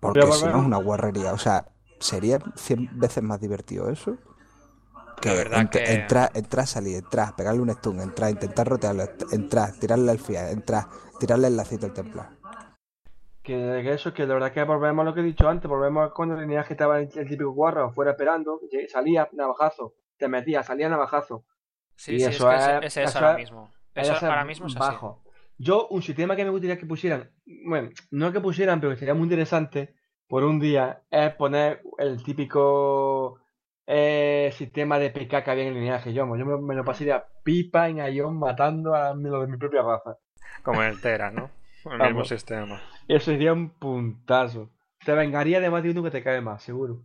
Porque 0.00 0.22
si 0.32 0.44
no 0.46 0.60
es 0.60 0.66
una 0.66 0.78
guarrería. 0.78 1.32
O 1.32 1.38
sea, 1.38 1.66
sería 2.00 2.38
100 2.56 2.98
veces 2.98 3.22
más 3.22 3.40
divertido 3.40 3.90
eso. 3.90 4.16
Que 5.20 5.30
La 5.30 5.34
verdad 5.34 5.60
ent- 5.62 5.70
que- 5.70 5.92
entrar, 5.94 6.30
entrar, 6.34 6.66
salir, 6.66 6.96
entrar, 6.96 7.34
pegarle 7.34 7.60
un 7.60 7.70
stun, 7.70 8.00
entrar, 8.00 8.30
intentar 8.30 8.68
rotearlo, 8.68 9.04
entrar, 9.32 9.72
tirarle 9.72 10.12
el 10.12 10.18
fiat, 10.18 10.52
entrar, 10.52 10.84
tirarle 11.18 11.48
el 11.48 11.56
lacito 11.56 11.86
al 11.86 11.92
templar. 11.92 12.28
Que, 13.42 13.92
eso, 13.94 14.12
que 14.12 14.26
la 14.26 14.34
verdad 14.34 14.52
que 14.52 14.62
volvemos 14.62 15.02
a 15.02 15.04
lo 15.06 15.14
que 15.14 15.20
he 15.20 15.24
dicho 15.24 15.48
antes, 15.48 15.68
volvemos 15.68 16.12
con 16.12 16.30
el 16.32 16.40
lineaje 16.40 16.74
estaba 16.74 17.00
el, 17.00 17.08
el 17.14 17.26
típico 17.28 17.50
guarro 17.50 17.90
fuera 17.92 18.10
esperando, 18.10 18.60
salía 18.88 19.28
navajazo, 19.32 19.94
te 20.18 20.28
metía, 20.28 20.62
salía 20.62 20.88
navajazo. 20.88 21.44
Sí, 21.96 22.12
Y 22.16 22.18
sí, 22.20 22.24
eso 22.26 22.52
es 22.52 22.58
que 22.58 22.62
es- 22.64 22.68
es, 22.68 22.84
es 22.84 22.96
eso 22.98 23.08
eso 23.08 23.18
ahora 23.24 23.38
mismo. 23.38 23.72
Eso 23.94 24.12
a 24.12 24.18
ahora 24.28 24.44
mismo 24.44 24.66
es 24.66 24.76
así. 24.76 24.80
bajo. 24.80 25.22
Yo, 25.56 25.88
un 25.88 26.02
sistema 26.02 26.36
que 26.36 26.44
me 26.44 26.50
gustaría 26.50 26.78
que 26.78 26.86
pusieran, 26.86 27.30
bueno, 27.64 27.88
no 28.12 28.30
que 28.32 28.40
pusieran, 28.40 28.80
pero 28.80 28.92
que 28.92 28.98
sería 28.98 29.14
muy 29.14 29.24
interesante 29.24 29.94
por 30.28 30.44
un 30.44 30.60
día, 30.60 31.02
es 31.10 31.34
poner 31.34 31.82
el 31.98 32.22
típico 32.22 33.40
eh, 33.90 34.52
sistema 34.54 34.98
de 34.98 35.10
PK 35.10 35.42
que 35.42 35.50
había 35.50 35.62
en 35.64 35.68
el 35.70 35.74
lineaje. 35.80 36.12
Yo, 36.12 36.24
yo 36.36 36.44
me, 36.46 36.58
me 36.58 36.74
lo 36.74 36.84
pasaría 36.84 37.24
pipa 37.42 37.88
en 37.88 37.96
Ion 38.12 38.38
matando 38.38 38.94
a 38.94 39.14
lo 39.14 39.40
de 39.40 39.46
mi 39.46 39.56
propia 39.56 39.80
raza. 39.82 40.18
Como 40.62 40.82
en 40.82 40.90
el 40.90 41.00
Tera, 41.00 41.30
¿no? 41.30 41.50
El 41.86 41.92
mismo 41.92 42.04
Vamos. 42.04 42.28
sistema. 42.28 42.82
Eso 43.08 43.30
sería 43.30 43.52
un 43.54 43.70
puntazo. 43.70 44.68
Te 45.04 45.12
vengaría 45.14 45.58
de 45.60 45.70
más 45.70 45.82
de 45.82 45.90
uno 45.92 46.02
que 46.02 46.10
te 46.10 46.22
cae 46.22 46.40
más, 46.42 46.62
seguro. 46.62 47.00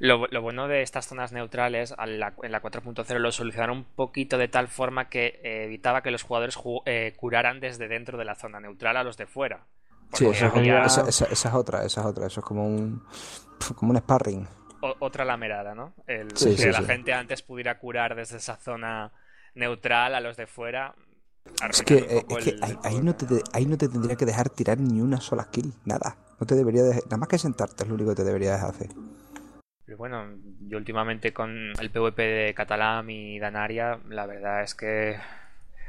Lo, 0.00 0.26
lo 0.26 0.42
bueno 0.42 0.66
de 0.66 0.82
estas 0.82 1.06
zonas 1.06 1.30
neutrales 1.32 1.94
a 1.96 2.06
la- 2.06 2.34
en 2.42 2.50
la 2.50 2.60
4.0 2.60 3.18
lo 3.20 3.30
solucionaron 3.30 3.76
un 3.78 3.84
poquito 3.84 4.36
de 4.38 4.48
tal 4.48 4.66
forma 4.66 5.08
que 5.08 5.40
eh, 5.44 5.64
evitaba 5.66 6.02
que 6.02 6.10
los 6.10 6.24
jugadores 6.24 6.56
ju- 6.58 6.82
eh, 6.86 7.12
curaran 7.16 7.60
desde 7.60 7.86
dentro 7.86 8.18
de 8.18 8.24
la 8.24 8.34
zona 8.34 8.58
neutral 8.58 8.96
a 8.96 9.04
los 9.04 9.16
de 9.16 9.26
fuera. 9.26 9.66
Sí, 10.14 10.26
había 10.26 10.82
esa 10.84 11.26
es 11.30 11.46
otra, 11.54 11.84
esa 11.84 12.00
es 12.00 12.06
otra. 12.06 12.26
Eso 12.26 12.40
es 12.40 12.46
como 12.46 12.66
un, 12.66 13.02
como 13.76 13.92
un 13.92 13.98
sparring. 13.98 14.48
Otra 15.00 15.24
lamerada, 15.24 15.74
¿no? 15.74 15.94
El 16.06 16.36
Sí, 16.36 16.50
que 16.56 16.62
sí, 16.64 16.70
la 16.70 16.80
sí. 16.80 16.86
gente 16.86 17.12
antes 17.12 17.42
pudiera 17.42 17.78
curar 17.78 18.14
desde 18.14 18.36
esa 18.38 18.56
zona 18.56 19.12
neutral 19.54 20.14
a 20.14 20.20
los 20.20 20.36
de 20.36 20.46
fuera. 20.46 20.94
Es 21.70 21.82
que, 21.82 21.94
eh, 21.94 22.24
es 22.28 22.46
el- 22.46 22.62
ahí, 22.62 22.70
el 22.70 22.78
ahí 22.82 22.92
juego. 22.92 23.02
no 23.02 23.14
te, 23.16 23.26
ahí 23.52 23.66
no 23.66 23.76
te 23.78 23.88
tendría 23.88 24.16
que 24.16 24.24
dejar 24.26 24.48
tirar 24.50 24.78
ni 24.80 25.00
una 25.00 25.20
sola 25.20 25.48
kill, 25.50 25.72
nada. 25.84 26.16
No 26.40 26.46
te 26.46 26.54
debería 26.54 26.82
de- 26.82 27.02
nada 27.04 27.16
más 27.18 27.28
que 27.28 27.38
sentarte 27.38 27.82
es 27.84 27.88
lo 27.88 27.94
único 27.94 28.10
que 28.10 28.16
te 28.16 28.24
deberías 28.24 28.62
hacer. 28.62 28.88
Pero 29.84 29.98
bueno, 29.98 30.24
yo 30.62 30.78
últimamente 30.78 31.32
con 31.34 31.72
el 31.78 31.90
PvP 31.90 32.22
de 32.22 32.54
Catalán 32.54 33.10
y 33.10 33.38
Danaria, 33.38 34.00
la 34.08 34.24
verdad 34.26 34.62
es 34.62 34.74
que 34.74 35.18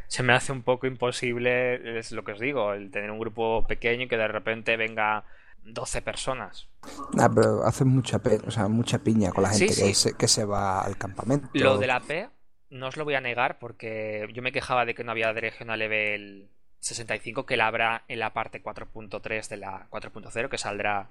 se 0.08 0.22
me 0.22 0.34
hace 0.34 0.52
un 0.52 0.64
poco 0.64 0.86
imposible, 0.86 1.98
es 2.00 2.12
lo 2.12 2.24
que 2.26 2.34
os 2.34 2.40
digo, 2.40 2.74
el 2.74 2.92
tener 2.92 3.10
un 3.10 3.20
grupo 3.20 3.66
pequeño 3.66 4.04
y 4.04 4.08
que 4.10 4.18
de 4.18 4.28
repente 4.28 4.76
venga 4.78 5.24
12 5.66 6.02
personas. 6.02 6.68
Nah, 7.14 7.28
pero 7.34 7.64
haces 7.66 7.86
mucha 7.88 8.20
pe- 8.20 8.40
o 8.48 8.52
sea, 8.52 8.68
mucha 8.68 9.00
piña 9.00 9.32
con 9.32 9.44
la 9.44 9.52
Sí, 9.54 9.68
gente 9.68 9.76
que, 9.82 9.88
sí. 9.88 9.94
se, 9.96 10.14
que 10.14 10.28
se 10.28 10.46
va 10.46 10.82
al 10.82 10.98
campamento. 10.98 11.50
Lo 11.54 11.78
de 11.78 11.88
la 11.88 12.00
P, 12.00 12.30
no 12.70 12.88
os 12.88 12.98
lo 12.98 13.04
voy 13.04 13.16
a 13.16 13.22
negar 13.22 13.58
porque 13.60 14.28
yo 14.34 14.42
me 14.42 14.52
quejaba 14.52 14.86
de 14.86 14.94
que 14.96 15.04
no 15.04 15.12
había 15.12 15.34
de 15.34 15.42
regional 15.42 15.80
level 15.80 16.50
65 16.80 17.46
que 17.46 17.58
la 17.58 17.68
habrá 17.68 18.04
en 18.08 18.20
la 18.20 18.32
parte 18.34 18.62
4.3 18.62 19.48
de 19.50 19.58
la 19.58 19.88
4.0 19.90 20.50
que 20.50 20.58
saldrá 20.58 21.10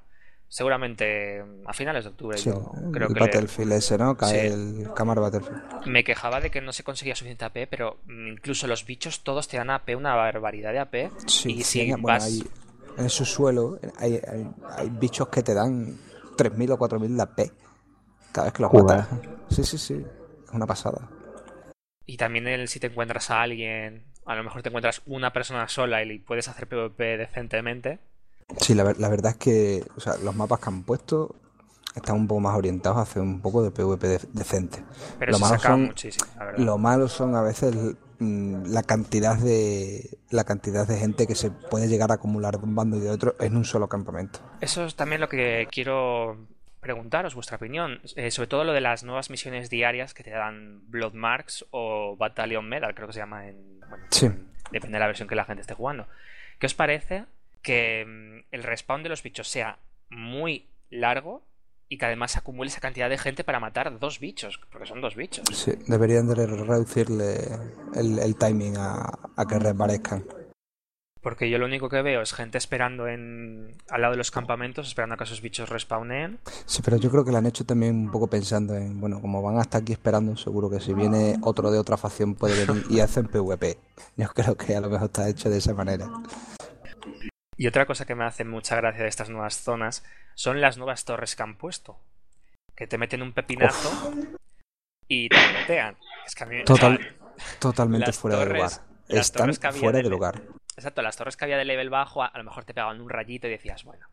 seguramente 0.48 1.42
a 1.66 1.72
finales 1.72 2.04
de 2.04 2.10
octubre. 2.10 2.38
Sí, 2.38 2.50
yo 2.50 2.70
creo 2.92 3.08
el 3.08 3.14
que 3.14 3.20
le- 3.20 3.26
Battlefield 3.26 3.72
ese, 3.72 3.98
¿no? 3.98 4.16
Cae 4.16 4.40
Sí. 4.40 4.46
el 4.54 4.92
Camar 4.94 5.18
Battlefield. 5.18 5.86
Me 5.86 6.04
quejaba 6.04 6.40
de 6.40 6.50
que 6.50 6.60
no 6.60 6.72
se 6.72 6.84
conseguía 6.84 7.16
suficiente 7.16 7.44
AP, 7.44 7.66
pero 7.66 7.98
incluso 8.08 8.66
los 8.68 8.86
bichos 8.86 9.24
todos 9.24 9.48
te 9.48 9.56
dan 9.56 9.70
AP, 9.70 9.96
una 9.96 10.14
barbaridad 10.14 10.72
de 10.72 10.78
AP. 10.78 11.10
Sí, 11.26 11.54
y 11.58 11.62
si 11.64 11.88
bueno, 11.90 12.04
vas... 12.06 12.24
hay- 12.24 12.44
en 12.96 13.10
su 13.10 13.24
suelo 13.24 13.78
hay, 13.98 14.20
hay, 14.26 14.50
hay 14.76 14.90
bichos 14.90 15.28
que 15.28 15.42
te 15.42 15.54
dan 15.54 15.96
3.000 16.36 16.72
o 16.72 16.78
4.000 16.78 17.16
de 17.16 17.22
AP 17.22 17.52
cada 18.32 18.44
vez 18.46 18.52
que 18.54 18.62
los 18.62 18.70
Joder. 18.70 18.98
matas. 18.98 19.08
Sí, 19.50 19.64
sí, 19.64 19.78
sí. 19.78 20.04
Es 20.46 20.50
una 20.52 20.66
pasada. 20.66 21.08
Y 22.06 22.16
también 22.16 22.46
el, 22.48 22.68
si 22.68 22.80
te 22.80 22.88
encuentras 22.88 23.30
a 23.30 23.42
alguien, 23.42 24.04
a 24.26 24.34
lo 24.34 24.44
mejor 24.44 24.62
te 24.62 24.68
encuentras 24.68 25.02
una 25.06 25.32
persona 25.32 25.68
sola 25.68 26.02
y 26.02 26.18
puedes 26.18 26.48
hacer 26.48 26.68
PvP 26.68 27.16
decentemente. 27.16 27.98
Sí, 28.58 28.74
la, 28.74 28.84
ver- 28.84 28.98
la 29.00 29.08
verdad 29.08 29.32
es 29.32 29.38
que 29.38 29.84
o 29.96 30.00
sea, 30.00 30.16
los 30.18 30.34
mapas 30.36 30.60
que 30.60 30.68
han 30.68 30.82
puesto 30.82 31.34
están 31.94 32.16
un 32.16 32.26
poco 32.26 32.40
más 32.40 32.56
orientados 32.56 32.98
a 32.98 33.02
hacer 33.02 33.22
un 33.22 33.40
poco 33.40 33.62
de 33.62 33.70
PvP 33.70 34.06
de- 34.08 34.20
decente. 34.32 34.84
Pero 35.18 35.32
Lo 35.32 35.38
se 35.38 35.44
malo 35.44 35.56
saca 35.56 35.68
son- 35.70 35.82
muchísimo, 35.86 36.26
la 36.38 36.44
verdad. 36.44 36.58
Lo 36.64 36.78
malo 36.78 37.08
son 37.08 37.36
a 37.36 37.42
veces 37.42 37.74
la 38.20 38.82
cantidad 38.82 39.36
de 39.38 40.18
la 40.30 40.44
cantidad 40.44 40.86
de 40.86 40.96
gente 40.98 41.26
que 41.26 41.34
se 41.34 41.50
puede 41.50 41.88
llegar 41.88 42.10
a 42.10 42.14
acumular 42.14 42.58
de 42.58 42.64
un 42.64 42.74
bando 42.74 42.96
y 42.96 43.00
de 43.00 43.10
otro 43.10 43.34
en 43.40 43.56
un 43.56 43.64
solo 43.64 43.88
campamento. 43.88 44.40
Eso 44.60 44.84
es 44.84 44.94
también 44.94 45.20
lo 45.20 45.28
que 45.28 45.66
quiero 45.70 46.46
preguntaros, 46.80 47.34
vuestra 47.34 47.56
opinión. 47.56 48.00
Eh, 48.16 48.30
sobre 48.30 48.46
todo 48.48 48.64
lo 48.64 48.72
de 48.72 48.80
las 48.80 49.04
nuevas 49.04 49.30
misiones 49.30 49.70
diarias 49.70 50.12
que 50.14 50.22
te 50.22 50.30
dan 50.30 50.82
Blood 50.90 51.14
Marks 51.14 51.64
o 51.70 52.16
Battalion 52.16 52.68
Medal, 52.68 52.94
creo 52.94 53.06
que 53.08 53.14
se 53.14 53.20
llama 53.20 53.48
en... 53.48 53.80
Bueno, 53.80 54.04
Sí. 54.10 54.26
en- 54.26 54.48
depende 54.70 54.96
de 54.96 55.00
la 55.00 55.06
versión 55.06 55.28
que 55.28 55.34
la 55.34 55.44
gente 55.44 55.62
esté 55.62 55.74
jugando. 55.74 56.06
¿Qué 56.58 56.66
os 56.66 56.74
parece 56.74 57.24
que 57.62 58.04
mm, 58.06 58.54
el 58.54 58.62
respawn 58.62 59.02
de 59.02 59.08
los 59.08 59.22
bichos 59.22 59.48
sea 59.48 59.78
muy 60.10 60.66
largo 60.90 61.42
y 61.88 61.98
que 61.98 62.06
además 62.06 62.36
acumule 62.36 62.68
esa 62.68 62.80
cantidad 62.80 63.08
de 63.08 63.18
gente 63.18 63.44
para 63.44 63.60
matar 63.60 63.98
dos 63.98 64.20
bichos? 64.20 64.60
Porque 64.70 64.86
son 64.86 65.00
dos 65.00 65.16
bichos. 65.16 65.44
Sí, 65.52 65.72
deberían 65.86 66.26
de 66.28 66.34
reducirle 66.34 67.38
el, 67.94 68.18
el 68.18 68.36
timing 68.36 68.76
a, 68.76 69.10
a 69.36 69.46
que 69.46 69.58
reaparezcan. 69.58 70.24
Porque 71.20 71.48
yo 71.48 71.56
lo 71.56 71.64
único 71.64 71.88
que 71.88 72.02
veo 72.02 72.20
es 72.20 72.34
gente 72.34 72.58
esperando 72.58 73.08
en 73.08 73.74
al 73.88 74.02
lado 74.02 74.12
de 74.12 74.18
los 74.18 74.30
campamentos, 74.30 74.86
esperando 74.86 75.14
a 75.14 75.16
que 75.16 75.24
esos 75.24 75.40
bichos 75.40 75.70
respawnen. 75.70 76.38
Sí, 76.66 76.82
pero 76.84 76.98
yo 76.98 77.10
creo 77.10 77.24
que 77.24 77.32
lo 77.32 77.38
han 77.38 77.46
hecho 77.46 77.64
también 77.64 77.96
un 77.96 78.10
poco 78.10 78.26
pensando 78.26 78.74
en, 78.76 79.00
bueno, 79.00 79.22
como 79.22 79.40
van 79.40 79.56
hasta 79.56 79.78
aquí 79.78 79.94
esperando, 79.94 80.36
seguro 80.36 80.68
que 80.68 80.80
si 80.80 80.92
viene 80.92 81.36
otro 81.40 81.70
de 81.70 81.78
otra 81.78 81.96
facción 81.96 82.34
puede 82.34 82.66
venir 82.66 82.84
y 82.90 83.00
hacen 83.00 83.26
PvP. 83.26 83.78
Yo 84.18 84.28
creo 84.34 84.54
que 84.54 84.76
a 84.76 84.82
lo 84.82 84.90
mejor 84.90 85.06
está 85.06 85.26
hecho 85.26 85.48
de 85.48 85.56
esa 85.56 85.72
manera. 85.72 86.10
Y 87.56 87.66
otra 87.66 87.86
cosa 87.86 88.04
que 88.04 88.14
me 88.14 88.24
hace 88.24 88.44
mucha 88.44 88.76
gracia 88.76 89.02
de 89.02 89.08
estas 89.08 89.30
nuevas 89.30 89.56
zonas 89.56 90.04
son 90.34 90.60
las 90.60 90.76
nuevas 90.76 91.04
torres 91.04 91.36
que 91.36 91.42
han 91.42 91.56
puesto. 91.56 91.98
Que 92.74 92.86
te 92.86 92.98
meten 92.98 93.22
un 93.22 93.32
pepinazo 93.32 94.12
y 95.08 95.28
te 95.28 95.36
voltean. 95.52 95.96
Es 96.26 96.34
que 96.34 96.44
a 96.44 96.46
mí, 96.46 96.60
o 96.60 96.64
Total, 96.64 96.98
sea, 96.98 97.56
totalmente 97.60 98.12
fuera 98.12 98.38
de 98.38 98.46
lugar. 98.46 98.70
Están 99.08 99.42
torres 99.42 99.58
que 99.58 99.66
había 99.68 99.80
fuera 99.80 99.98
de 99.98 100.08
lugar. 100.08 100.42
exacto, 100.76 101.02
las 101.02 101.16
torres 101.16 101.36
que 101.36 101.44
había 101.44 101.58
de 101.58 101.64
level 101.64 101.90
bajo, 101.90 102.22
a, 102.22 102.26
a 102.26 102.38
lo 102.38 102.44
mejor 102.44 102.64
te 102.64 102.74
pegaban 102.74 103.00
un 103.00 103.08
rayito 103.10 103.46
y 103.46 103.50
decías, 103.50 103.84
bueno, 103.84 104.08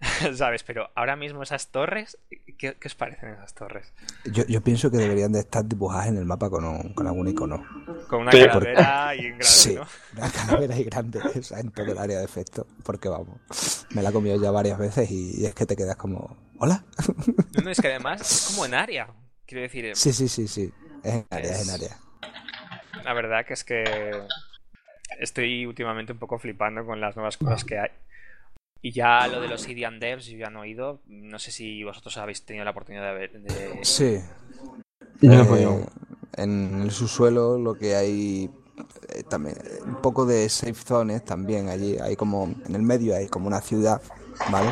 ¿sabes? 0.34 0.62
Pero 0.62 0.90
ahora 0.94 1.16
mismo 1.16 1.42
esas 1.42 1.68
torres, 1.68 2.18
¿qué, 2.58 2.74
qué 2.78 2.88
os 2.88 2.94
parecen 2.94 3.30
esas 3.30 3.54
torres? 3.54 3.92
Yo, 4.24 4.44
yo 4.46 4.60
pienso 4.62 4.90
que 4.90 4.96
deberían 4.98 5.32
de 5.32 5.40
estar 5.40 5.64
dibujadas 5.64 6.08
en 6.08 6.16
el 6.18 6.24
mapa 6.24 6.50
con, 6.50 6.64
un- 6.64 6.92
con 6.94 7.06
algún 7.06 7.28
icono. 7.28 7.64
Con 8.08 8.22
una 8.22 8.32
calavera 8.32 9.14
y 9.14 9.20
en 9.26 9.38
grande, 9.38 9.44
Sí, 9.44 9.74
¿no? 9.74 9.86
una 10.16 10.30
calavera 10.30 10.76
y 10.78 10.84
grande, 10.84 11.20
o 11.38 11.42
sea, 11.42 11.60
en 11.60 11.70
todo 11.70 11.90
el 11.92 11.98
área 11.98 12.18
de 12.18 12.24
efecto. 12.24 12.66
Porque 12.84 13.08
vamos, 13.08 13.40
me 13.94 14.02
la 14.02 14.10
he 14.10 14.12
comido 14.12 14.36
ya 14.40 14.50
varias 14.50 14.78
veces 14.78 15.10
y, 15.10 15.40
y 15.42 15.46
es 15.46 15.54
que 15.54 15.66
te 15.66 15.76
quedas 15.76 15.96
como, 15.96 16.36
¿hola? 16.58 16.84
No, 17.52 17.62
no, 17.62 17.70
es 17.70 17.80
que 17.80 17.88
además 17.88 18.20
es 18.22 18.40
como 18.40 18.64
en 18.66 18.74
área. 18.74 19.08
Quiero 19.46 19.62
decir, 19.62 19.96
Sí, 19.96 20.12
sí, 20.12 20.28
sí, 20.28 20.46
sí. 20.48 20.72
Es 21.02 21.14
en 21.14 21.26
área, 21.30 21.50
es 21.52 21.62
en 21.68 21.70
Es- 21.74 21.74
área. 21.74 21.96
La 23.04 23.12
verdad 23.14 23.46
que 23.46 23.54
es 23.54 23.64
que 23.64 24.28
estoy 25.20 25.66
últimamente 25.66 26.12
un 26.12 26.18
poco 26.18 26.38
flipando 26.38 26.84
con 26.84 27.00
las 27.00 27.16
nuevas 27.16 27.36
cosas 27.36 27.64
que 27.64 27.78
hay. 27.78 27.90
Y 28.80 28.92
ya 28.92 29.26
lo 29.28 29.40
de 29.40 29.48
los 29.48 29.68
Idian 29.68 29.98
Devs, 29.98 30.26
yo 30.26 30.38
ya 30.38 30.50
no 30.50 30.60
he 30.60 30.68
oído. 30.68 31.00
No 31.08 31.38
sé 31.38 31.50
si 31.50 31.82
vosotros 31.82 32.16
habéis 32.16 32.44
tenido 32.44 32.64
la 32.64 32.70
oportunidad 32.70 33.06
de 33.12 33.18
ver. 33.18 33.32
de- 33.42 33.82
Sí. 33.82 34.20
No 35.22 35.32
Eh, 35.56 35.86
en 36.36 36.82
el 36.82 36.90
subsuelo 36.92 37.58
lo 37.58 37.76
que 37.76 37.96
hay 37.96 38.48
eh, 39.08 39.22
también 39.24 39.56
un 39.84 39.96
poco 39.96 40.24
de 40.24 40.48
safe 40.48 40.74
zones 40.74 41.24
también 41.24 41.68
allí 41.68 41.96
hay 41.98 42.14
como 42.14 42.44
en 42.66 42.74
el 42.76 42.82
medio 42.82 43.16
hay 43.16 43.26
como 43.26 43.48
una 43.48 43.60
ciudad 43.60 44.00
vale 44.50 44.70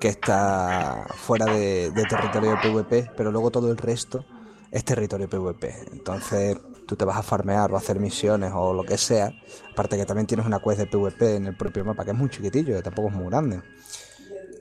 que 0.00 0.08
está 0.08 1.04
fuera 1.16 1.46
de, 1.46 1.90
de 1.90 2.06
territorio 2.06 2.50
de 2.50 2.56
PvP 2.56 3.10
pero 3.16 3.32
luego 3.32 3.50
todo 3.50 3.70
el 3.70 3.76
resto 3.76 4.24
es 4.70 4.84
territorio 4.84 5.28
PvP 5.28 5.74
entonces 5.92 6.56
tú 6.86 6.96
te 6.96 7.04
vas 7.04 7.16
a 7.16 7.22
farmear 7.22 7.72
o 7.72 7.76
a 7.76 7.78
hacer 7.78 7.98
misiones 7.98 8.52
o 8.54 8.72
lo 8.72 8.84
que 8.84 8.98
sea 8.98 9.32
aparte 9.70 9.96
que 9.96 10.06
también 10.06 10.26
tienes 10.26 10.46
una 10.46 10.58
quest 10.60 10.78
de 10.78 10.86
PvP 10.86 11.36
en 11.36 11.46
el 11.46 11.56
propio 11.56 11.84
mapa 11.84 12.04
que 12.04 12.10
es 12.10 12.16
muy 12.16 12.28
chiquitillo 12.28 12.82
tampoco 12.82 13.08
es 13.08 13.14
muy 13.14 13.26
grande 13.26 13.62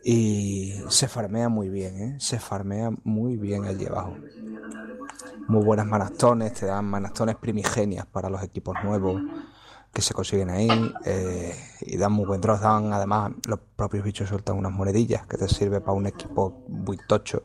y 0.03 0.74
se 0.89 1.07
farmea 1.07 1.49
muy 1.49 1.69
bien 1.69 1.95
¿eh? 2.01 2.15
se 2.19 2.39
farmea 2.39 2.91
muy 3.03 3.38
bien 3.38 3.65
allí 3.65 3.86
abajo 3.86 4.15
muy 5.47 5.63
buenas 5.63 5.86
manastones, 5.86 6.53
te 6.53 6.65
dan 6.65 6.86
manastones 6.86 7.36
primigenias 7.36 8.05
para 8.05 8.30
los 8.30 8.41
equipos 8.43 8.76
nuevos 8.84 9.22
que 9.93 10.01
se 10.01 10.13
consiguen 10.13 10.49
ahí 10.49 10.69
eh, 11.03 11.53
y 11.82 11.97
dan 11.97 12.13
muy 12.13 12.26
buen 12.26 12.39
drops, 12.39 12.61
dan 12.61 12.93
además 12.93 13.34
los 13.47 13.59
propios 13.76 14.05
bichos 14.05 14.30
sueltan 14.30 14.57
unas 14.57 14.72
monedillas 14.72 15.26
que 15.28 15.38
te 15.38 15.49
sirve 15.49 15.82
para 15.82 15.93
un 15.93 16.07
equipo 16.07 16.63
muy 16.69 16.97
tocho. 16.97 17.43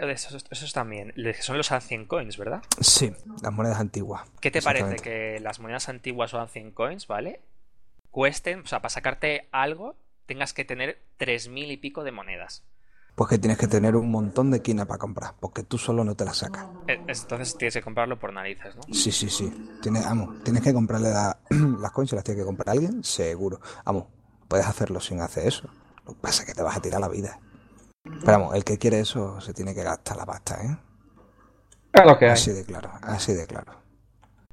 Eh, 0.00 0.10
Esos, 0.12 0.44
esos 0.50 0.72
también. 0.72 1.12
Son 1.40 1.56
los 1.56 1.70
Ancient 1.72 2.06
Coins, 2.08 2.36
¿verdad? 2.36 2.62
Sí, 2.80 3.12
las 3.42 3.52
monedas 3.52 3.78
antiguas. 3.80 4.22
¿Qué 4.40 4.50
te 4.50 4.62
parece 4.62 4.96
que 4.96 5.38
las 5.40 5.60
monedas 5.60 5.88
antiguas 5.88 6.32
o 6.34 6.40
Ancient 6.40 6.74
Coins, 6.74 7.06
¿vale? 7.06 7.40
Cuesten, 8.10 8.60
o 8.60 8.66
sea, 8.66 8.80
para 8.80 8.90
sacarte 8.90 9.48
algo, 9.52 9.96
tengas 10.26 10.52
que 10.52 10.64
tener 10.64 10.98
3.000 11.16 11.70
y 11.70 11.76
pico 11.76 12.04
de 12.04 12.12
monedas. 12.12 12.62
Pues 13.14 13.28
que 13.28 13.38
tienes 13.38 13.58
que 13.58 13.66
tener 13.68 13.94
un 13.96 14.10
montón 14.10 14.50
de 14.50 14.62
quina 14.62 14.86
para 14.86 14.98
comprar, 14.98 15.34
porque 15.40 15.62
tú 15.62 15.76
solo 15.78 16.02
no 16.04 16.14
te 16.14 16.24
las 16.24 16.38
sacas. 16.38 16.66
Eh, 16.88 17.02
Entonces 17.06 17.56
tienes 17.56 17.74
que 17.74 17.82
comprarlo 17.82 18.18
por 18.18 18.32
narices, 18.32 18.74
¿no? 18.74 18.82
Sí, 18.92 19.12
sí, 19.12 19.28
sí. 19.28 19.52
Tienes, 19.82 20.04
tienes 20.42 20.62
que 20.62 20.72
comprarle 20.72 21.10
la- 21.10 21.38
las 21.50 21.92
coins, 21.92 22.12
las 22.12 22.24
tiene 22.24 22.40
que 22.40 22.46
comprar 22.46 22.70
alguien, 22.70 23.04
seguro. 23.04 23.60
Vamos, 23.84 24.06
puedes 24.48 24.66
hacerlo 24.66 25.00
sin 25.00 25.20
hacer 25.20 25.46
eso. 25.46 25.68
Lo 26.06 26.14
que 26.14 26.20
pasa 26.20 26.42
es 26.42 26.48
que 26.48 26.54
te 26.54 26.62
vas 26.62 26.76
a 26.76 26.80
tirar 26.82 27.00
la 27.00 27.08
vida. 27.08 27.38
Pero 28.04 28.20
vamos, 28.26 28.54
el 28.54 28.64
que 28.64 28.78
quiere 28.78 29.00
eso 29.00 29.40
se 29.40 29.54
tiene 29.54 29.74
que 29.74 29.82
gastar 29.82 30.16
la 30.16 30.26
pasta, 30.26 30.60
¿eh? 30.62 30.76
Es 31.92 32.04
lo 32.04 32.18
que 32.18 32.26
hay. 32.26 32.32
Así 32.32 32.52
de 32.52 32.64
claro, 32.64 32.90
así 33.02 33.32
de 33.32 33.46
claro. 33.46 33.74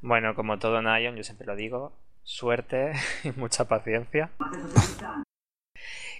Bueno, 0.01 0.35
como 0.35 0.59
todo 0.59 0.79
en 0.79 0.85
Ion, 1.03 1.15
yo 1.15 1.23
siempre 1.23 1.47
lo 1.47 1.55
digo, 1.55 1.93
suerte 2.23 2.93
y 3.23 3.31
mucha 3.31 3.65
paciencia. 3.67 4.29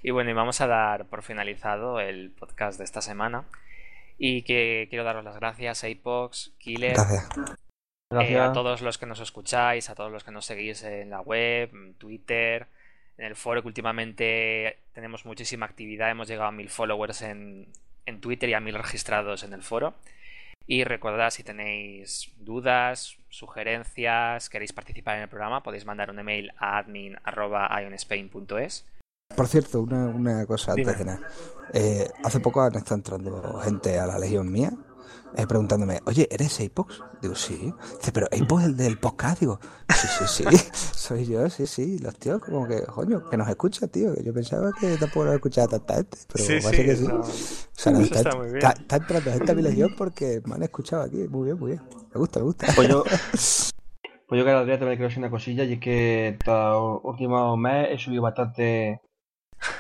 Y 0.02 0.12
bueno, 0.12 0.30
y 0.30 0.34
vamos 0.34 0.62
a 0.62 0.68
dar 0.68 1.06
por 1.06 1.24
finalizado 1.24 2.00
el 2.00 2.32
podcast 2.32 2.78
de 2.78 2.86
esta 2.86 3.02
semana. 3.02 3.44
Y 4.18 4.42
que 4.44 4.88
quiero 4.90 5.06
daros 5.06 5.24
las 5.24 5.36
gracias 5.36 5.84
a 5.84 5.88
Apox, 5.88 6.52
Killer, 6.58 6.94
Gracias. 6.94 7.30
eh, 8.12 8.40
a 8.40 8.52
todos 8.52 8.82
los 8.82 8.98
que 8.98 9.06
nos 9.06 9.20
escucháis, 9.22 9.90
a 9.90 9.96
todos 9.96 10.12
los 10.12 10.24
que 10.26 10.32
nos 10.32 10.46
seguís 10.46 10.84
en 10.84 11.10
la 11.10 11.22
web, 11.22 11.70
en 11.74 11.94
Twitter, 11.94 12.68
en 13.20 13.26
el 13.26 13.36
foro, 13.36 13.62
que 13.62 13.68
últimamente 13.68 14.80
tenemos 14.94 15.26
muchísima 15.26 15.66
actividad. 15.66 16.10
Hemos 16.10 16.30
llegado 16.30 16.48
a 16.48 16.54
mil 16.54 16.70
followers 16.70 17.22
en, 17.22 17.68
en 18.06 18.22
Twitter 18.22 18.48
y 18.50 18.54
a 18.54 18.62
mil 18.62 18.76
registrados 18.76 19.44
en 19.44 19.52
el 19.54 19.62
foro. 19.62 19.96
Y 20.66 20.86
recordad, 20.86 21.30
si 21.32 21.44
tenéis 21.44 22.32
dudas, 22.38 23.18
sugerencias, 23.30 24.50
queréis 24.50 24.72
participar 24.72 25.18
en 25.18 25.24
el 25.24 25.30
programa, 25.30 25.64
podéis 25.64 25.86
mandar 25.86 26.12
un 26.12 26.20
email 26.20 26.54
a 26.58 26.78
admin.ionspain.es. 26.78 28.86
Por 29.36 29.48
cierto, 29.48 29.82
una, 29.82 30.08
una 30.08 30.46
cosa 30.46 30.72
antes 30.72 30.98
de 30.98 31.06
nada. 31.06 31.20
Eh, 31.74 32.08
hace 32.24 32.40
poco 32.40 32.62
han 32.62 32.76
estado 32.76 32.96
entrando 32.96 33.60
gente 33.60 34.00
a 34.00 34.06
la 34.06 34.18
legión 34.18 34.50
mía 34.52 34.72
eh, 35.36 35.46
preguntándome, 35.48 36.00
oye, 36.06 36.28
¿eres 36.32 36.60
Apox? 36.60 37.02
Digo, 37.22 37.36
sí. 37.36 37.74
Dice, 38.00 38.12
pero 38.12 38.28
Apox 38.28 38.62
es 38.64 38.68
el 38.70 38.78
del 38.78 38.98
podcast. 39.00 39.40
Digo, 39.40 39.60
sí, 39.90 40.08
sí, 40.28 40.44
sí, 40.50 40.58
soy 40.74 41.26
yo, 41.26 41.50
sí, 41.50 41.66
sí. 41.68 42.00
Los 42.00 42.16
tíos, 42.18 42.42
como 42.42 42.68
que, 42.68 42.82
coño, 42.84 43.30
que 43.30 43.38
nos 43.38 43.48
escucha, 43.48 43.88
tío. 43.88 44.14
Que 44.14 44.24
yo 44.24 44.34
pensaba 44.34 44.72
que 44.80 44.98
tampoco 44.98 45.26
nos 45.26 45.36
escuchaba 45.36 45.68
tanta 45.68 45.96
gente, 45.96 46.18
pero 46.32 46.44
Sí, 46.46 46.54
parece 46.64 46.76
sí, 46.78 46.84
que 46.86 46.96
sí. 46.96 47.06
O 47.12 47.24
sea, 47.74 47.92
nos 47.94 48.02
está, 48.04 48.18
está 48.20 48.36
muy 48.36 48.46
bien. 48.48 48.58
está- 48.58 48.72
está 48.82 48.96
entrando 48.98 49.32
gente 49.32 49.52
a 49.52 49.56
mi 49.56 49.62
legión 49.62 49.94
porque 49.98 50.42
me 50.46 50.56
han 50.56 50.64
escuchado 50.64 51.04
aquí. 51.04 51.28
Muy 51.30 51.46
bien, 51.46 51.60
muy 51.60 51.72
bien. 51.72 51.84
Me 52.14 52.20
gusta, 52.20 52.40
me 52.40 52.46
gusta. 52.46 52.68
Pues 52.76 52.88
yo, 52.90 53.04
pues 53.32 53.72
yo 54.32 54.46
cada 54.46 54.66
día 54.66 54.78
también 54.78 54.98
quiero 54.98 55.10
decir 55.10 55.20
una 55.20 55.30
cosilla 55.32 55.64
y 55.64 55.74
es 55.74 55.80
que 55.80 56.28
estos 56.30 57.00
últimos 57.04 57.58
meses 57.58 57.90
he 57.94 57.98
subido 58.04 58.22
bastante 58.24 59.02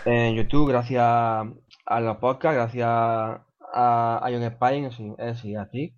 en 0.05 0.35
YouTube 0.35 0.69
gracias 0.69 1.01
a 1.05 1.99
los 2.01 2.17
podcasts, 2.17 2.55
gracias 2.73 3.41
a 3.73 4.29
Ion 4.31 4.43
así, 5.19 5.55
a 5.55 5.69
ti. 5.69 5.95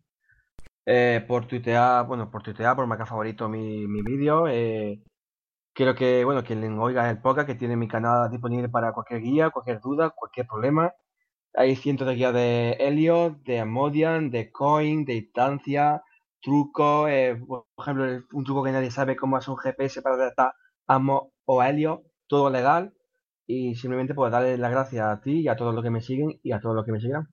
Eh, 0.86 1.24
por 1.28 1.48
tuitear, 1.48 2.06
bueno, 2.08 2.32
por 2.32 2.44
tuitear, 2.44 2.76
por 2.76 2.88
marcar 2.88 3.08
favorito 3.08 3.48
mi, 3.50 3.88
mi 3.88 4.02
vídeo. 4.02 4.48
Eh, 4.48 5.02
quiero 5.74 5.96
que, 5.96 6.26
bueno, 6.26 6.44
quien 6.44 6.64
oiga 6.80 7.10
el 7.10 7.22
podcast, 7.22 7.48
que 7.48 7.56
tiene 7.56 7.76
mi 7.78 7.88
canal 7.88 8.30
disponible 8.32 8.70
para 8.70 8.94
cualquier 8.94 9.22
guía, 9.22 9.50
cualquier 9.52 9.80
duda, 9.82 10.12
cualquier 10.12 10.48
problema. 10.48 10.94
Hay 11.56 11.76
cientos 11.76 12.08
de 12.08 12.16
guías 12.16 12.34
de 12.34 12.72
Helios, 12.80 13.44
de 13.44 13.60
Amodian, 13.60 14.32
de 14.32 14.52
Coin, 14.52 15.06
de 15.06 15.16
instancia, 15.16 16.04
trucos, 16.42 17.10
eh, 17.10 17.38
por 17.48 17.66
ejemplo, 17.80 18.06
un 18.34 18.44
truco 18.46 18.64
que 18.64 18.72
nadie 18.72 18.92
sabe 18.92 19.16
cómo 19.16 19.38
hacer 19.38 19.52
un 19.52 19.58
GPS 19.58 20.02
para 20.02 20.18
detectar 20.18 20.54
Amo 20.88 21.34
o 21.46 21.64
Helio, 21.64 22.04
todo 22.28 22.50
legal. 22.50 22.94
Y 23.48 23.76
simplemente 23.76 24.14
pues 24.14 24.32
darle 24.32 24.58
las 24.58 24.72
gracias 24.72 25.06
a 25.08 25.22
ti 25.22 25.42
y 25.42 25.48
a 25.50 25.56
todos 25.58 25.76
los 25.76 25.84
que 25.84 25.90
me 25.92 26.02
siguen 26.02 26.40
y 26.44 26.54
a 26.54 26.62
todos 26.62 26.76
los 26.76 26.86
que 26.86 26.92
me 26.94 27.02
sigan. 27.02 27.28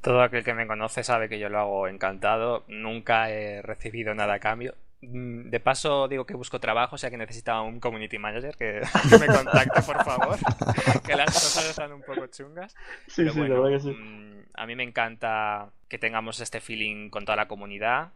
Todo 0.00 0.22
aquel 0.22 0.44
que 0.44 0.54
me 0.54 0.66
conoce 0.66 1.02
sabe 1.02 1.28
que 1.28 1.38
yo 1.38 1.48
lo 1.48 1.58
hago 1.58 1.88
encantado. 1.88 2.64
Nunca 2.68 3.30
he 3.30 3.62
recibido 3.62 4.14
nada 4.14 4.34
a 4.34 4.38
cambio. 4.38 4.74
Mm, 5.02 5.50
De 5.50 5.60
paso, 5.60 6.08
digo 6.08 6.24
que 6.24 6.34
busco 6.34 6.58
trabajo, 6.60 6.94
o 6.94 6.98
sea 6.98 7.10
que 7.10 7.16
necesitaba 7.16 7.62
un 7.62 7.80
community 7.80 8.18
manager 8.18 8.56
que, 8.56 8.80
que 9.10 9.18
me 9.18 9.26
contacte, 9.26 9.82
por 9.82 10.02
favor. 10.04 10.36
que 11.06 11.16
las 11.16 11.26
cosas 11.26 11.70
están 11.70 11.92
un 11.92 12.02
poco 12.02 12.26
chungas. 12.28 12.74
Sí, 13.06 13.24
Pero 13.34 13.60
bueno, 13.60 13.78
mm, 13.78 14.44
a 14.54 14.66
mí 14.66 14.76
me 14.76 14.84
encanta 14.84 15.70
que 15.88 15.98
tengamos 15.98 16.40
este 16.40 16.60
feeling 16.60 17.10
con 17.10 17.24
toda 17.24 17.36
la 17.36 17.48
comunidad. 17.48 18.12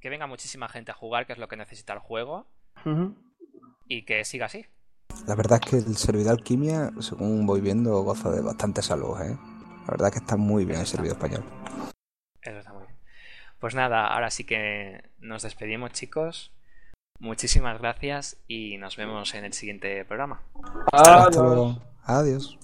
Que 0.00 0.10
venga 0.10 0.26
muchísima 0.26 0.68
gente 0.68 0.90
a 0.90 0.94
jugar, 0.94 1.26
que 1.26 1.32
es 1.32 1.38
lo 1.38 1.48
que 1.48 1.56
necesita 1.56 1.92
el 1.92 1.98
juego. 2.00 2.46
Y 3.88 4.02
que 4.02 4.24
siga 4.24 4.46
así. 4.46 4.66
La 5.26 5.34
verdad 5.34 5.58
es 5.62 5.70
que 5.70 5.76
el 5.76 5.96
servidor 5.96 6.32
Alquimia, 6.32 6.92
según 7.00 7.46
voy 7.46 7.60
viendo, 7.60 8.02
goza 8.02 8.30
de 8.30 8.42
bastante 8.42 8.82
salud, 8.82 9.20
¿eh? 9.22 9.36
La 9.86 9.92
verdad 9.92 10.08
es 10.08 10.14
que 10.14 10.18
está 10.18 10.36
muy 10.36 10.64
bien 10.64 10.80
el 10.80 10.86
servidor 10.86 11.16
español. 11.16 11.44
Eso 12.42 12.58
está 12.58 12.72
muy 12.72 12.82
bien. 12.84 12.96
Pues 13.60 13.74
nada, 13.74 14.08
ahora 14.08 14.30
sí 14.30 14.44
que 14.44 15.10
nos 15.20 15.42
despedimos, 15.42 15.92
chicos. 15.92 16.52
Muchísimas 17.20 17.80
gracias 17.80 18.36
y 18.48 18.76
nos 18.78 18.96
vemos 18.96 19.34
en 19.34 19.44
el 19.44 19.52
siguiente 19.52 20.04
programa. 20.04 20.42
Hasta 20.92 21.22
Adiós. 21.24 21.36
luego. 21.36 21.78
Adiós. 22.04 22.58